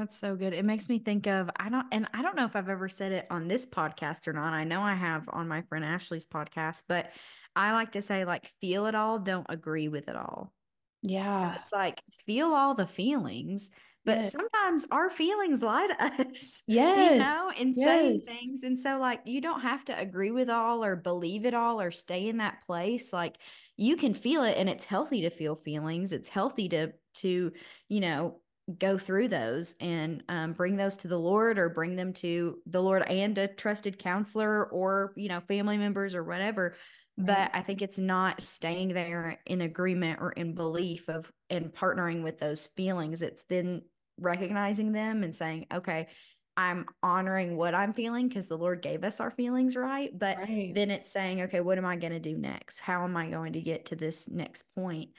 That's 0.00 0.16
so 0.16 0.34
good. 0.34 0.54
It 0.54 0.64
makes 0.64 0.88
me 0.88 0.98
think 0.98 1.26
of 1.26 1.50
I 1.56 1.68
don't 1.68 1.84
and 1.92 2.08
I 2.14 2.22
don't 2.22 2.34
know 2.34 2.46
if 2.46 2.56
I've 2.56 2.70
ever 2.70 2.88
said 2.88 3.12
it 3.12 3.26
on 3.28 3.48
this 3.48 3.66
podcast 3.66 4.26
or 4.28 4.32
not. 4.32 4.54
I 4.54 4.64
know 4.64 4.80
I 4.80 4.94
have 4.94 5.28
on 5.30 5.46
my 5.46 5.60
friend 5.60 5.84
Ashley's 5.84 6.26
podcast, 6.26 6.84
but 6.88 7.10
I 7.54 7.72
like 7.72 7.92
to 7.92 8.00
say 8.00 8.24
like 8.24 8.50
feel 8.62 8.86
it 8.86 8.94
all, 8.94 9.18
don't 9.18 9.44
agree 9.50 9.88
with 9.88 10.08
it 10.08 10.16
all. 10.16 10.54
Yeah. 11.02 11.52
So 11.52 11.60
it's 11.60 11.70
like 11.70 12.02
feel 12.24 12.46
all 12.46 12.74
the 12.74 12.86
feelings, 12.86 13.70
but 14.06 14.22
yes. 14.22 14.32
sometimes 14.32 14.86
our 14.90 15.10
feelings 15.10 15.62
lie 15.62 15.88
to 15.88 16.04
us. 16.30 16.62
Yes. 16.66 17.12
You 17.12 17.18
know, 17.18 17.52
in 17.58 17.74
yes. 17.76 17.86
saying 17.86 18.20
things. 18.22 18.62
And 18.62 18.80
so 18.80 18.98
like 18.98 19.20
you 19.26 19.42
don't 19.42 19.60
have 19.60 19.84
to 19.84 19.98
agree 20.00 20.30
with 20.30 20.48
all 20.48 20.82
or 20.82 20.96
believe 20.96 21.44
it 21.44 21.52
all 21.52 21.78
or 21.78 21.90
stay 21.90 22.26
in 22.26 22.38
that 22.38 22.64
place. 22.64 23.12
Like 23.12 23.36
you 23.76 23.98
can 23.98 24.14
feel 24.14 24.44
it 24.44 24.56
and 24.56 24.70
it's 24.70 24.86
healthy 24.86 25.20
to 25.20 25.30
feel 25.30 25.56
feelings. 25.56 26.14
It's 26.14 26.30
healthy 26.30 26.70
to 26.70 26.92
to, 27.16 27.52
you 27.90 28.00
know, 28.00 28.40
go 28.78 28.98
through 28.98 29.28
those 29.28 29.74
and 29.80 30.22
um, 30.28 30.52
bring 30.52 30.76
those 30.76 30.96
to 30.98 31.08
the 31.08 31.18
Lord 31.18 31.58
or 31.58 31.68
bring 31.68 31.96
them 31.96 32.12
to 32.14 32.58
the 32.66 32.82
Lord 32.82 33.02
and 33.02 33.36
a 33.38 33.48
trusted 33.48 33.98
counselor 33.98 34.66
or, 34.66 35.12
you 35.16 35.28
know, 35.28 35.40
family 35.40 35.78
members 35.78 36.14
or 36.14 36.24
whatever. 36.24 36.76
Right. 37.16 37.26
But 37.26 37.50
I 37.54 37.62
think 37.62 37.82
it's 37.82 37.98
not 37.98 38.40
staying 38.40 38.88
there 38.88 39.40
in 39.46 39.60
agreement 39.60 40.20
or 40.20 40.32
in 40.32 40.54
belief 40.54 41.08
of 41.08 41.30
and 41.48 41.72
partnering 41.72 42.22
with 42.22 42.38
those 42.38 42.66
feelings. 42.76 43.22
It's 43.22 43.44
then 43.48 43.82
recognizing 44.18 44.92
them 44.92 45.22
and 45.22 45.34
saying, 45.34 45.66
okay, 45.72 46.08
I'm 46.56 46.86
honoring 47.02 47.56
what 47.56 47.74
I'm 47.74 47.94
feeling 47.94 48.28
because 48.28 48.46
the 48.46 48.58
Lord 48.58 48.82
gave 48.82 49.04
us 49.04 49.20
our 49.20 49.30
feelings 49.30 49.76
right. 49.76 50.16
But 50.16 50.38
right. 50.38 50.72
then 50.74 50.90
it's 50.90 51.10
saying, 51.10 51.42
okay, 51.42 51.60
what 51.60 51.78
am 51.78 51.86
I 51.86 51.96
going 51.96 52.12
to 52.12 52.20
do 52.20 52.36
next? 52.36 52.80
How 52.80 53.04
am 53.04 53.16
I 53.16 53.30
going 53.30 53.54
to 53.54 53.60
get 53.60 53.86
to 53.86 53.96
this 53.96 54.28
next 54.28 54.64
point? 54.74 55.10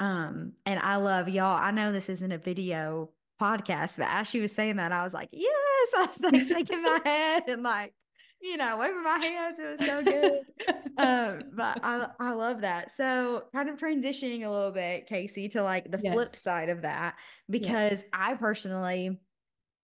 Um, 0.00 0.52
and 0.64 0.78
I 0.80 0.96
love 0.96 1.28
y'all. 1.28 1.56
I 1.56 1.70
know 1.70 1.92
this 1.92 2.08
isn't 2.08 2.32
a 2.32 2.38
video 2.38 3.10
podcast, 3.40 3.98
but 3.98 4.08
as 4.08 4.28
she 4.28 4.40
was 4.40 4.52
saying 4.52 4.76
that, 4.76 4.92
I 4.92 5.02
was 5.02 5.14
like, 5.14 5.28
yes, 5.32 5.88
I 5.96 6.06
was 6.06 6.20
like 6.20 6.44
shaking 6.44 6.82
my 6.82 7.00
head 7.04 7.44
and 7.48 7.62
like, 7.62 7.94
you 8.40 8.56
know, 8.56 8.76
waving 8.78 9.02
my 9.02 9.18
hands. 9.18 9.58
It 9.58 9.68
was 9.68 9.80
so 9.80 10.02
good. 10.02 10.40
um, 10.98 11.42
but 11.56 11.80
I 11.82 12.06
I 12.20 12.32
love 12.32 12.60
that. 12.60 12.90
So 12.90 13.44
kind 13.52 13.68
of 13.68 13.76
transitioning 13.76 14.44
a 14.44 14.50
little 14.50 14.70
bit, 14.70 15.08
Cayce, 15.08 15.52
to 15.52 15.62
like 15.62 15.90
the 15.90 16.00
yes. 16.02 16.14
flip 16.14 16.36
side 16.36 16.68
of 16.68 16.82
that, 16.82 17.16
because 17.50 18.02
yes. 18.02 18.04
I 18.12 18.34
personally 18.34 19.18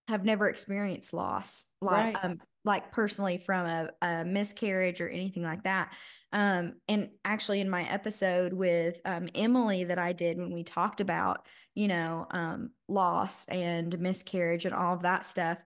have 0.06 0.24
never 0.24 0.48
experienced 0.48 1.12
loss 1.12 1.66
like 1.80 2.14
right. 2.14 2.24
um 2.24 2.40
like 2.64 2.92
personally 2.92 3.38
from 3.38 3.66
a, 3.66 3.90
a 4.02 4.24
miscarriage 4.24 5.00
or 5.00 5.08
anything 5.08 5.42
like 5.42 5.64
that. 5.64 5.92
Um, 6.32 6.74
and 6.88 7.10
actually, 7.24 7.60
in 7.60 7.70
my 7.70 7.88
episode 7.88 8.52
with 8.52 9.00
um, 9.04 9.28
Emily 9.34 9.84
that 9.84 9.98
I 9.98 10.12
did 10.12 10.38
when 10.38 10.52
we 10.52 10.64
talked 10.64 11.00
about, 11.00 11.46
you 11.74 11.88
know, 11.88 12.26
um, 12.30 12.70
loss 12.88 13.46
and 13.46 13.96
miscarriage 13.98 14.64
and 14.64 14.74
all 14.74 14.94
of 14.94 15.02
that 15.02 15.24
stuff, 15.24 15.58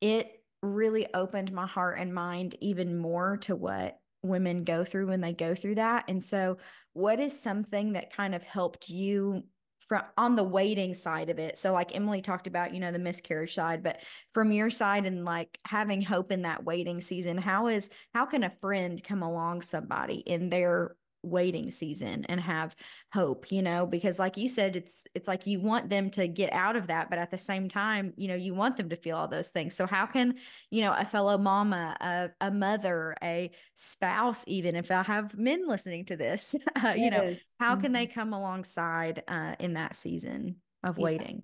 it 0.00 0.42
really 0.62 1.06
opened 1.14 1.52
my 1.52 1.66
heart 1.66 1.98
and 1.98 2.12
mind 2.12 2.56
even 2.60 2.98
more 2.98 3.38
to 3.38 3.56
what 3.56 3.98
women 4.22 4.64
go 4.64 4.84
through 4.84 5.06
when 5.06 5.22
they 5.22 5.32
go 5.32 5.54
through 5.54 5.76
that. 5.76 6.04
And 6.08 6.22
so, 6.22 6.58
what 6.92 7.20
is 7.20 7.40
something 7.40 7.92
that 7.92 8.14
kind 8.14 8.34
of 8.34 8.42
helped 8.42 8.88
you 8.88 9.44
from 9.90 10.02
on 10.16 10.36
the 10.36 10.44
waiting 10.44 10.94
side 10.94 11.30
of 11.30 11.40
it. 11.40 11.58
So 11.58 11.72
like 11.72 11.94
Emily 11.94 12.22
talked 12.22 12.46
about, 12.46 12.72
you 12.72 12.78
know, 12.78 12.92
the 12.92 12.98
miscarriage 13.00 13.54
side, 13.54 13.82
but 13.82 13.98
from 14.30 14.52
your 14.52 14.70
side 14.70 15.04
and 15.04 15.24
like 15.24 15.58
having 15.66 16.00
hope 16.00 16.30
in 16.30 16.42
that 16.42 16.64
waiting 16.64 17.00
season, 17.00 17.36
how 17.36 17.66
is 17.66 17.90
how 18.14 18.24
can 18.24 18.44
a 18.44 18.54
friend 18.60 19.02
come 19.02 19.24
along 19.24 19.62
somebody 19.62 20.18
in 20.18 20.48
their 20.48 20.94
waiting 21.22 21.70
season 21.70 22.24
and 22.28 22.40
have 22.40 22.74
hope 23.12 23.52
you 23.52 23.60
know 23.60 23.86
because 23.86 24.18
like 24.18 24.36
you 24.36 24.48
said 24.48 24.76
it's 24.76 25.04
it's 25.14 25.28
like 25.28 25.46
you 25.46 25.60
want 25.60 25.90
them 25.90 26.10
to 26.10 26.26
get 26.26 26.52
out 26.52 26.76
of 26.76 26.86
that 26.86 27.10
but 27.10 27.18
at 27.18 27.30
the 27.30 27.38
same 27.38 27.68
time 27.68 28.12
you 28.16 28.26
know 28.26 28.34
you 28.34 28.54
want 28.54 28.76
them 28.76 28.88
to 28.88 28.96
feel 28.96 29.16
all 29.16 29.28
those 29.28 29.48
things 29.48 29.74
so 29.74 29.86
how 29.86 30.06
can 30.06 30.34
you 30.70 30.80
know 30.82 30.94
a 30.96 31.04
fellow 31.04 31.36
mama 31.36 31.96
a, 32.00 32.46
a 32.46 32.50
mother 32.50 33.14
a 33.22 33.50
spouse 33.74 34.44
even 34.46 34.74
if 34.74 34.90
i 34.90 35.02
have 35.02 35.36
men 35.36 35.68
listening 35.68 36.04
to 36.04 36.16
this 36.16 36.56
uh, 36.84 36.94
you 36.96 37.10
know 37.10 37.36
how 37.58 37.76
can 37.76 37.92
they 37.92 38.06
mm-hmm. 38.06 38.18
come 38.18 38.32
alongside 38.32 39.22
uh, 39.28 39.54
in 39.58 39.74
that 39.74 39.94
season 39.94 40.56
of 40.82 40.96
yeah. 40.96 41.04
waiting 41.04 41.42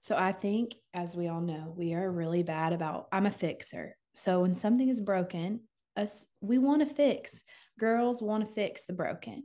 so 0.00 0.16
i 0.16 0.30
think 0.30 0.74
as 0.94 1.16
we 1.16 1.26
all 1.26 1.40
know 1.40 1.74
we 1.76 1.94
are 1.94 2.10
really 2.10 2.44
bad 2.44 2.72
about 2.72 3.08
i'm 3.10 3.26
a 3.26 3.30
fixer 3.30 3.96
so 4.14 4.42
when 4.42 4.54
something 4.54 4.88
is 4.88 5.00
broken 5.00 5.60
us 5.96 6.26
we 6.40 6.58
want 6.58 6.86
to 6.86 6.94
fix 6.94 7.42
girls 7.78 8.20
want 8.20 8.46
to 8.46 8.54
fix 8.54 8.84
the 8.84 8.92
broken. 8.92 9.44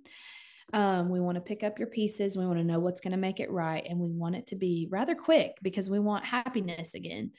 Um, 0.73 1.09
we 1.09 1.19
want 1.19 1.35
to 1.35 1.41
pick 1.41 1.61
up 1.61 1.77
your 1.77 1.87
pieces. 1.87 2.35
We 2.35 2.45
want 2.45 2.57
to 2.57 2.63
know 2.63 2.79
what's 2.79 3.01
going 3.01 3.11
to 3.11 3.17
make 3.17 3.39
it 3.39 3.51
right. 3.51 3.85
And 3.87 3.99
we 3.99 4.11
want 4.11 4.35
it 4.35 4.47
to 4.47 4.55
be 4.55 4.87
rather 4.89 5.13
quick 5.13 5.57
because 5.61 5.89
we 5.89 5.99
want 5.99 6.25
happiness 6.25 6.95
again. 6.95 7.31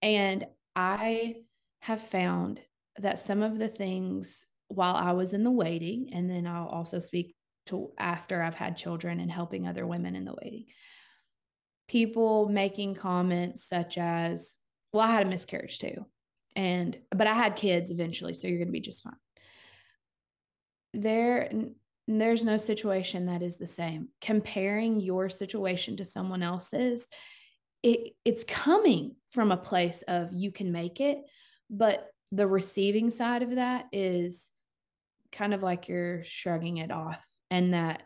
And 0.00 0.46
I 0.74 1.36
have 1.80 2.00
found 2.00 2.60
that 2.98 3.20
some 3.20 3.42
of 3.42 3.58
the 3.58 3.68
things 3.68 4.44
while 4.68 4.96
I 4.96 5.12
was 5.12 5.32
in 5.32 5.44
the 5.44 5.50
waiting, 5.50 6.10
and 6.12 6.30
then 6.30 6.46
I'll 6.46 6.66
also 6.66 6.98
speak 6.98 7.34
to 7.66 7.90
after 7.98 8.42
I've 8.42 8.54
had 8.54 8.76
children 8.76 9.20
and 9.20 9.30
helping 9.30 9.66
other 9.66 9.86
women 9.86 10.16
in 10.16 10.24
the 10.24 10.34
waiting. 10.42 10.64
People 11.88 12.48
making 12.48 12.94
comments 12.94 13.68
such 13.68 13.98
as, 13.98 14.56
well, 14.92 15.06
I 15.06 15.12
had 15.12 15.26
a 15.26 15.30
miscarriage 15.30 15.78
too. 15.78 16.06
And, 16.56 16.98
but 17.14 17.26
I 17.26 17.34
had 17.34 17.56
kids 17.56 17.90
eventually, 17.90 18.34
so 18.34 18.48
you're 18.48 18.58
going 18.58 18.68
to 18.68 18.72
be 18.72 18.80
just 18.80 19.04
fine. 19.04 19.12
There, 20.94 21.50
there's 22.06 22.44
no 22.44 22.56
situation 22.56 23.26
that 23.26 23.42
is 23.42 23.56
the 23.56 23.66
same. 23.66 24.08
Comparing 24.20 25.00
your 25.00 25.28
situation 25.28 25.96
to 25.98 26.04
someone 26.04 26.42
else's, 26.42 27.08
it, 27.82 28.14
it's 28.24 28.44
coming 28.44 29.16
from 29.30 29.50
a 29.50 29.56
place 29.56 30.02
of 30.02 30.32
you 30.32 30.52
can 30.52 30.72
make 30.72 31.00
it, 31.00 31.18
but 31.70 32.08
the 32.30 32.46
receiving 32.46 33.10
side 33.10 33.42
of 33.42 33.56
that 33.56 33.86
is 33.92 34.48
kind 35.32 35.54
of 35.54 35.62
like 35.62 35.88
you're 35.88 36.22
shrugging 36.24 36.76
it 36.78 36.90
off 36.90 37.18
and 37.50 37.74
that 37.74 38.02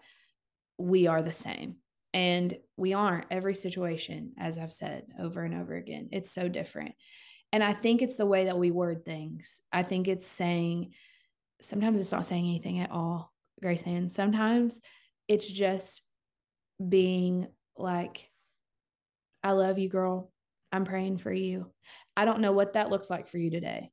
we 0.79 1.07
are 1.07 1.23
the 1.23 1.33
same. 1.33 1.77
And 2.15 2.57
we 2.77 2.95
aren't 2.95 3.27
every 3.31 3.55
situation, 3.55 4.33
as 4.39 4.57
I've 4.57 4.73
said 4.73 5.05
over 5.21 5.43
and 5.43 5.55
over 5.55 5.77
again. 5.77 6.09
It's 6.13 6.31
so 6.31 6.49
different. 6.49 6.95
And 7.53 7.63
I 7.63 7.73
think 7.73 8.01
it's 8.01 8.17
the 8.17 8.27
way 8.27 8.47
that 8.47 8.59
we 8.59 8.71
word 8.71 9.05
things. 9.05 9.61
I 9.73 9.83
think 9.83 10.09
it's 10.09 10.27
saying, 10.27 10.93
sometimes 11.61 12.01
it's 12.01 12.13
not 12.13 12.27
saying 12.27 12.45
anything 12.45 12.81
at 12.81 12.91
all, 12.91 13.33
Grace 13.61 13.83
Ann. 13.85 14.11
Sometimes 14.11 14.79
it's 15.29 15.47
just 15.47 16.03
being 16.87 17.49
like, 17.77 18.29
I 19.43 19.53
love 19.53 19.79
you, 19.79 19.89
girl. 19.89 20.31
I'm 20.73 20.85
praying 20.85 21.19
for 21.19 21.33
you. 21.33 21.71
I 22.17 22.25
don't 22.25 22.41
know 22.41 22.53
what 22.53 22.75
that 22.75 22.91
looks 22.91 23.09
like 23.09 23.29
for 23.29 23.39
you 23.39 23.51
today, 23.51 23.91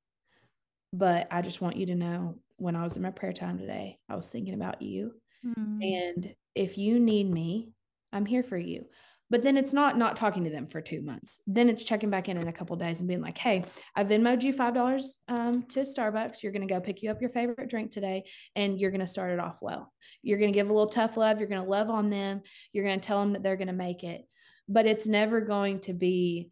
but 0.91 1.27
I 1.31 1.41
just 1.41 1.61
want 1.61 1.77
you 1.77 1.87
to 1.87 1.95
know 1.95 2.39
when 2.57 2.75
I 2.75 2.83
was 2.83 2.97
in 2.97 3.03
my 3.03 3.11
prayer 3.11 3.33
time 3.33 3.57
today, 3.57 3.99
I 4.09 4.15
was 4.15 4.27
thinking 4.27 4.53
about 4.53 4.81
you. 4.81 5.13
Mm. 5.45 5.83
And 5.83 6.35
if 6.55 6.77
you 6.77 6.99
need 6.99 7.29
me, 7.29 7.69
I'm 8.11 8.25
here 8.25 8.43
for 8.43 8.57
you. 8.57 8.85
But 9.33 9.41
then 9.41 9.57
it's 9.57 9.73
not 9.73 9.97
not 9.97 10.15
talking 10.15 10.43
to 10.43 10.51
them 10.51 10.67
for 10.67 10.79
two 10.79 11.01
months. 11.01 11.41
Then 11.47 11.67
it's 11.67 11.83
checking 11.83 12.11
back 12.11 12.29
in 12.29 12.37
in 12.37 12.47
a 12.47 12.53
couple 12.53 12.75
days 12.75 12.99
and 12.99 13.07
being 13.07 13.19
like, 13.19 13.35
"Hey, 13.35 13.65
I 13.95 14.03
Venmoed 14.03 14.43
you 14.43 14.53
five 14.53 14.75
dollars 14.75 15.15
um, 15.27 15.63
to 15.69 15.79
Starbucks. 15.79 16.43
You're 16.43 16.51
going 16.51 16.67
to 16.67 16.71
go 16.71 16.79
pick 16.79 17.01
you 17.01 17.09
up 17.09 17.19
your 17.19 17.31
favorite 17.31 17.67
drink 17.67 17.89
today, 17.89 18.25
and 18.55 18.79
you're 18.79 18.91
going 18.91 19.01
to 19.01 19.07
start 19.07 19.31
it 19.31 19.39
off 19.39 19.57
well. 19.59 19.91
You're 20.21 20.37
going 20.37 20.53
to 20.53 20.55
give 20.55 20.69
a 20.69 20.71
little 20.71 20.87
tough 20.87 21.17
love. 21.17 21.39
You're 21.39 21.49
going 21.49 21.63
to 21.63 21.67
love 21.67 21.89
on 21.89 22.11
them. 22.11 22.41
You're 22.73 22.85
going 22.85 22.99
to 22.99 23.07
tell 23.07 23.21
them 23.21 23.33
that 23.33 23.41
they're 23.41 23.57
going 23.57 23.69
to 23.69 23.73
make 23.73 24.03
it. 24.03 24.21
But 24.69 24.85
it's 24.85 25.07
never 25.07 25.41
going 25.41 25.79
to 25.79 25.93
be 25.93 26.51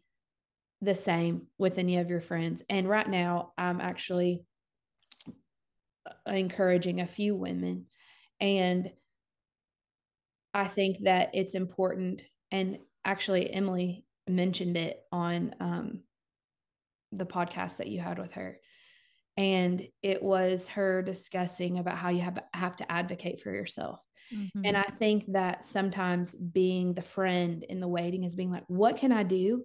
the 0.80 0.96
same 0.96 1.46
with 1.58 1.78
any 1.78 1.98
of 1.98 2.10
your 2.10 2.20
friends. 2.20 2.64
And 2.68 2.88
right 2.88 3.08
now, 3.08 3.52
I'm 3.56 3.80
actually 3.80 4.42
uh, 6.04 6.32
encouraging 6.32 7.00
a 7.00 7.06
few 7.06 7.36
women. 7.36 7.86
And 8.40 8.90
I 10.52 10.66
think 10.66 11.04
that 11.04 11.30
it's 11.34 11.54
important. 11.54 12.22
And 12.52 12.78
actually, 13.04 13.50
Emily 13.50 14.04
mentioned 14.28 14.76
it 14.76 15.00
on 15.10 15.54
um, 15.58 16.00
the 17.10 17.26
podcast 17.26 17.78
that 17.78 17.88
you 17.88 18.00
had 18.00 18.18
with 18.18 18.32
her. 18.32 18.58
And 19.36 19.88
it 20.02 20.22
was 20.22 20.68
her 20.68 21.02
discussing 21.02 21.78
about 21.78 21.96
how 21.96 22.10
you 22.10 22.20
have, 22.20 22.38
have 22.52 22.76
to 22.76 22.92
advocate 22.92 23.40
for 23.40 23.50
yourself. 23.50 23.98
Mm-hmm. 24.32 24.60
And 24.64 24.76
I 24.76 24.84
think 24.98 25.24
that 25.32 25.64
sometimes 25.64 26.34
being 26.34 26.94
the 26.94 27.02
friend 27.02 27.64
in 27.64 27.80
the 27.80 27.88
waiting 27.88 28.24
is 28.24 28.34
being 28.34 28.50
like, 28.50 28.64
what 28.68 28.98
can 28.98 29.10
I 29.10 29.22
do 29.22 29.64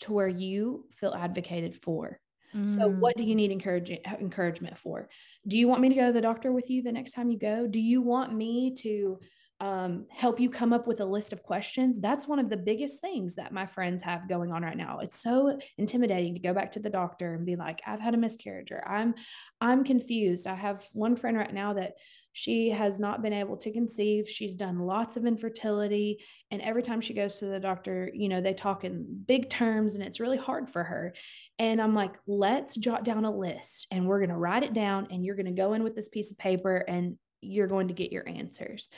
to 0.00 0.12
where 0.12 0.28
you 0.28 0.84
feel 0.96 1.14
advocated 1.14 1.76
for? 1.82 2.20
Mm. 2.54 2.74
So 2.74 2.88
what 2.88 3.16
do 3.16 3.22
you 3.22 3.34
need 3.34 3.52
encouragement 3.52 4.00
encouragement 4.06 4.78
for? 4.78 5.08
Do 5.46 5.58
you 5.58 5.68
want 5.68 5.80
me 5.80 5.90
to 5.90 5.94
go 5.94 6.06
to 6.06 6.12
the 6.12 6.20
doctor 6.20 6.50
with 6.52 6.70
you 6.70 6.82
the 6.82 6.92
next 6.92 7.12
time 7.12 7.30
you 7.30 7.38
go? 7.38 7.66
Do 7.66 7.78
you 7.78 8.00
want 8.02 8.34
me 8.34 8.74
to 8.76 9.18
um, 9.60 10.06
help 10.10 10.38
you 10.38 10.50
come 10.50 10.72
up 10.72 10.86
with 10.86 11.00
a 11.00 11.04
list 11.04 11.32
of 11.32 11.42
questions. 11.42 11.98
That's 12.00 12.28
one 12.28 12.38
of 12.38 12.48
the 12.48 12.56
biggest 12.56 13.00
things 13.00 13.34
that 13.34 13.52
my 13.52 13.66
friends 13.66 14.02
have 14.04 14.28
going 14.28 14.52
on 14.52 14.62
right 14.62 14.76
now. 14.76 15.00
It's 15.00 15.20
so 15.20 15.58
intimidating 15.76 16.34
to 16.34 16.40
go 16.40 16.54
back 16.54 16.72
to 16.72 16.80
the 16.80 16.90
doctor 16.90 17.34
and 17.34 17.44
be 17.44 17.56
like, 17.56 17.82
I've 17.84 18.00
had 18.00 18.14
a 18.14 18.18
miscarriage 18.18 18.70
or 18.70 18.86
I'm 18.86 19.14
I'm 19.60 19.82
confused. 19.82 20.46
I 20.46 20.54
have 20.54 20.86
one 20.92 21.16
friend 21.16 21.36
right 21.36 21.52
now 21.52 21.72
that 21.74 21.94
she 22.32 22.70
has 22.70 23.00
not 23.00 23.20
been 23.20 23.32
able 23.32 23.56
to 23.56 23.72
conceive. 23.72 24.28
She's 24.28 24.54
done 24.54 24.78
lots 24.78 25.16
of 25.16 25.26
infertility. 25.26 26.20
And 26.52 26.62
every 26.62 26.84
time 26.84 27.00
she 27.00 27.12
goes 27.12 27.36
to 27.36 27.46
the 27.46 27.58
doctor, 27.58 28.12
you 28.14 28.28
know, 28.28 28.40
they 28.40 28.54
talk 28.54 28.84
in 28.84 29.24
big 29.26 29.50
terms 29.50 29.96
and 29.96 30.04
it's 30.04 30.20
really 30.20 30.36
hard 30.36 30.70
for 30.70 30.84
her. 30.84 31.14
And 31.58 31.82
I'm 31.82 31.96
like, 31.96 32.14
let's 32.28 32.76
jot 32.76 33.02
down 33.02 33.24
a 33.24 33.36
list 33.36 33.88
and 33.90 34.06
we're 34.06 34.20
going 34.20 34.30
to 34.30 34.36
write 34.36 34.62
it 34.62 34.72
down 34.72 35.08
and 35.10 35.24
you're 35.24 35.34
going 35.34 35.46
to 35.46 35.52
go 35.52 35.72
in 35.72 35.82
with 35.82 35.96
this 35.96 36.08
piece 36.08 36.30
of 36.30 36.38
paper 36.38 36.76
and 36.76 37.18
you're 37.40 37.66
going 37.66 37.88
to 37.88 37.94
get 37.94 38.12
your 38.12 38.28
answers. 38.28 38.88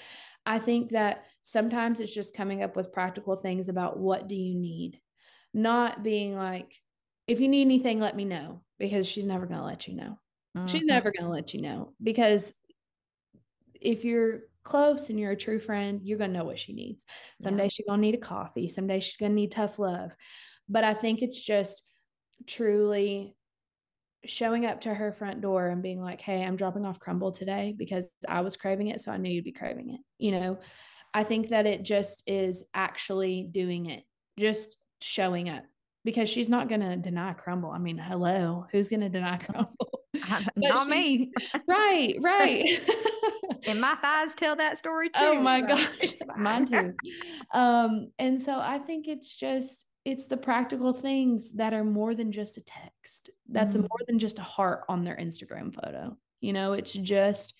I 0.46 0.58
think 0.58 0.90
that 0.90 1.24
sometimes 1.42 2.00
it's 2.00 2.14
just 2.14 2.36
coming 2.36 2.62
up 2.62 2.76
with 2.76 2.92
practical 2.92 3.36
things 3.36 3.68
about 3.68 3.98
what 3.98 4.28
do 4.28 4.34
you 4.34 4.54
need, 4.54 5.00
not 5.52 6.02
being 6.02 6.36
like, 6.36 6.74
if 7.26 7.40
you 7.40 7.48
need 7.48 7.62
anything, 7.62 8.00
let 8.00 8.16
me 8.16 8.24
know, 8.24 8.62
because 8.78 9.06
she's 9.06 9.26
never 9.26 9.46
going 9.46 9.60
to 9.60 9.66
let 9.66 9.86
you 9.86 9.94
know. 9.94 10.18
Mm-hmm. 10.56 10.66
She's 10.66 10.84
never 10.84 11.12
going 11.12 11.28
to 11.28 11.32
let 11.32 11.54
you 11.54 11.62
know 11.62 11.92
because 12.02 12.52
if 13.80 14.04
you're 14.04 14.40
close 14.64 15.08
and 15.08 15.18
you're 15.18 15.30
a 15.32 15.36
true 15.36 15.60
friend, 15.60 16.00
you're 16.02 16.18
going 16.18 16.32
to 16.32 16.38
know 16.38 16.44
what 16.44 16.58
she 16.58 16.72
needs. 16.72 17.04
Someday 17.42 17.64
yeah. 17.64 17.68
she's 17.68 17.86
going 17.86 18.00
to 18.00 18.06
need 18.06 18.14
a 18.14 18.18
coffee. 18.18 18.68
Someday 18.68 19.00
she's 19.00 19.16
going 19.16 19.32
to 19.32 19.36
need 19.36 19.52
tough 19.52 19.78
love. 19.78 20.10
But 20.68 20.84
I 20.84 20.94
think 20.94 21.22
it's 21.22 21.40
just 21.40 21.82
truly 22.46 23.36
showing 24.26 24.66
up 24.66 24.82
to 24.82 24.94
her 24.94 25.12
front 25.12 25.40
door 25.40 25.68
and 25.68 25.82
being 25.82 26.00
like, 26.00 26.20
Hey, 26.20 26.42
I'm 26.44 26.56
dropping 26.56 26.84
off 26.84 27.00
Crumbl 27.00 27.36
today 27.36 27.74
because 27.76 28.10
I 28.28 28.42
was 28.42 28.56
craving 28.56 28.88
it. 28.88 29.00
So 29.00 29.12
I 29.12 29.16
knew 29.16 29.30
you'd 29.30 29.44
be 29.44 29.52
craving 29.52 29.90
it. 29.90 30.00
You 30.18 30.32
know, 30.32 30.58
I 31.14 31.24
think 31.24 31.48
that 31.48 31.66
it 31.66 31.82
just 31.82 32.22
is 32.26 32.64
actually 32.74 33.48
doing 33.52 33.86
it, 33.86 34.04
just 34.38 34.76
showing 35.00 35.48
up 35.48 35.64
because 36.04 36.30
she's 36.30 36.48
not 36.48 36.68
going 36.68 36.80
to 36.80 36.96
deny 36.96 37.34
Crumbl. 37.34 37.74
I 37.74 37.78
mean, 37.78 37.98
hello, 37.98 38.66
who's 38.70 38.88
going 38.88 39.00
to 39.00 39.08
deny 39.08 39.38
Crumbl? 39.38 39.72
not 40.56 40.84
she, 40.84 40.90
me. 40.90 41.32
right, 41.68 42.16
right. 42.20 42.80
and 43.66 43.80
my 43.80 43.94
thighs 43.96 44.34
tell 44.34 44.56
that 44.56 44.78
story 44.78 45.08
too. 45.08 45.20
Oh 45.20 45.40
my 45.40 45.60
so 45.60 45.66
gosh, 45.66 46.14
mine 46.36 46.66
too. 46.66 46.94
Um, 47.52 48.12
and 48.18 48.42
so 48.42 48.58
I 48.58 48.78
think 48.78 49.08
it's 49.08 49.34
just 49.34 49.84
it's 50.04 50.26
the 50.26 50.36
practical 50.36 50.92
things 50.92 51.52
that 51.52 51.74
are 51.74 51.84
more 51.84 52.14
than 52.14 52.32
just 52.32 52.56
a 52.56 52.62
text. 52.62 53.30
That's 53.48 53.74
mm-hmm. 53.74 53.82
more 53.82 53.98
than 54.06 54.18
just 54.18 54.38
a 54.38 54.42
heart 54.42 54.84
on 54.88 55.04
their 55.04 55.16
instagram 55.16 55.74
photo. 55.74 56.16
You 56.40 56.52
know 56.52 56.72
it's 56.72 56.92
just 56.92 57.54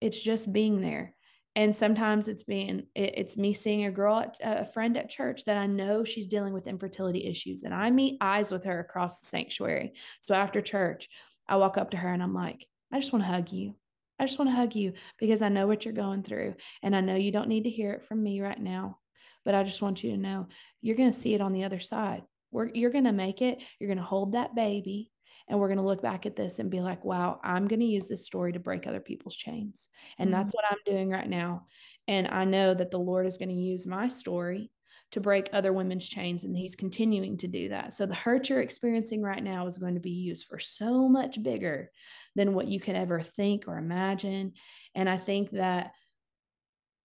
it's 0.00 0.20
just 0.20 0.52
being 0.52 0.80
there. 0.80 1.14
And 1.56 1.74
sometimes 1.74 2.26
it's 2.26 2.42
being 2.42 2.86
it's 2.96 3.36
me 3.36 3.54
seeing 3.54 3.84
a 3.84 3.92
girl 3.92 4.18
at, 4.18 4.36
a 4.42 4.64
friend 4.64 4.96
at 4.96 5.08
church 5.08 5.44
that 5.44 5.56
i 5.56 5.66
know 5.66 6.02
she's 6.02 6.26
dealing 6.26 6.52
with 6.52 6.66
infertility 6.66 7.24
issues 7.26 7.62
and 7.62 7.72
i 7.72 7.90
meet 7.90 8.18
eyes 8.20 8.50
with 8.50 8.64
her 8.64 8.80
across 8.80 9.20
the 9.20 9.26
sanctuary. 9.26 9.92
So 10.20 10.34
after 10.34 10.60
church 10.60 11.08
i 11.48 11.56
walk 11.56 11.78
up 11.78 11.92
to 11.92 11.96
her 11.96 12.12
and 12.12 12.22
i'm 12.22 12.34
like 12.34 12.66
i 12.92 12.98
just 12.98 13.12
want 13.12 13.24
to 13.24 13.30
hug 13.30 13.52
you. 13.52 13.76
I 14.18 14.26
just 14.26 14.38
want 14.38 14.50
to 14.50 14.56
hug 14.56 14.74
you 14.74 14.94
because 15.18 15.42
i 15.42 15.48
know 15.48 15.68
what 15.68 15.84
you're 15.84 15.94
going 15.94 16.24
through 16.24 16.56
and 16.82 16.96
i 16.96 17.00
know 17.00 17.14
you 17.14 17.30
don't 17.30 17.48
need 17.48 17.64
to 17.64 17.70
hear 17.70 17.92
it 17.92 18.04
from 18.06 18.22
me 18.22 18.40
right 18.40 18.60
now 18.60 18.98
but 19.44 19.54
I 19.54 19.62
just 19.62 19.82
want 19.82 20.02
you 20.02 20.12
to 20.12 20.16
know 20.16 20.48
you're 20.80 20.96
going 20.96 21.12
to 21.12 21.18
see 21.18 21.34
it 21.34 21.40
on 21.40 21.52
the 21.52 21.64
other 21.64 21.80
side. 21.80 22.22
We're, 22.50 22.70
you're 22.72 22.90
going 22.90 23.04
to 23.04 23.12
make 23.12 23.42
it. 23.42 23.58
You're 23.78 23.88
going 23.88 23.98
to 23.98 24.04
hold 24.04 24.32
that 24.32 24.54
baby. 24.54 25.10
And 25.48 25.58
we're 25.58 25.68
going 25.68 25.78
to 25.78 25.84
look 25.84 26.00
back 26.00 26.24
at 26.24 26.36
this 26.36 26.58
and 26.58 26.70
be 26.70 26.80
like, 26.80 27.04
wow, 27.04 27.38
I'm 27.44 27.68
going 27.68 27.80
to 27.80 27.86
use 27.86 28.06
this 28.06 28.24
story 28.24 28.52
to 28.52 28.58
break 28.58 28.86
other 28.86 29.00
people's 29.00 29.36
chains. 29.36 29.88
And 30.18 30.30
mm-hmm. 30.30 30.38
that's 30.38 30.54
what 30.54 30.64
I'm 30.70 30.78
doing 30.86 31.10
right 31.10 31.28
now. 31.28 31.66
And 32.08 32.28
I 32.28 32.44
know 32.44 32.72
that 32.72 32.90
the 32.90 32.98
Lord 32.98 33.26
is 33.26 33.36
going 33.36 33.50
to 33.50 33.54
use 33.54 33.86
my 33.86 34.08
story 34.08 34.70
to 35.12 35.20
break 35.20 35.50
other 35.52 35.72
women's 35.72 36.08
chains. 36.08 36.44
And 36.44 36.56
He's 36.56 36.76
continuing 36.76 37.36
to 37.38 37.48
do 37.48 37.68
that. 37.70 37.92
So 37.92 38.06
the 38.06 38.14
hurt 38.14 38.48
you're 38.48 38.62
experiencing 38.62 39.22
right 39.22 39.42
now 39.42 39.66
is 39.66 39.78
going 39.78 39.94
to 39.94 40.00
be 40.00 40.10
used 40.10 40.46
for 40.46 40.58
so 40.58 41.08
much 41.08 41.42
bigger 41.42 41.90
than 42.34 42.54
what 42.54 42.68
you 42.68 42.80
could 42.80 42.96
ever 42.96 43.22
think 43.36 43.68
or 43.68 43.76
imagine. 43.76 44.52
And 44.94 45.08
I 45.08 45.18
think 45.18 45.50
that 45.50 45.92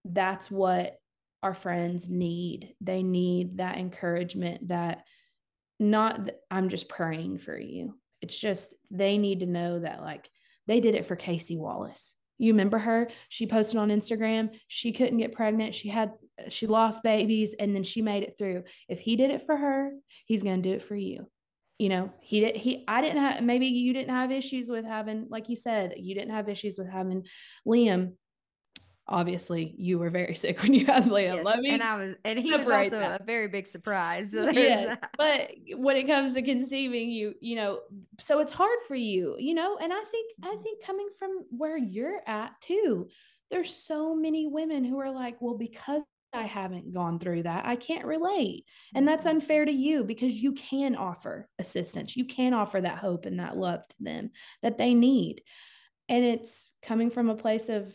that's 0.04 0.50
what 0.50 0.99
our 1.42 1.54
friends 1.54 2.08
need. 2.08 2.74
They 2.80 3.02
need 3.02 3.58
that 3.58 3.78
encouragement 3.78 4.68
that 4.68 5.04
not 5.78 6.30
I'm 6.50 6.68
just 6.68 6.88
praying 6.88 7.38
for 7.38 7.58
you. 7.58 7.94
It's 8.20 8.38
just 8.38 8.74
they 8.90 9.18
need 9.18 9.40
to 9.40 9.46
know 9.46 9.80
that 9.80 10.02
like 10.02 10.28
they 10.66 10.80
did 10.80 10.94
it 10.94 11.06
for 11.06 11.16
Cayce 11.16 11.50
Wallace. 11.50 12.12
You 12.38 12.52
remember 12.52 12.78
her? 12.78 13.10
She 13.28 13.46
posted 13.46 13.78
on 13.78 13.88
Instagram. 13.88 14.50
She 14.68 14.92
couldn't 14.92 15.18
get 15.18 15.34
pregnant. 15.34 15.74
She 15.74 15.88
had 15.88 16.12
she 16.48 16.66
lost 16.66 17.02
babies 17.02 17.54
and 17.58 17.74
then 17.74 17.82
she 17.82 18.02
made 18.02 18.22
it 18.22 18.36
through. 18.38 18.64
If 18.88 19.00
he 19.00 19.16
did 19.16 19.30
it 19.30 19.44
for 19.44 19.56
her, 19.56 19.92
he's 20.26 20.42
going 20.42 20.62
to 20.62 20.68
do 20.68 20.74
it 20.74 20.82
for 20.82 20.96
you. 20.96 21.26
You 21.78 21.88
know, 21.88 22.12
he 22.20 22.40
did 22.40 22.56
he 22.56 22.84
I 22.86 23.00
didn't 23.00 23.22
have 23.22 23.42
maybe 23.42 23.66
you 23.66 23.92
didn't 23.94 24.14
have 24.14 24.30
issues 24.30 24.68
with 24.68 24.84
having 24.84 25.26
like 25.30 25.48
you 25.48 25.56
said, 25.56 25.94
you 25.96 26.14
didn't 26.14 26.34
have 26.34 26.48
issues 26.48 26.76
with 26.76 26.88
having 26.90 27.26
Liam 27.66 28.12
obviously 29.10 29.74
you 29.76 29.98
were 29.98 30.08
very 30.08 30.34
sick 30.42 30.62
when 30.62 30.72
you 30.72 30.86
had 30.86 31.04
Liam. 31.04 31.36
Yes, 31.36 31.44
Let 31.44 31.58
me 31.60 31.70
and 31.70 31.82
I 31.82 31.96
was 31.96 32.14
and 32.24 32.38
he 32.38 32.52
was 32.52 32.70
also 32.70 33.00
that. 33.00 33.20
a 33.20 33.24
very 33.24 33.48
big 33.48 33.66
surprise. 33.66 34.32
So 34.32 34.48
yeah, 34.50 34.96
but 35.18 35.50
when 35.76 35.96
it 35.96 36.06
comes 36.06 36.34
to 36.34 36.42
conceiving, 36.42 37.10
you 37.10 37.34
you 37.40 37.56
know, 37.56 37.80
so 38.20 38.38
it's 38.38 38.52
hard 38.52 38.78
for 38.86 38.94
you, 38.94 39.36
you 39.38 39.54
know, 39.54 39.76
and 39.82 39.92
I 39.92 40.04
think 40.10 40.32
I 40.42 40.56
think 40.62 40.84
coming 40.84 41.08
from 41.18 41.44
where 41.50 41.76
you're 41.76 42.20
at 42.26 42.52
too, 42.60 43.08
there's 43.50 43.74
so 43.74 44.14
many 44.14 44.46
women 44.46 44.84
who 44.84 44.98
are 45.00 45.10
like, 45.10 45.36
well, 45.40 45.58
because 45.58 46.02
I 46.32 46.42
haven't 46.42 46.94
gone 46.94 47.18
through 47.18 47.42
that, 47.42 47.66
I 47.66 47.74
can't 47.74 48.04
relate. 48.04 48.64
And 48.94 49.06
that's 49.06 49.26
mm-hmm. 49.26 49.36
unfair 49.36 49.64
to 49.64 49.72
you 49.72 50.04
because 50.04 50.32
you 50.34 50.52
can 50.52 50.94
offer 50.94 51.48
assistance. 51.58 52.16
You 52.16 52.24
can 52.24 52.54
offer 52.54 52.80
that 52.80 52.98
hope 52.98 53.26
and 53.26 53.40
that 53.40 53.56
love 53.56 53.86
to 53.86 53.94
them 53.98 54.30
that 54.62 54.78
they 54.78 54.94
need. 54.94 55.42
And 56.08 56.24
it's 56.24 56.70
coming 56.82 57.10
from 57.10 57.30
a 57.30 57.36
place 57.36 57.68
of 57.68 57.92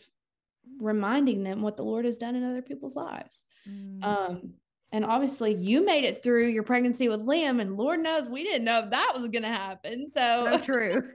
reminding 0.78 1.42
them 1.42 1.62
what 1.62 1.76
the 1.76 1.84
Lord 1.84 2.04
has 2.04 2.16
done 2.16 2.36
in 2.36 2.44
other 2.44 2.62
people's 2.62 2.96
lives. 2.96 3.42
Mm. 3.68 4.04
Um, 4.04 4.54
and 4.92 5.04
obviously, 5.04 5.52
you 5.52 5.84
made 5.84 6.04
it 6.04 6.22
through 6.22 6.46
your 6.48 6.62
pregnancy 6.62 7.08
with 7.08 7.20
Liam, 7.20 7.60
and 7.60 7.76
Lord 7.76 8.00
knows 8.00 8.28
we 8.28 8.44
didn't 8.44 8.64
know 8.64 8.84
if 8.84 8.90
that 8.90 9.12
was 9.14 9.28
going 9.28 9.42
to 9.42 9.48
happen. 9.48 10.06
So, 10.12 10.48
so 10.50 10.58
true. 10.62 11.10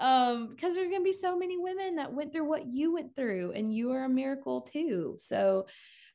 um, 0.00 0.48
because 0.48 0.74
there's 0.74 0.90
going 0.90 1.00
to 1.00 1.04
be 1.04 1.12
so 1.12 1.38
many 1.38 1.56
women 1.58 1.96
that 1.96 2.12
went 2.12 2.32
through 2.32 2.48
what 2.48 2.66
you 2.66 2.92
went 2.92 3.14
through, 3.14 3.52
and 3.52 3.74
you 3.74 3.92
are 3.92 4.04
a 4.04 4.08
miracle 4.08 4.62
too. 4.62 5.16
So, 5.20 5.66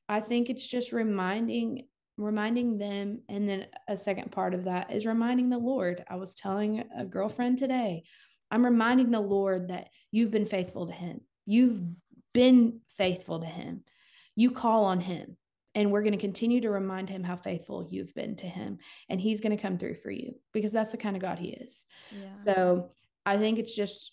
I 0.10 0.20
think 0.20 0.50
it's 0.50 0.68
just 0.68 0.92
reminding 0.92 1.84
reminding 2.18 2.80
them 2.80 3.22
and 3.30 3.48
then 3.48 3.68
a 3.88 3.96
second 3.96 4.32
part 4.32 4.56
of 4.56 4.64
that 4.64 4.92
is 4.92 5.06
reminding 5.06 5.50
the 5.50 5.58
lord 5.58 6.04
i 6.10 6.16
was 6.16 6.34
telling 6.34 6.84
a 6.98 7.06
girlfriend 7.06 7.60
today 7.60 8.02
i'm 8.50 8.66
reminding 8.66 9.12
the 9.12 9.20
lord 9.20 9.68
that 9.68 9.90
you've 10.10 10.32
been 10.32 10.48
faithful 10.48 10.88
to 10.88 10.94
him 10.94 11.22
you've 11.46 11.80
been 12.38 12.80
faithful 12.98 13.40
to 13.40 13.46
him 13.46 13.84
you 14.36 14.52
call 14.52 14.86
on 14.86 15.00
him 15.00 15.38
and 15.76 15.92
we're 15.92 16.02
going 16.02 16.14
to 16.14 16.18
continue 16.18 16.62
to 16.62 16.70
remind 16.70 17.10
him 17.10 17.24
how 17.24 17.36
faithful 17.36 17.88
you've 17.90 18.14
been 18.16 18.36
to 18.36 18.48
him 18.48 18.78
and 19.10 19.22
he's 19.22 19.42
going 19.42 19.56
to 19.56 19.62
come 19.62 19.78
through 19.78 19.96
for 19.96 20.12
you 20.12 20.34
because 20.54 20.72
that's 20.72 20.92
the 20.92 20.98
kind 20.98 21.16
of 21.16 21.22
god 21.22 21.40
he 21.40 21.50
is 21.50 21.86
yeah. 22.12 22.34
so 22.34 22.90
i 23.26 23.38
think 23.38 23.60
it's 23.60 23.76
just 23.76 24.12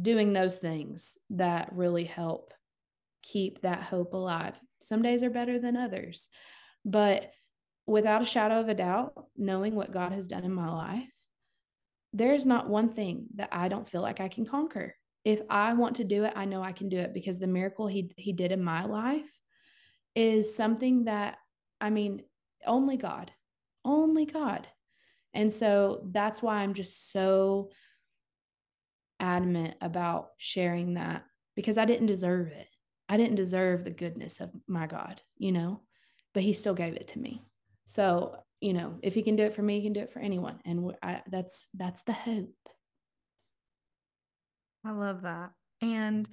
doing 0.00 0.32
those 0.32 0.56
things 0.56 1.18
that 1.30 1.68
really 1.72 2.04
help 2.04 2.54
keep 3.22 3.60
that 3.62 3.82
hope 3.82 4.14
alive 4.14 4.54
some 4.84 5.02
days 5.02 5.22
are 5.22 5.30
better 5.30 5.58
than 5.58 5.76
others. 5.76 6.28
But 6.84 7.32
without 7.86 8.22
a 8.22 8.26
shadow 8.26 8.60
of 8.60 8.68
a 8.68 8.74
doubt, 8.74 9.14
knowing 9.36 9.74
what 9.74 9.92
God 9.92 10.12
has 10.12 10.26
done 10.26 10.44
in 10.44 10.52
my 10.52 10.70
life, 10.70 11.08
there's 12.12 12.46
not 12.46 12.68
one 12.68 12.90
thing 12.90 13.26
that 13.36 13.48
I 13.50 13.68
don't 13.68 13.88
feel 13.88 14.02
like 14.02 14.20
I 14.20 14.28
can 14.28 14.46
conquer. 14.46 14.94
If 15.24 15.40
I 15.48 15.72
want 15.72 15.96
to 15.96 16.04
do 16.04 16.24
it, 16.24 16.34
I 16.36 16.44
know 16.44 16.62
I 16.62 16.72
can 16.72 16.88
do 16.88 16.98
it 16.98 17.14
because 17.14 17.38
the 17.38 17.46
miracle 17.46 17.86
he 17.86 18.12
he 18.16 18.32
did 18.32 18.52
in 18.52 18.62
my 18.62 18.84
life 18.84 19.30
is 20.14 20.54
something 20.54 21.04
that 21.04 21.38
I 21.80 21.90
mean, 21.90 22.22
only 22.66 22.96
God. 22.96 23.30
Only 23.84 24.26
God. 24.26 24.66
And 25.34 25.52
so 25.52 26.06
that's 26.12 26.40
why 26.40 26.56
I'm 26.58 26.74
just 26.74 27.10
so 27.12 27.70
adamant 29.20 29.74
about 29.80 30.30
sharing 30.38 30.94
that 30.94 31.24
because 31.56 31.78
I 31.78 31.84
didn't 31.84 32.06
deserve 32.06 32.48
it. 32.48 32.68
I 33.08 33.16
didn't 33.16 33.36
deserve 33.36 33.84
the 33.84 33.90
goodness 33.90 34.40
of 34.40 34.50
my 34.66 34.86
God, 34.86 35.20
you 35.36 35.52
know, 35.52 35.82
but 36.32 36.42
he 36.42 36.52
still 36.52 36.74
gave 36.74 36.94
it 36.94 37.08
to 37.08 37.18
me. 37.18 37.42
So, 37.86 38.36
you 38.60 38.72
know, 38.72 38.94
if 39.02 39.14
he 39.14 39.22
can 39.22 39.36
do 39.36 39.44
it 39.44 39.54
for 39.54 39.62
me, 39.62 39.76
he 39.76 39.86
can 39.86 39.92
do 39.92 40.00
it 40.00 40.12
for 40.12 40.20
anyone. 40.20 40.60
And 40.64 40.92
I, 41.02 41.20
that's, 41.30 41.68
that's 41.74 42.02
the 42.04 42.12
hope. 42.12 42.63
I 44.84 44.92
love 44.92 45.22
that. 45.22 45.50
And 45.80 46.28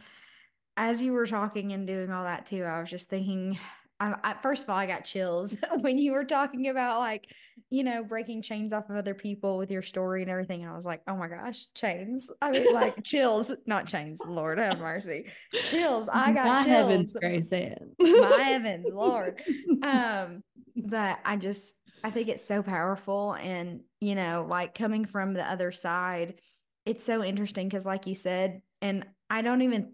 as 0.77 1.01
you 1.01 1.13
were 1.13 1.27
talking 1.27 1.71
and 1.73 1.85
doing 1.85 2.11
all 2.11 2.23
that 2.23 2.45
too, 2.45 2.63
I 2.63 2.79
was 2.79 2.89
just 2.89 3.09
thinking 3.09 3.57
I, 4.01 4.15
I, 4.23 4.35
first 4.41 4.63
of 4.63 4.69
all, 4.69 4.77
I 4.77 4.87
got 4.87 5.05
chills 5.05 5.57
when 5.79 5.99
you 5.99 6.13
were 6.13 6.23
talking 6.23 6.69
about 6.69 6.99
like, 6.99 7.25
you 7.69 7.83
know, 7.83 8.03
breaking 8.03 8.41
chains 8.41 8.73
off 8.73 8.89
of 8.89 8.95
other 8.95 9.13
people 9.13 9.59
with 9.59 9.69
your 9.69 9.83
story 9.83 10.23
and 10.23 10.31
everything. 10.31 10.65
I 10.65 10.73
was 10.73 10.85
like, 10.85 11.01
oh 11.07 11.15
my 11.15 11.27
gosh, 11.27 11.67
chains. 11.75 12.31
I 12.41 12.49
mean, 12.49 12.73
like 12.73 12.95
chills, 13.03 13.53
not 13.67 13.85
chains. 13.85 14.19
Lord 14.25 14.57
have 14.57 14.79
mercy, 14.79 15.27
chills. 15.65 16.09
I 16.11 16.31
got 16.33 16.47
my 16.47 16.63
chills. 16.63 16.67
Heavens, 16.67 17.15
grace 17.19 17.51
my 17.99 18.41
heavens, 18.41 18.87
Lord. 18.91 19.39
Um, 19.83 20.41
but 20.75 21.19
I 21.23 21.35
just, 21.37 21.75
I 22.03 22.09
think 22.09 22.27
it's 22.27 22.43
so 22.43 22.63
powerful, 22.63 23.33
and 23.33 23.81
you 23.99 24.15
know, 24.15 24.47
like 24.49 24.73
coming 24.73 25.05
from 25.05 25.35
the 25.35 25.47
other 25.47 25.71
side, 25.71 26.41
it's 26.85 27.03
so 27.03 27.23
interesting 27.23 27.67
because, 27.67 27.85
like 27.85 28.07
you 28.07 28.15
said, 28.15 28.61
and 28.81 29.05
I 29.29 29.41
don't 29.41 29.61
even, 29.61 29.93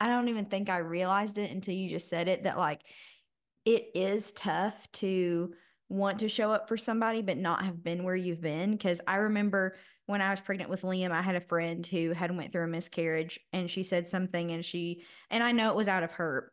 I 0.00 0.08
don't 0.08 0.28
even 0.28 0.46
think 0.46 0.68
I 0.68 0.78
realized 0.78 1.38
it 1.38 1.50
until 1.50 1.74
you 1.74 1.88
just 1.88 2.08
said 2.08 2.28
it 2.28 2.44
that 2.44 2.58
like 2.58 2.80
it 3.64 3.90
is 3.94 4.32
tough 4.32 4.90
to 4.92 5.52
want 5.90 6.20
to 6.20 6.28
show 6.28 6.52
up 6.52 6.68
for 6.68 6.76
somebody 6.76 7.20
but 7.20 7.36
not 7.36 7.64
have 7.64 7.82
been 7.82 8.04
where 8.04 8.16
you've 8.16 8.40
been 8.40 8.70
because 8.70 9.00
i 9.08 9.16
remember 9.16 9.76
when 10.06 10.22
i 10.22 10.30
was 10.30 10.40
pregnant 10.40 10.70
with 10.70 10.82
liam 10.82 11.10
i 11.10 11.20
had 11.20 11.34
a 11.34 11.40
friend 11.40 11.84
who 11.84 12.12
had 12.12 12.34
went 12.34 12.52
through 12.52 12.64
a 12.64 12.68
miscarriage 12.68 13.40
and 13.52 13.68
she 13.68 13.82
said 13.82 14.06
something 14.06 14.52
and 14.52 14.64
she 14.64 15.02
and 15.30 15.42
i 15.42 15.50
know 15.50 15.70
it 15.70 15.76
was 15.76 15.88
out 15.88 16.04
of 16.04 16.12
her 16.12 16.52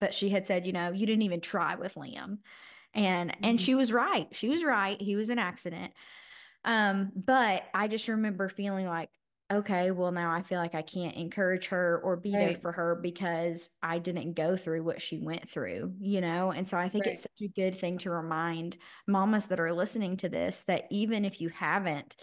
but 0.00 0.14
she 0.14 0.28
had 0.28 0.46
said 0.46 0.64
you 0.64 0.72
know 0.72 0.92
you 0.92 1.06
didn't 1.06 1.22
even 1.22 1.40
try 1.40 1.74
with 1.74 1.96
liam 1.96 2.38
and 2.94 3.30
mm-hmm. 3.30 3.44
and 3.44 3.60
she 3.60 3.74
was 3.74 3.92
right 3.92 4.28
she 4.30 4.48
was 4.48 4.62
right 4.62 5.00
he 5.02 5.16
was 5.16 5.28
an 5.28 5.40
accident 5.40 5.92
um 6.64 7.10
but 7.14 7.64
i 7.74 7.88
just 7.88 8.08
remember 8.08 8.48
feeling 8.48 8.86
like 8.86 9.10
okay, 9.52 9.90
well, 9.90 10.12
now 10.12 10.32
I 10.32 10.42
feel 10.42 10.58
like 10.58 10.74
I 10.74 10.82
can't 10.82 11.16
encourage 11.16 11.66
her 11.66 12.00
or 12.02 12.16
be 12.16 12.32
right. 12.32 12.46
there 12.46 12.56
for 12.56 12.72
her 12.72 12.94
because 12.94 13.70
I 13.82 13.98
didn't 13.98 14.34
go 14.34 14.56
through 14.56 14.82
what 14.82 15.02
she 15.02 15.18
went 15.18 15.48
through, 15.48 15.94
you 16.00 16.20
know? 16.20 16.52
And 16.52 16.66
so 16.66 16.78
I 16.78 16.88
think 16.88 17.04
right. 17.04 17.12
it's 17.12 17.22
such 17.22 17.42
a 17.42 17.48
good 17.48 17.78
thing 17.78 17.98
to 17.98 18.10
remind 18.10 18.78
mamas 19.06 19.46
that 19.46 19.60
are 19.60 19.72
listening 19.72 20.16
to 20.18 20.28
this 20.28 20.62
that 20.62 20.86
even 20.90 21.24
if 21.24 21.40
you 21.40 21.50
haven't 21.50 22.16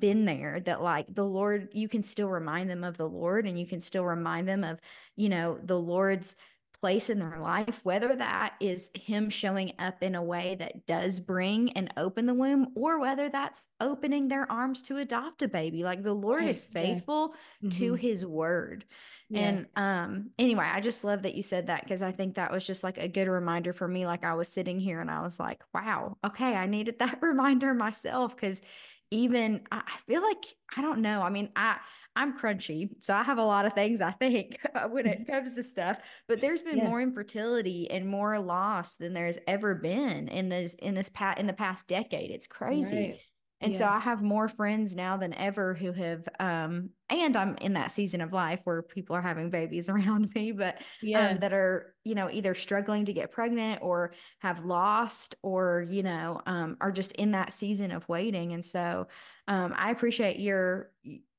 been 0.00 0.24
there, 0.24 0.60
that 0.60 0.82
like 0.82 1.06
the 1.12 1.24
Lord, 1.24 1.68
you 1.72 1.88
can 1.88 2.02
still 2.02 2.28
remind 2.28 2.70
them 2.70 2.84
of 2.84 2.96
the 2.96 3.08
Lord 3.08 3.46
and 3.46 3.58
you 3.58 3.66
can 3.66 3.80
still 3.80 4.04
remind 4.04 4.48
them 4.48 4.62
of, 4.62 4.78
you 5.16 5.28
know, 5.28 5.58
the 5.62 5.78
Lord's 5.78 6.36
place 6.80 7.10
in 7.10 7.18
their 7.18 7.38
life, 7.40 7.80
whether 7.82 8.14
that 8.16 8.54
is 8.60 8.90
him 8.94 9.30
showing 9.30 9.72
up 9.78 10.02
in 10.02 10.14
a 10.14 10.22
way 10.22 10.56
that 10.58 10.86
does 10.86 11.20
bring 11.20 11.72
and 11.72 11.92
open 11.96 12.26
the 12.26 12.34
womb, 12.34 12.68
or 12.74 12.98
whether 12.98 13.28
that's 13.28 13.66
opening 13.80 14.28
their 14.28 14.50
arms 14.50 14.82
to 14.82 14.98
adopt 14.98 15.42
a 15.42 15.48
baby. 15.48 15.84
Like 15.84 16.02
the 16.02 16.12
Lord 16.12 16.42
right. 16.42 16.50
is 16.50 16.64
faithful 16.64 17.34
yeah. 17.60 17.68
mm-hmm. 17.68 17.78
to 17.78 17.94
his 17.94 18.24
word. 18.24 18.84
Yeah. 19.28 19.40
And 19.40 19.66
um 19.76 20.30
anyway, 20.38 20.68
I 20.72 20.80
just 20.80 21.04
love 21.04 21.22
that 21.22 21.34
you 21.34 21.42
said 21.42 21.66
that 21.66 21.82
because 21.82 22.02
I 22.02 22.12
think 22.12 22.34
that 22.34 22.52
was 22.52 22.64
just 22.64 22.84
like 22.84 22.98
a 22.98 23.08
good 23.08 23.28
reminder 23.28 23.72
for 23.72 23.88
me. 23.88 24.06
Like 24.06 24.24
I 24.24 24.34
was 24.34 24.48
sitting 24.48 24.78
here 24.78 25.00
and 25.00 25.10
I 25.10 25.22
was 25.22 25.40
like, 25.40 25.62
wow, 25.74 26.16
okay, 26.24 26.54
I 26.54 26.66
needed 26.66 26.98
that 27.00 27.18
reminder 27.22 27.74
myself 27.74 28.36
because 28.36 28.62
even 29.10 29.62
I 29.70 29.82
feel 30.06 30.22
like 30.22 30.44
I 30.76 30.82
don't 30.82 31.00
know. 31.00 31.22
I 31.22 31.30
mean, 31.30 31.50
I 31.54 31.78
I'm 32.16 32.38
crunchy, 32.38 32.88
so 33.00 33.14
I 33.14 33.22
have 33.22 33.38
a 33.38 33.44
lot 33.44 33.66
of 33.66 33.74
things 33.74 34.00
I 34.00 34.10
think 34.10 34.58
when 34.90 35.06
it 35.06 35.26
comes 35.26 35.54
to 35.54 35.62
stuff. 35.62 35.98
But 36.26 36.40
there's 36.40 36.62
been 36.62 36.78
yes. 36.78 36.88
more 36.88 37.00
infertility 37.00 37.90
and 37.90 38.08
more 38.08 38.38
loss 38.40 38.96
than 38.96 39.12
there's 39.12 39.38
ever 39.46 39.74
been 39.74 40.28
in 40.28 40.48
this 40.48 40.74
in 40.74 40.94
this 40.94 41.10
past 41.10 41.38
in 41.38 41.46
the 41.46 41.52
past 41.52 41.86
decade. 41.86 42.30
It's 42.30 42.46
crazy. 42.46 42.96
Right. 42.96 43.20
And 43.60 43.72
yeah. 43.72 43.78
so 43.78 43.86
I 43.86 44.00
have 44.00 44.22
more 44.22 44.48
friends 44.48 44.94
now 44.94 45.16
than 45.16 45.32
ever 45.32 45.72
who 45.74 45.92
have 45.92 46.28
um 46.38 46.90
and 47.08 47.36
I'm 47.36 47.56
in 47.56 47.74
that 47.74 47.90
season 47.90 48.20
of 48.20 48.32
life 48.32 48.60
where 48.64 48.82
people 48.82 49.16
are 49.16 49.22
having 49.22 49.48
babies 49.48 49.88
around 49.90 50.30
me, 50.34 50.52
but 50.52 50.76
um, 50.76 50.82
yeah. 51.02 51.28
um, 51.30 51.38
that 51.38 51.52
are, 51.52 51.94
you 52.04 52.14
know, 52.14 52.30
either 52.30 52.54
struggling 52.54 53.06
to 53.06 53.12
get 53.12 53.30
pregnant 53.30 53.80
or 53.82 54.12
have 54.40 54.64
lost 54.64 55.36
or, 55.42 55.86
you 55.88 56.02
know, 56.02 56.40
um 56.46 56.76
are 56.80 56.92
just 56.92 57.12
in 57.12 57.32
that 57.32 57.52
season 57.52 57.92
of 57.92 58.08
waiting. 58.08 58.52
And 58.52 58.64
so 58.64 59.08
um 59.48 59.74
I 59.76 59.90
appreciate 59.90 60.38
your 60.38 60.90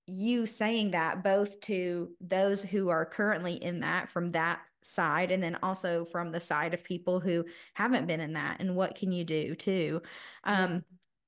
you 0.08 0.46
saying 0.46 0.92
that 0.92 1.24
both 1.24 1.60
to 1.62 2.10
those 2.22 2.64
who 2.64 2.90
are 2.90 3.06
currently 3.06 3.54
in 3.54 3.82
that 3.82 4.10
from 4.10 4.32
that 4.32 4.62
side 4.82 5.32
and 5.32 5.44
then 5.44 5.58
also 5.62 6.06
from 6.06 6.32
the 6.32 6.40
side 6.40 6.74
of 6.74 6.84
people 6.84 7.20
who 7.20 7.44
haven't 7.74 8.08
been 8.08 8.22
in 8.22 8.34
that 8.34 8.58
and 8.60 8.76
what 8.76 8.96
can 8.96 9.12
you 9.12 9.24
do 9.24 9.54
too? 9.54 10.02
Um 10.44 10.84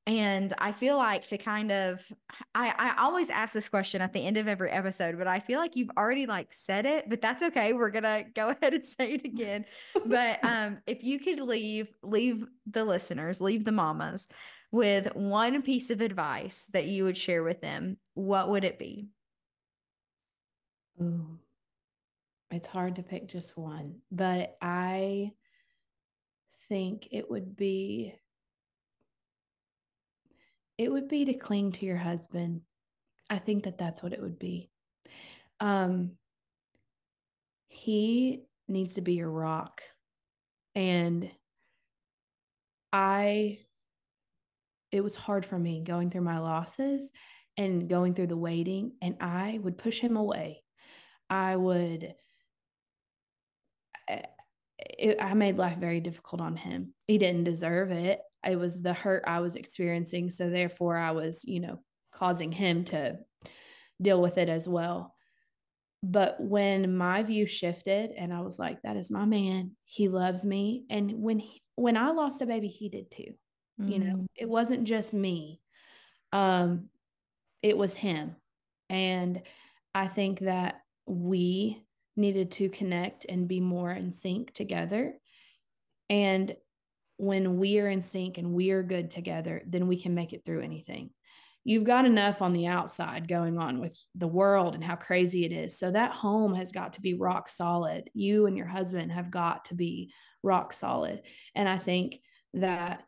and 0.10 0.56
i 0.58 0.72
feel 0.72 0.98
like 0.98 1.28
to 1.28 1.38
kind 1.38 1.72
of 1.72 2.02
i 2.56 2.74
i 2.78 2.96
always 3.04 3.30
ask 3.30 3.54
this 3.54 3.70
question 3.70 4.02
at 4.02 4.12
the 4.12 4.20
end 4.20 4.38
of 4.38 4.48
every 4.48 4.72
episode 4.72 5.18
but 5.20 5.28
i 5.28 5.40
feel 5.40 5.60
like 5.60 5.76
you've 5.76 5.92
already 5.98 6.26
like 6.26 6.52
said 6.52 6.88
it 6.88 7.08
but 7.10 7.22
that's 7.22 7.44
okay 7.44 7.74
we're 7.74 7.92
gonna 7.92 8.24
go 8.34 8.50
ahead 8.62 8.74
and 8.74 8.86
say 8.86 9.14
it 9.14 9.26
again. 9.26 9.66
But 10.06 10.40
um 10.44 10.80
if 10.88 11.04
you 11.04 11.20
could 11.20 11.40
leave 11.40 11.90
leave 12.02 12.46
the 12.66 12.84
listeners 12.84 13.40
leave 13.40 13.66
the 13.66 13.72
mamas 13.72 14.28
with 14.72 15.16
one 15.16 15.62
piece 15.62 15.90
of 15.90 16.02
advice 16.02 16.66
that 16.74 16.86
you 16.86 17.04
would 17.04 17.18
share 17.18 17.44
with 17.44 17.62
them, 17.62 17.98
what 18.14 18.50
would 18.50 18.64
it 18.64 18.78
be? 18.78 19.08
Ooh, 21.02 21.40
it's 22.52 22.68
hard 22.68 22.98
to 22.98 23.04
pick 23.04 23.28
just 23.28 23.58
one, 23.58 23.96
but 24.12 24.58
I 24.62 25.32
think 26.68 27.08
it 27.12 27.30
would 27.30 27.56
be 27.56 28.14
it 30.78 30.92
would 30.92 31.10
be 31.10 31.26
to 31.26 31.34
cling 31.34 31.74
to 31.74 31.86
your 31.86 31.98
husband. 31.98 32.62
I 33.30 33.38
think 33.40 33.64
that 33.64 33.78
that's 33.78 34.02
what 34.02 34.14
it 34.14 34.22
would 34.22 34.40
be. 34.40 34.70
Um 35.60 36.12
he 37.68 38.44
needs 38.68 38.96
to 38.96 39.02
be 39.02 39.14
your 39.14 39.30
rock. 39.30 39.82
And 40.76 41.30
I 42.92 43.60
it 44.92 45.02
was 45.02 45.16
hard 45.16 45.46
for 45.46 45.58
me 45.58 45.84
going 45.84 46.10
through 46.10 46.22
my 46.22 46.40
losses 46.40 47.12
and 47.58 47.90
going 47.90 48.14
through 48.14 48.28
the 48.28 48.38
waiting 48.38 48.94
and 49.02 49.18
I 49.22 49.60
would 49.62 49.78
push 49.78 50.00
him 50.00 50.18
away. 50.18 50.64
I 51.30 51.56
would 51.56 52.14
eh, 54.08 54.22
it, 54.98 55.22
I 55.22 55.34
made 55.34 55.58
life 55.58 55.78
very 55.78 56.00
difficult 56.00 56.42
on 56.42 56.56
him. 56.56 56.94
He 57.06 57.18
didn't 57.18 57.44
deserve 57.44 57.92
it. 57.92 58.22
It 58.48 58.56
was 58.58 58.82
the 58.82 58.94
hurt 58.94 59.24
I 59.28 59.42
was 59.42 59.56
experiencing. 59.56 60.32
So 60.32 60.50
therefore, 60.50 60.98
I 60.98 61.12
was, 61.12 61.44
you 61.44 61.60
know, 61.60 61.80
causing 62.14 62.52
him 62.52 62.86
to 62.86 63.20
deal 64.02 64.22
with 64.22 64.38
it 64.38 64.48
as 64.48 64.68
well. 64.68 65.14
But 66.02 66.38
when 66.40 66.96
my 66.96 67.24
view 67.24 67.46
shifted 67.46 68.12
and 68.18 68.34
I 68.34 68.40
was 68.40 68.58
like, 68.58 68.82
that 68.84 68.96
is 68.96 69.12
my 69.12 69.26
man. 69.26 69.72
He 69.84 70.08
loves 70.08 70.46
me. 70.46 70.86
And 70.90 71.12
when 71.22 71.40
he, 71.40 71.62
when 71.76 71.98
I 71.98 72.12
lost 72.12 72.42
a 72.42 72.46
baby, 72.46 72.70
he 72.70 72.88
did 72.88 73.12
too. 73.12 73.34
Mm. 73.80 73.92
You 73.92 74.00
know, 74.00 74.16
mm. 74.16 74.26
it 74.36 74.50
wasn't 74.50 74.84
just 74.86 75.14
me. 75.14 75.62
Um, 76.32 76.90
it 77.62 77.78
was 77.78 77.94
him. 77.94 78.36
And 78.90 79.42
I 79.94 80.08
think 80.08 80.40
that 80.42 80.82
we 81.06 81.84
needed 82.16 82.52
to 82.52 82.70
connect 82.70 83.26
and 83.28 83.48
be 83.48 83.60
more 83.60 83.92
in 83.92 84.12
sync 84.12 84.54
together. 84.54 85.14
And 86.10 86.56
when 87.18 87.58
we 87.58 87.80
are 87.80 87.90
in 87.90 88.02
sync 88.02 88.38
and 88.38 88.54
we 88.54 88.72
are 88.72 88.84
good 88.84 89.10
together, 89.10 89.62
then 89.68 89.88
we 89.88 90.02
can 90.02 90.16
make 90.16 90.34
it 90.34 90.44
through 90.46 90.62
anything. 90.62 91.12
You've 91.66 91.84
got 91.84 92.06
enough 92.06 92.42
on 92.42 92.54
the 92.54 92.68
outside 92.68 93.28
going 93.28 93.58
on 93.58 93.80
with 93.80 93.96
the 94.16 94.28
world 94.28 94.76
and 94.76 94.84
how 94.84 94.96
crazy 94.96 95.46
it 95.46 95.52
is. 95.52 95.78
So 95.78 95.92
that 95.92 96.14
home 96.14 96.56
has 96.56 96.72
got 96.72 96.94
to 96.94 97.02
be 97.02 97.14
rock 97.16 97.50
solid. 97.50 98.10
You 98.14 98.46
and 98.46 98.58
your 98.58 98.66
husband 98.66 99.12
have 99.12 99.30
got 99.30 99.66
to 99.66 99.76
be 99.76 100.12
rock 100.42 100.74
solid. 100.74 101.22
And 101.56 101.68
I 101.68 101.78
think 101.78 102.22
that 102.54 103.04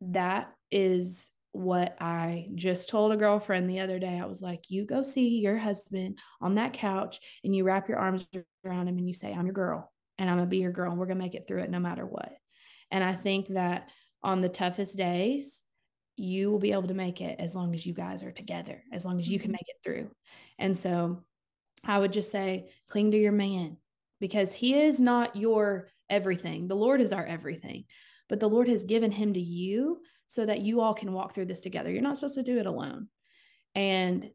that 0.00 0.52
is 0.70 1.30
what 1.52 1.96
I 2.00 2.48
just 2.54 2.88
told 2.88 3.12
a 3.12 3.16
girlfriend 3.16 3.68
the 3.68 3.80
other 3.80 3.98
day. 3.98 4.18
I 4.20 4.26
was 4.26 4.40
like, 4.40 4.64
you 4.68 4.84
go 4.84 5.02
see 5.02 5.40
your 5.40 5.58
husband 5.58 6.18
on 6.40 6.54
that 6.54 6.74
couch 6.74 7.18
and 7.42 7.54
you 7.54 7.64
wrap 7.64 7.88
your 7.88 7.98
arms 7.98 8.24
around 8.64 8.88
him 8.88 8.98
and 8.98 9.08
you 9.08 9.14
say, 9.14 9.32
I'm 9.32 9.46
your 9.46 9.54
girl 9.54 9.90
and 10.18 10.30
I'm 10.30 10.36
going 10.36 10.46
to 10.46 10.50
be 10.50 10.58
your 10.58 10.72
girl 10.72 10.90
and 10.90 11.00
we're 11.00 11.06
going 11.06 11.18
to 11.18 11.24
make 11.24 11.34
it 11.34 11.46
through 11.48 11.62
it 11.62 11.70
no 11.70 11.80
matter 11.80 12.06
what. 12.06 12.32
And 12.90 13.02
I 13.02 13.14
think 13.14 13.48
that 13.48 13.88
on 14.22 14.40
the 14.40 14.48
toughest 14.48 14.96
days, 14.96 15.60
you 16.16 16.50
will 16.50 16.58
be 16.58 16.72
able 16.72 16.88
to 16.88 16.94
make 16.94 17.20
it 17.20 17.40
as 17.40 17.54
long 17.54 17.74
as 17.74 17.84
you 17.84 17.94
guys 17.94 18.22
are 18.22 18.32
together, 18.32 18.82
as 18.92 19.04
long 19.04 19.18
as 19.18 19.28
you 19.28 19.38
can 19.38 19.48
mm-hmm. 19.48 19.52
make 19.52 19.68
it 19.68 19.82
through. 19.82 20.10
And 20.58 20.78
so 20.78 21.24
I 21.84 21.98
would 21.98 22.12
just 22.12 22.30
say, 22.30 22.68
cling 22.90 23.12
to 23.12 23.18
your 23.18 23.32
man 23.32 23.78
because 24.20 24.52
he 24.52 24.74
is 24.74 25.00
not 25.00 25.34
your 25.34 25.88
everything. 26.10 26.68
The 26.68 26.76
Lord 26.76 27.00
is 27.00 27.12
our 27.12 27.24
everything, 27.24 27.84
but 28.30 28.38
the 28.40 28.48
Lord 28.48 28.68
has 28.68 28.84
given 28.84 29.10
him 29.10 29.34
to 29.34 29.40
you 29.40 30.00
so 30.28 30.46
that 30.46 30.60
you 30.60 30.80
all 30.80 30.94
can 30.94 31.12
walk 31.12 31.34
through 31.34 31.46
this 31.46 31.60
together. 31.60 31.90
You're 31.90 32.00
not 32.00 32.16
supposed 32.16 32.36
to 32.36 32.44
do 32.44 32.58
it 32.58 32.66
alone. 32.66 33.08
And 33.74 34.30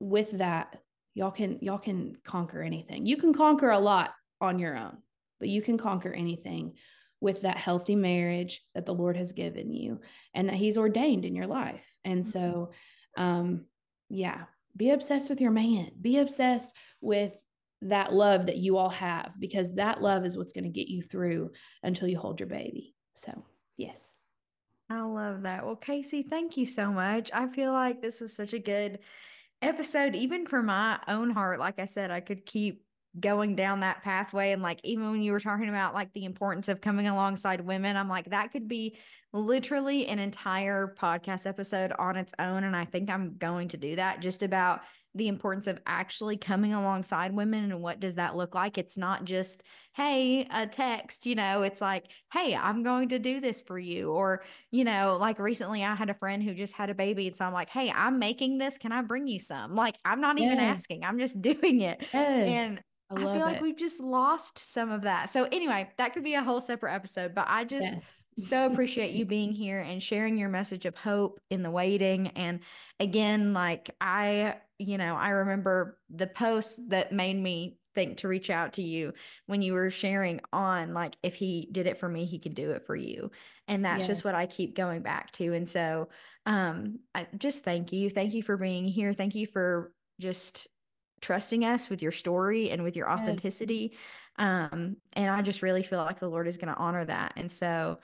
with 0.00 0.32
that, 0.32 0.76
y'all 1.14 1.30
can 1.30 1.58
y'all 1.62 1.78
can 1.78 2.16
conquer 2.24 2.60
anything. 2.60 3.06
You 3.06 3.16
can 3.16 3.32
conquer 3.32 3.70
a 3.70 3.78
lot 3.78 4.12
on 4.40 4.58
your 4.58 4.76
own, 4.76 4.98
but 5.38 5.48
you 5.48 5.62
can 5.62 5.78
conquer 5.78 6.12
anything 6.12 6.74
with 7.20 7.42
that 7.42 7.56
healthy 7.56 7.94
marriage 7.94 8.62
that 8.74 8.84
the 8.84 8.94
Lord 8.94 9.16
has 9.16 9.32
given 9.32 9.72
you 9.72 10.00
and 10.34 10.48
that 10.48 10.56
he's 10.56 10.76
ordained 10.76 11.24
in 11.24 11.34
your 11.36 11.46
life. 11.46 11.86
And 12.04 12.26
so 12.26 12.72
um 13.16 13.66
yeah, 14.08 14.42
be 14.76 14.90
obsessed 14.90 15.30
with 15.30 15.40
your 15.40 15.52
man. 15.52 15.92
Be 16.00 16.18
obsessed 16.18 16.72
with 17.00 17.32
that 17.82 18.12
love 18.12 18.46
that 18.46 18.56
you 18.56 18.76
all 18.76 18.88
have 18.88 19.34
because 19.38 19.74
that 19.74 20.02
love 20.02 20.24
is 20.24 20.36
what's 20.36 20.52
going 20.52 20.64
to 20.64 20.70
get 20.70 20.88
you 20.88 21.02
through 21.02 21.50
until 21.82 22.08
you 22.08 22.18
hold 22.18 22.40
your 22.40 22.48
baby. 22.48 22.94
So, 23.16 23.44
yes. 23.76 24.12
I 24.88 25.00
love 25.02 25.42
that. 25.42 25.66
Well, 25.66 25.76
Cayce, 25.76 26.24
thank 26.28 26.56
you 26.56 26.64
so 26.64 26.92
much. 26.92 27.30
I 27.34 27.48
feel 27.48 27.72
like 27.72 28.00
this 28.00 28.20
was 28.20 28.34
such 28.34 28.52
a 28.52 28.58
good 28.58 29.00
episode, 29.60 30.14
even 30.14 30.46
for 30.46 30.62
my 30.62 31.00
own 31.08 31.30
heart. 31.30 31.58
Like 31.58 31.78
I 31.78 31.86
said, 31.86 32.10
I 32.10 32.20
could 32.20 32.46
keep 32.46 32.84
going 33.18 33.56
down 33.56 33.80
that 33.80 34.02
pathway. 34.02 34.52
And 34.52 34.62
like, 34.62 34.80
even 34.84 35.10
when 35.10 35.22
you 35.22 35.32
were 35.32 35.40
talking 35.40 35.68
about 35.68 35.94
like 35.94 36.12
the 36.12 36.24
importance 36.24 36.68
of 36.68 36.80
coming 36.80 37.08
alongside 37.08 37.60
women, 37.62 37.96
I'm 37.96 38.08
like, 38.08 38.30
that 38.30 38.52
could 38.52 38.68
be 38.68 38.96
literally 39.32 40.06
an 40.06 40.18
entire 40.18 40.94
podcast 40.98 41.46
episode 41.46 41.92
on 41.98 42.16
its 42.16 42.34
own. 42.38 42.64
And 42.64 42.76
I 42.76 42.84
think 42.84 43.10
I'm 43.10 43.36
going 43.38 43.68
to 43.68 43.76
do 43.76 43.96
that 43.96 44.20
just 44.20 44.42
about 44.42 44.82
the 45.16 45.28
importance 45.28 45.66
of 45.66 45.80
actually 45.86 46.36
coming 46.36 46.72
alongside 46.72 47.34
women 47.34 47.64
and 47.64 47.82
what 47.82 48.00
does 48.00 48.16
that 48.16 48.36
look 48.36 48.54
like? 48.54 48.78
It's 48.78 48.96
not 48.96 49.24
just 49.24 49.62
hey 49.96 50.46
a 50.52 50.66
text 50.66 51.24
you 51.24 51.34
know 51.34 51.62
it's 51.62 51.80
like 51.80 52.04
hey 52.30 52.54
i'm 52.54 52.82
going 52.82 53.08
to 53.08 53.18
do 53.18 53.40
this 53.40 53.62
for 53.62 53.78
you 53.78 54.12
or 54.12 54.42
you 54.70 54.84
know 54.84 55.16
like 55.18 55.38
recently 55.38 55.82
i 55.82 55.94
had 55.94 56.10
a 56.10 56.14
friend 56.14 56.42
who 56.42 56.52
just 56.52 56.74
had 56.74 56.90
a 56.90 56.94
baby 56.94 57.28
and 57.28 57.34
so 57.34 57.46
i'm 57.46 57.52
like 57.54 57.70
hey 57.70 57.90
i'm 57.90 58.18
making 58.18 58.58
this. 58.58 58.76
Can 58.76 58.92
i 58.92 59.00
bring 59.00 59.26
you 59.26 59.40
some? 59.40 59.74
Like 59.74 59.96
i'm 60.04 60.20
not 60.20 60.38
even 60.38 60.58
asking 60.58 61.02
i'm 61.02 61.18
just 61.18 61.40
doing 61.46 61.80
it. 61.80 62.00
Yes. 62.12 62.12
and 62.12 62.80
I, 63.10 63.14
I 63.14 63.18
feel 63.18 63.46
like 63.46 63.60
we've 63.60 63.76
just 63.76 64.00
lost 64.00 64.58
some 64.58 64.90
of 64.90 65.02
that. 65.02 65.30
So 65.30 65.44
anyway, 65.44 65.88
that 65.96 66.12
could 66.12 66.24
be 66.24 66.34
a 66.34 66.42
whole 66.42 66.60
separate 66.60 66.92
episode, 66.92 67.34
but 67.34 67.46
I 67.48 67.64
just 67.64 67.86
yes. 67.86 68.48
so 68.48 68.66
appreciate 68.66 69.12
you 69.12 69.24
being 69.24 69.52
here 69.52 69.78
and 69.78 70.02
sharing 70.02 70.36
your 70.36 70.48
message 70.48 70.86
of 70.86 70.96
hope 70.96 71.38
in 71.48 71.62
the 71.62 71.70
waiting. 71.70 72.28
And 72.28 72.60
again, 72.98 73.52
like 73.52 73.94
I, 74.00 74.56
you 74.78 74.98
know, 74.98 75.16
I 75.16 75.30
remember 75.30 75.98
the 76.10 76.26
post 76.26 76.80
that 76.90 77.12
made 77.12 77.36
me 77.36 77.78
think 77.94 78.18
to 78.18 78.28
reach 78.28 78.50
out 78.50 78.74
to 78.74 78.82
you 78.82 79.14
when 79.46 79.62
you 79.62 79.72
were 79.72 79.90
sharing 79.90 80.38
on 80.52 80.92
like 80.92 81.16
if 81.22 81.34
he 81.34 81.66
did 81.72 81.86
it 81.86 81.96
for 81.96 82.06
me 82.06 82.26
he 82.26 82.38
could 82.38 82.54
do 82.54 82.72
it 82.72 82.86
for 82.86 82.94
you. 82.94 83.30
And 83.68 83.84
that's 83.84 84.06
just 84.06 84.22
what 84.22 84.34
i 84.34 84.44
keep 84.46 84.76
going 84.76 85.00
back 85.00 85.32
to. 85.32 85.54
And 85.54 85.66
so 85.66 86.10
um 86.44 86.98
i 87.14 87.26
just 87.38 87.64
thank 87.64 87.92
you. 87.92 88.10
Thank 88.10 88.34
you 88.34 88.42
for 88.42 88.58
being 88.58 88.84
here. 88.84 89.14
Thank 89.14 89.34
you 89.34 89.46
for 89.46 89.92
just 90.20 90.68
trusting 91.22 91.64
us 91.64 91.88
with 91.88 92.02
your 92.02 92.12
story 92.12 92.70
and 92.70 92.82
with 92.82 92.96
your 92.96 93.10
authenticity. 93.10 93.92
Yes. 93.92 94.00
um 94.72 94.96
and 95.14 95.30
i 95.30 95.40
just 95.40 95.62
really 95.62 95.82
feel 95.82 96.00
like 96.00 96.20
the 96.20 96.28
lord 96.28 96.46
is 96.46 96.58
going 96.58 96.72
to 96.72 96.78
honor 96.78 97.06
that. 97.06 97.32
And 97.36 97.50
so 97.50 97.98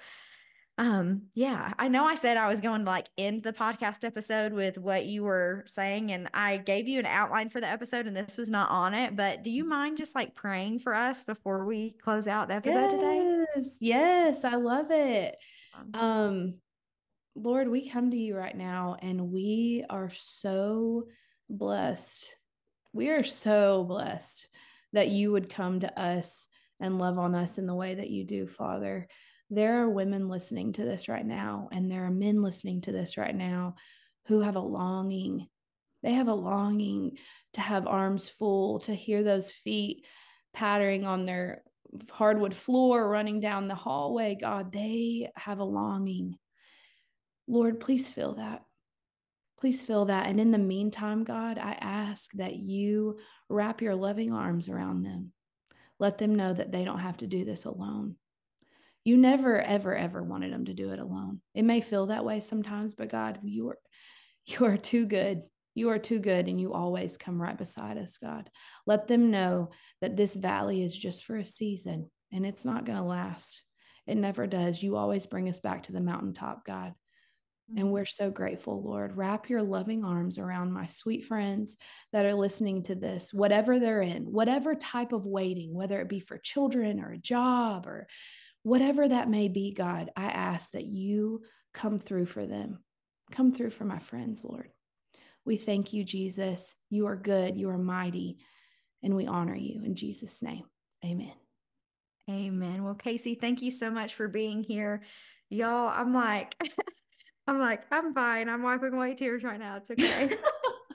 um, 0.82 1.22
yeah, 1.34 1.72
I 1.78 1.86
know 1.86 2.04
I 2.04 2.16
said 2.16 2.36
I 2.36 2.48
was 2.48 2.60
going 2.60 2.80
to 2.80 2.90
like 2.90 3.06
end 3.16 3.44
the 3.44 3.52
podcast 3.52 4.02
episode 4.02 4.52
with 4.52 4.78
what 4.78 5.06
you 5.06 5.22
were 5.22 5.62
saying, 5.64 6.10
and 6.10 6.28
I 6.34 6.56
gave 6.56 6.88
you 6.88 6.98
an 6.98 7.06
outline 7.06 7.50
for 7.50 7.60
the 7.60 7.68
episode, 7.68 8.08
and 8.08 8.16
this 8.16 8.36
was 8.36 8.50
not 8.50 8.68
on 8.68 8.92
it. 8.92 9.14
But 9.14 9.44
do 9.44 9.52
you 9.52 9.64
mind 9.64 9.96
just 9.96 10.16
like 10.16 10.34
praying 10.34 10.80
for 10.80 10.92
us 10.92 11.22
before 11.22 11.66
we 11.66 11.94
close 12.02 12.26
out 12.26 12.48
the 12.48 12.56
episode 12.56 12.80
yes, 12.80 12.90
today? 12.90 13.44
Yes, 13.54 13.76
yes, 13.80 14.44
I 14.44 14.56
love 14.56 14.86
it. 14.90 15.36
Um, 15.94 16.54
Lord, 17.36 17.68
we 17.68 17.88
come 17.88 18.10
to 18.10 18.16
you 18.16 18.36
right 18.36 18.56
now, 18.56 18.96
and 19.00 19.30
we 19.30 19.84
are 19.88 20.10
so 20.12 21.04
blessed. 21.48 22.28
We 22.92 23.10
are 23.10 23.22
so 23.22 23.84
blessed 23.84 24.48
that 24.94 25.10
you 25.10 25.30
would 25.30 25.48
come 25.48 25.78
to 25.78 26.00
us 26.00 26.48
and 26.80 26.98
love 26.98 27.20
on 27.20 27.36
us 27.36 27.58
in 27.58 27.66
the 27.66 27.74
way 27.76 27.94
that 27.94 28.10
you 28.10 28.24
do, 28.24 28.48
Father 28.48 29.06
there 29.52 29.82
are 29.82 29.90
women 29.90 30.30
listening 30.30 30.72
to 30.72 30.84
this 30.84 31.08
right 31.08 31.26
now, 31.26 31.68
and 31.72 31.90
there 31.90 32.06
are 32.06 32.10
men 32.10 32.42
listening 32.42 32.80
to 32.82 32.92
this 32.92 33.18
right 33.18 33.34
now 33.34 33.74
who 34.26 34.40
have 34.40 34.56
a 34.56 34.60
longing. 34.60 35.46
They 36.02 36.14
have 36.14 36.28
a 36.28 36.34
longing 36.34 37.18
to 37.52 37.60
have 37.60 37.86
arms 37.86 38.30
full, 38.30 38.80
to 38.80 38.94
hear 38.94 39.22
those 39.22 39.52
feet 39.52 40.06
pattering 40.54 41.06
on 41.06 41.26
their 41.26 41.64
hardwood 42.10 42.54
floor, 42.54 43.06
running 43.06 43.40
down 43.40 43.68
the 43.68 43.74
hallway. 43.74 44.38
God, 44.40 44.72
they 44.72 45.30
have 45.36 45.58
a 45.58 45.64
longing. 45.64 46.38
Lord, 47.46 47.78
please 47.78 48.08
fill 48.08 48.36
that. 48.36 48.62
Please 49.60 49.82
fill 49.82 50.06
that. 50.06 50.28
And 50.28 50.40
in 50.40 50.50
the 50.50 50.58
meantime, 50.58 51.24
God, 51.24 51.58
I 51.58 51.72
ask 51.72 52.32
that 52.32 52.56
you 52.56 53.18
wrap 53.50 53.82
your 53.82 53.94
loving 53.94 54.32
arms 54.32 54.70
around 54.70 55.02
them. 55.02 55.32
Let 55.98 56.16
them 56.16 56.36
know 56.36 56.54
that 56.54 56.72
they 56.72 56.86
don't 56.86 57.00
have 57.00 57.18
to 57.18 57.26
do 57.26 57.44
this 57.44 57.66
alone 57.66 58.16
you 59.04 59.16
never 59.16 59.60
ever 59.60 59.96
ever 59.96 60.22
wanted 60.22 60.52
them 60.52 60.66
to 60.66 60.74
do 60.74 60.90
it 60.90 60.98
alone. 60.98 61.40
It 61.54 61.62
may 61.62 61.80
feel 61.80 62.06
that 62.06 62.24
way 62.24 62.40
sometimes 62.40 62.94
but 62.94 63.10
god 63.10 63.40
you 63.42 63.68
are 63.68 63.78
you 64.46 64.66
are 64.66 64.76
too 64.76 65.06
good. 65.06 65.42
You 65.74 65.88
are 65.88 65.98
too 65.98 66.18
good 66.18 66.48
and 66.48 66.60
you 66.60 66.74
always 66.74 67.16
come 67.16 67.40
right 67.40 67.56
beside 67.56 67.96
us 67.96 68.18
god. 68.18 68.50
Let 68.86 69.08
them 69.08 69.30
know 69.30 69.70
that 70.00 70.16
this 70.16 70.36
valley 70.36 70.82
is 70.82 70.96
just 70.96 71.24
for 71.24 71.36
a 71.36 71.46
season 71.46 72.10
and 72.32 72.44
it's 72.44 72.64
not 72.64 72.84
going 72.84 72.98
to 72.98 73.04
last. 73.04 73.62
It 74.06 74.16
never 74.16 74.46
does. 74.46 74.82
You 74.82 74.96
always 74.96 75.26
bring 75.26 75.48
us 75.48 75.60
back 75.60 75.84
to 75.84 75.92
the 75.92 76.00
mountaintop 76.00 76.64
god. 76.64 76.94
And 77.70 77.86
mm-hmm. 77.86 77.90
we're 77.90 78.04
so 78.04 78.30
grateful, 78.30 78.82
Lord. 78.82 79.16
Wrap 79.16 79.48
your 79.48 79.62
loving 79.62 80.04
arms 80.04 80.38
around 80.38 80.72
my 80.72 80.86
sweet 80.86 81.24
friends 81.24 81.76
that 82.12 82.26
are 82.26 82.34
listening 82.34 82.82
to 82.84 82.94
this, 82.94 83.32
whatever 83.32 83.78
they're 83.78 84.02
in, 84.02 84.24
whatever 84.24 84.74
type 84.74 85.12
of 85.12 85.24
waiting, 85.24 85.72
whether 85.72 86.00
it 86.00 86.08
be 86.08 86.20
for 86.20 86.38
children 86.38 87.00
or 87.00 87.12
a 87.12 87.18
job 87.18 87.86
or 87.86 88.08
whatever 88.62 89.08
that 89.08 89.28
may 89.28 89.48
be, 89.48 89.72
God, 89.72 90.10
I 90.16 90.24
ask 90.24 90.72
that 90.72 90.84
you 90.84 91.42
come 91.72 91.98
through 91.98 92.26
for 92.26 92.46
them. 92.46 92.78
Come 93.30 93.52
through 93.52 93.70
for 93.70 93.84
my 93.84 93.98
friends, 93.98 94.44
Lord. 94.44 94.68
We 95.44 95.56
thank 95.56 95.92
you, 95.92 96.04
Jesus. 96.04 96.74
You 96.90 97.06
are 97.06 97.16
good, 97.16 97.56
you 97.56 97.70
are 97.70 97.78
mighty, 97.78 98.38
and 99.02 99.16
we 99.16 99.26
honor 99.26 99.56
you 99.56 99.82
in 99.84 99.96
Jesus' 99.96 100.42
name. 100.42 100.64
Amen. 101.04 101.32
Amen. 102.30 102.84
Well, 102.84 102.94
Cayce, 102.94 103.36
thank 103.40 103.62
you 103.62 103.70
so 103.70 103.90
much 103.90 104.14
for 104.14 104.28
being 104.28 104.62
here. 104.62 105.02
Y'all, 105.50 105.88
I'm 105.88 106.14
like, 106.14 106.54
I'm 107.48 107.58
like, 107.58 107.82
I'm 107.90 108.14
fine. 108.14 108.48
I'm 108.48 108.62
wiping 108.62 108.94
away 108.94 109.14
tears 109.14 109.42
right 109.42 109.58
now. 109.58 109.76
It's 109.76 109.90
okay. 109.90 110.36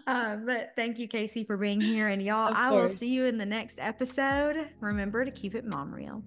um, 0.08 0.46
but 0.46 0.72
thank 0.78 0.98
you, 0.98 1.10
Cayce, 1.10 1.46
for 1.46 1.58
being 1.58 1.82
here. 1.82 2.08
And 2.08 2.22
y'all, 2.24 2.54
I 2.56 2.72
will 2.72 2.88
see 2.88 3.10
you 3.10 3.26
in 3.26 3.38
the 3.38 3.46
next 3.46 3.80
episode. 3.82 4.70
Remember 4.80 5.26
to 5.26 5.32
keep 5.32 5.56
it 5.56 5.66
mom 5.66 5.94
real. 5.94 6.24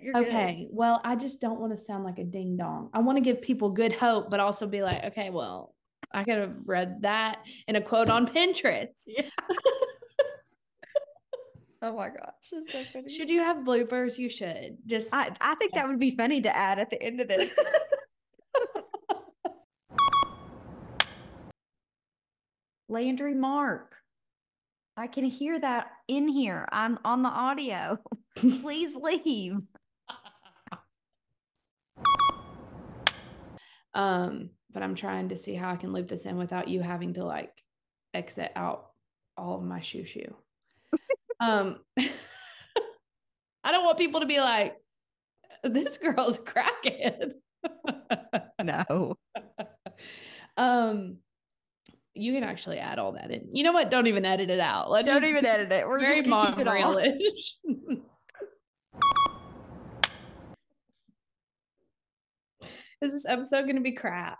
You're 0.00 0.16
okay. 0.16 0.66
Good. 0.68 0.76
Well, 0.76 1.00
I 1.04 1.16
just 1.16 1.40
don't 1.40 1.60
want 1.60 1.76
to 1.76 1.82
sound 1.82 2.04
like 2.04 2.18
a 2.18 2.24
ding 2.24 2.56
dong. 2.56 2.90
I 2.92 3.00
want 3.00 3.16
to 3.16 3.22
give 3.22 3.42
people 3.42 3.70
good 3.70 3.92
hope, 3.92 4.30
but 4.30 4.40
also 4.40 4.68
be 4.68 4.82
like, 4.82 5.04
okay, 5.04 5.30
well, 5.30 5.74
I 6.12 6.24
could 6.24 6.38
have 6.38 6.54
read 6.64 7.02
that 7.02 7.38
in 7.68 7.76
a 7.76 7.80
quote 7.80 8.08
on 8.08 8.26
Pinterest. 8.26 8.88
Yeah. 9.06 9.22
oh 11.82 11.94
my 11.94 12.08
gosh. 12.08 12.32
So 12.42 12.62
should 13.06 13.28
you 13.28 13.40
have 13.40 13.58
bloopers? 13.58 14.18
You 14.18 14.30
should. 14.30 14.78
Just 14.86 15.14
I, 15.14 15.30
I 15.40 15.54
think 15.56 15.74
that 15.74 15.86
would 15.86 16.00
be 16.00 16.16
funny 16.16 16.40
to 16.40 16.56
add 16.56 16.78
at 16.78 16.90
the 16.90 17.00
end 17.00 17.20
of 17.20 17.28
this. 17.28 17.56
Landry 22.88 23.34
Mark. 23.34 23.94
I 24.96 25.06
can 25.06 25.24
hear 25.24 25.60
that 25.60 25.90
in 26.08 26.28
here. 26.28 26.66
I'm 26.72 26.98
on 27.04 27.22
the 27.22 27.28
audio. 27.28 27.98
Please 28.36 28.96
leave. 28.96 29.58
Um, 33.96 34.50
but 34.72 34.82
I'm 34.82 34.94
trying 34.94 35.30
to 35.30 35.36
see 35.36 35.54
how 35.54 35.70
I 35.70 35.76
can 35.76 35.92
loop 35.92 36.06
this 36.06 36.26
in 36.26 36.36
without 36.36 36.68
you 36.68 36.82
having 36.82 37.14
to 37.14 37.24
like 37.24 37.50
exit 38.12 38.52
out 38.54 38.90
all 39.36 39.56
of 39.56 39.64
my 39.64 39.80
shoo 39.80 40.04
shoo. 40.04 40.36
um, 41.40 41.80
I 41.98 43.72
don't 43.72 43.84
want 43.84 43.98
people 43.98 44.20
to 44.20 44.26
be 44.26 44.38
like, 44.38 44.76
this 45.64 45.96
girl's 45.96 46.38
crackhead. 46.38 47.32
no. 48.62 49.16
um, 50.58 51.16
you 52.12 52.34
can 52.34 52.44
actually 52.44 52.78
add 52.78 52.98
all 52.98 53.12
that 53.12 53.30
in. 53.30 53.48
You 53.52 53.64
know 53.64 53.72
what? 53.72 53.90
Don't 53.90 54.08
even 54.08 54.26
edit 54.26 54.50
it 54.50 54.60
out. 54.60 54.90
Let's 54.90 55.08
don't 55.08 55.24
even 55.24 55.46
edit 55.46 55.72
it. 55.72 55.88
We're 55.88 56.00
very 56.00 56.22
just 56.22 56.58
it 56.58 56.66
realish. 56.66 57.96
Is 63.02 63.12
this 63.12 63.26
episode 63.26 63.62
going 63.62 63.76
to 63.76 63.82
be 63.82 63.92
crap? 63.92 64.38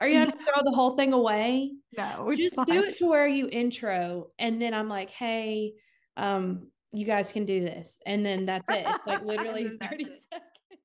Are 0.00 0.08
you 0.08 0.18
going 0.18 0.30
to 0.30 0.36
throw 0.36 0.62
the 0.64 0.72
whole 0.72 0.96
thing 0.96 1.12
away? 1.12 1.72
No, 1.96 2.32
just 2.36 2.54
fine. 2.54 2.66
do 2.66 2.82
it 2.82 2.98
to 2.98 3.06
where 3.06 3.28
you 3.28 3.48
intro, 3.50 4.28
and 4.38 4.60
then 4.60 4.74
I'm 4.74 4.88
like, 4.88 5.10
hey, 5.10 5.74
um, 6.16 6.68
you 6.92 7.04
guys 7.04 7.32
can 7.32 7.44
do 7.44 7.60
this, 7.60 7.96
and 8.06 8.24
then 8.24 8.46
that's 8.46 8.68
it. 8.68 8.86
It's 8.86 9.06
like 9.06 9.22
literally 9.24 9.78
30 9.80 10.04
seconds. 10.04 10.26